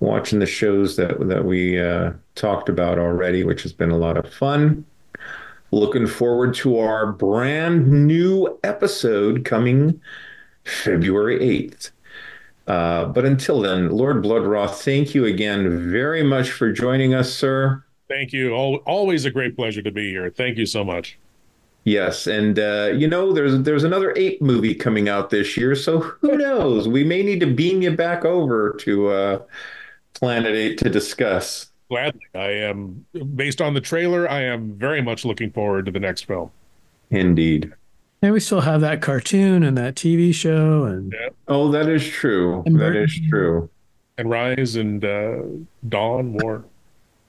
watching 0.00 0.38
the 0.38 0.46
shows 0.46 0.96
that 0.96 1.26
that 1.28 1.44
we 1.44 1.80
uh, 1.80 2.12
talked 2.34 2.68
about 2.68 2.98
already, 2.98 3.44
which 3.44 3.62
has 3.62 3.72
been 3.72 3.90
a 3.90 3.98
lot 3.98 4.16
of 4.16 4.32
fun. 4.32 4.84
Looking 5.70 6.06
forward 6.06 6.54
to 6.56 6.78
our 6.78 7.12
brand 7.12 8.06
new 8.06 8.58
episode 8.64 9.44
coming 9.44 10.00
February 10.64 11.38
8th. 11.40 11.90
Uh, 12.66 13.06
but 13.06 13.24
until 13.24 13.60
then, 13.60 13.90
Lord 13.90 14.22
Blood-Rah, 14.22 14.66
thank 14.66 15.14
you 15.14 15.24
again 15.24 15.90
very 15.90 16.22
much 16.22 16.50
for 16.50 16.72
joining 16.72 17.14
us, 17.14 17.32
sir. 17.32 17.82
Thank 18.08 18.32
you. 18.32 18.54
Al 18.54 18.76
always 18.86 19.24
a 19.26 19.30
great 19.30 19.56
pleasure 19.56 19.82
to 19.82 19.90
be 19.90 20.10
here. 20.10 20.30
Thank 20.30 20.56
you 20.56 20.66
so 20.66 20.84
much. 20.84 21.18
Yes, 21.84 22.26
and 22.26 22.58
uh, 22.58 22.92
you 22.94 23.08
know, 23.08 23.32
there's 23.32 23.62
there's 23.62 23.84
another 23.84 24.12
ape 24.16 24.42
movie 24.42 24.74
coming 24.74 25.08
out 25.08 25.30
this 25.30 25.56
year, 25.56 25.74
so 25.74 26.00
who 26.00 26.36
knows? 26.36 26.86
We 26.86 27.04
may 27.04 27.22
need 27.22 27.40
to 27.40 27.46
beam 27.46 27.80
you 27.80 27.90
back 27.92 28.26
over 28.26 28.72
to 28.80 29.08
uh, 29.08 29.38
Planet 30.18 30.54
Eight 30.54 30.78
to 30.78 30.90
discuss. 30.90 31.70
Gladly. 31.90 32.20
I 32.34 32.50
am, 32.50 33.06
based 33.34 33.60
on 33.62 33.72
the 33.74 33.80
trailer, 33.80 34.28
I 34.30 34.42
am 34.42 34.74
very 34.74 35.00
much 35.00 35.24
looking 35.24 35.50
forward 35.50 35.86
to 35.86 35.92
the 35.92 36.00
next 36.00 36.26
film. 36.26 36.50
Indeed. 37.10 37.72
And 38.20 38.32
we 38.32 38.40
still 38.40 38.60
have 38.60 38.80
that 38.82 39.00
cartoon 39.00 39.62
and 39.62 39.78
that 39.78 39.94
TV 39.94 40.34
show 40.34 40.84
and 40.84 41.12
Yeah. 41.18 41.28
Oh, 41.46 41.70
that 41.70 41.88
is 41.88 42.06
true. 42.06 42.62
And 42.66 42.78
That 42.78 42.96
is 42.96 43.18
true. 43.30 43.70
And 44.18 44.28
Rise 44.28 44.74
and 44.76 45.04
uh, 45.04 45.38
Dawn 45.88 46.32
more. 46.32 46.64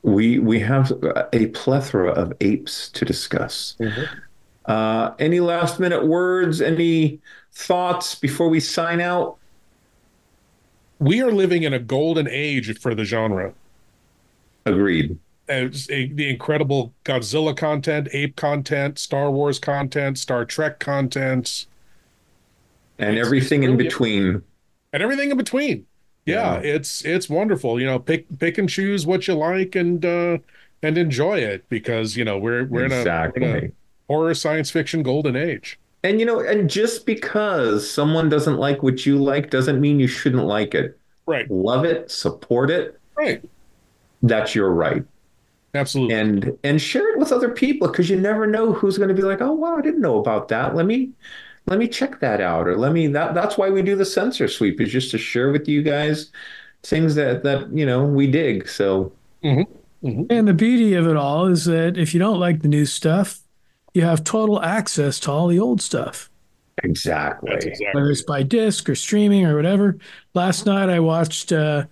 We 0.01 0.39
we 0.39 0.59
have 0.61 0.91
a 1.33 1.47
plethora 1.47 2.11
of 2.11 2.33
apes 2.41 2.89
to 2.89 3.05
discuss. 3.05 3.75
Uh, 4.65 5.11
any 5.19 5.39
last 5.39 5.79
minute 5.79 6.07
words? 6.07 6.61
Any 6.61 7.19
thoughts 7.51 8.15
before 8.15 8.49
we 8.49 8.59
sign 8.59 9.01
out? 9.01 9.37
We 10.99 11.21
are 11.21 11.31
living 11.31 11.63
in 11.63 11.73
a 11.73 11.79
golden 11.79 12.27
age 12.27 12.77
for 12.79 12.93
the 12.93 13.05
genre. 13.05 13.53
Agreed. 14.65 15.17
It's 15.47 15.89
a, 15.89 16.07
the 16.11 16.29
incredible 16.29 16.93
Godzilla 17.05 17.55
content, 17.57 18.07
ape 18.13 18.35
content, 18.35 18.99
Star 18.99 19.31
Wars 19.31 19.57
content, 19.57 20.19
Star 20.19 20.45
Trek 20.45 20.79
content, 20.79 21.65
And 22.99 23.17
everything 23.17 23.63
in 23.63 23.77
between. 23.77 24.43
and 24.93 25.01
everything 25.03 25.31
in 25.31 25.37
between. 25.37 25.85
Yeah, 26.25 26.57
it's 26.57 27.03
it's 27.03 27.27
wonderful. 27.27 27.79
You 27.79 27.87
know, 27.87 27.97
pick 27.97 28.27
pick 28.37 28.59
and 28.59 28.69
choose 28.69 29.07
what 29.07 29.27
you 29.27 29.33
like 29.33 29.75
and 29.75 30.05
uh 30.05 30.37
and 30.83 30.97
enjoy 30.97 31.39
it 31.39 31.67
because 31.69 32.15
you 32.15 32.23
know 32.23 32.37
we're 32.37 32.65
we're 32.65 32.85
in 32.85 32.91
a, 32.91 33.03
we're 33.35 33.47
in 33.47 33.65
a 33.65 33.71
horror 34.07 34.35
science 34.35 34.69
fiction 34.69 35.01
golden 35.01 35.35
age. 35.35 35.79
And 36.03 36.19
you 36.19 36.25
know, 36.25 36.39
and 36.39 36.69
just 36.69 37.05
because 37.05 37.89
someone 37.89 38.29
doesn't 38.29 38.57
like 38.57 38.83
what 38.83 39.05
you 39.05 39.17
like 39.21 39.49
doesn't 39.49 39.81
mean 39.81 39.99
you 39.99 40.07
shouldn't 40.07 40.45
like 40.45 40.73
it. 40.73 40.97
Right. 41.25 41.49
Love 41.51 41.85
it, 41.85 42.09
support 42.09 42.69
it. 42.69 42.99
Right. 43.15 43.43
That's 44.23 44.55
your 44.55 44.71
right. 44.71 45.03
Absolutely. 45.75 46.15
And 46.15 46.57
and 46.63 46.81
share 46.81 47.13
it 47.13 47.19
with 47.19 47.31
other 47.31 47.49
people 47.49 47.87
because 47.87 48.09
you 48.09 48.19
never 48.19 48.47
know 48.47 48.73
who's 48.73 48.97
going 48.97 49.09
to 49.09 49.15
be 49.15 49.21
like, 49.21 49.41
"Oh, 49.41 49.51
wow, 49.51 49.77
I 49.77 49.81
didn't 49.81 50.01
know 50.01 50.19
about 50.19 50.47
that. 50.47 50.75
Let 50.75 50.85
me 50.85 51.11
let 51.67 51.77
me 51.77 51.87
check 51.87 52.19
that 52.21 52.41
out." 52.41 52.67
Or 52.67 52.75
let 52.77 52.91
me 52.91 53.07
that 53.07 53.35
that's 53.35 53.57
why 53.57 53.69
we 53.69 53.81
do 53.81 53.95
the 53.95 54.05
sensor 54.05 54.47
sweep 54.47 54.81
is 54.81 54.91
just 54.91 55.11
to 55.11 55.17
share 55.17 55.51
with 55.51 55.67
you 55.67 55.83
guys 55.83 56.31
things 56.83 57.15
that 57.15 57.43
that, 57.43 57.71
you 57.71 57.85
know, 57.85 58.03
we 58.03 58.31
dig. 58.31 58.67
So 58.67 59.11
mm-hmm. 59.43 59.71
Mm-hmm. 60.03 60.23
And 60.29 60.47
the 60.47 60.53
beauty 60.53 60.93
of 60.93 61.07
it 61.07 61.17
all 61.17 61.47
is 61.47 61.65
that 61.65 61.97
if 61.97 62.13
you 62.13 62.19
don't 62.19 62.39
like 62.39 62.61
the 62.61 62.67
new 62.67 62.85
stuff, 62.85 63.41
you 63.99 64.05
have 64.05 64.23
total 64.23 64.61
access 64.61 65.19
to 65.19 65.31
all 65.31 65.47
the 65.47 65.59
old 65.59 65.81
stuff. 65.81 66.29
Exactly. 66.83 67.51
Exactly. 67.51 67.87
Whether 67.93 68.11
it's 68.11 68.21
by 68.21 68.43
disc 68.43 68.89
or 68.89 68.95
streaming 68.95 69.45
or 69.45 69.57
whatever. 69.57 69.97
Last 70.33 70.65
night 70.65 70.89
I 70.89 71.01
watched 71.01 71.51
uh, 71.51 71.83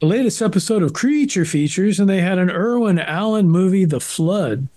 the 0.00 0.06
latest 0.06 0.40
episode 0.40 0.82
of 0.82 0.94
Creature 0.94 1.44
Features, 1.44 2.00
and 2.00 2.08
they 2.08 2.22
had 2.22 2.38
an 2.38 2.50
Irwin 2.50 2.98
Allen 2.98 3.50
movie, 3.50 3.84
The 3.84 4.00
Flood. 4.00 4.68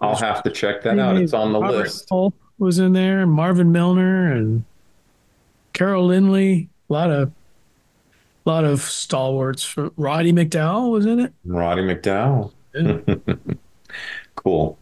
I'll 0.00 0.16
have 0.16 0.42
to 0.44 0.50
check 0.50 0.82
that 0.84 0.98
out. 0.98 1.18
It's 1.18 1.34
on 1.34 1.52
the 1.52 1.60
Robert 1.60 1.76
list. 1.76 2.08
Culp 2.08 2.34
was 2.58 2.78
in 2.78 2.94
there, 2.94 3.26
Martin 3.26 3.72
Milner, 3.72 4.32
and 4.32 4.64
Carol 5.74 6.08
Lynley. 6.08 6.68
A 6.88 6.92
lot 6.92 7.10
of, 7.10 7.30
a 8.46 8.48
lot 8.48 8.64
of 8.64 8.80
stalwarts. 8.80 9.62
For, 9.64 9.90
Roddy 9.98 10.32
McDowall 10.32 10.90
was 10.90 11.04
in 11.04 11.20
it. 11.20 11.34
Roddy 11.44 11.82
McDowall. 11.82 12.52
cool. 14.36 14.78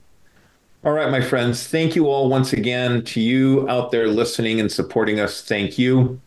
All 0.84 0.92
right, 0.92 1.10
my 1.10 1.20
friends. 1.20 1.66
Thank 1.66 1.94
you 1.94 2.06
all 2.06 2.28
once 2.28 2.52
again. 2.52 3.04
To 3.04 3.20
you 3.20 3.68
out 3.68 3.90
there 3.90 4.08
listening 4.08 4.60
and 4.60 4.72
supporting 4.72 5.20
us, 5.20 5.42
thank 5.42 5.78
you. 5.78 6.20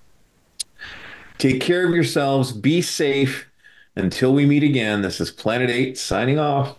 Take 1.38 1.62
care 1.62 1.88
of 1.88 1.94
yourselves. 1.96 2.52
Be 2.52 2.82
safe. 2.82 3.50
Until 3.96 4.34
we 4.34 4.46
meet 4.46 4.64
again, 4.64 5.02
this 5.02 5.20
is 5.20 5.30
Planet 5.32 5.70
8 5.70 5.98
signing 5.98 6.40
off. 6.40 6.78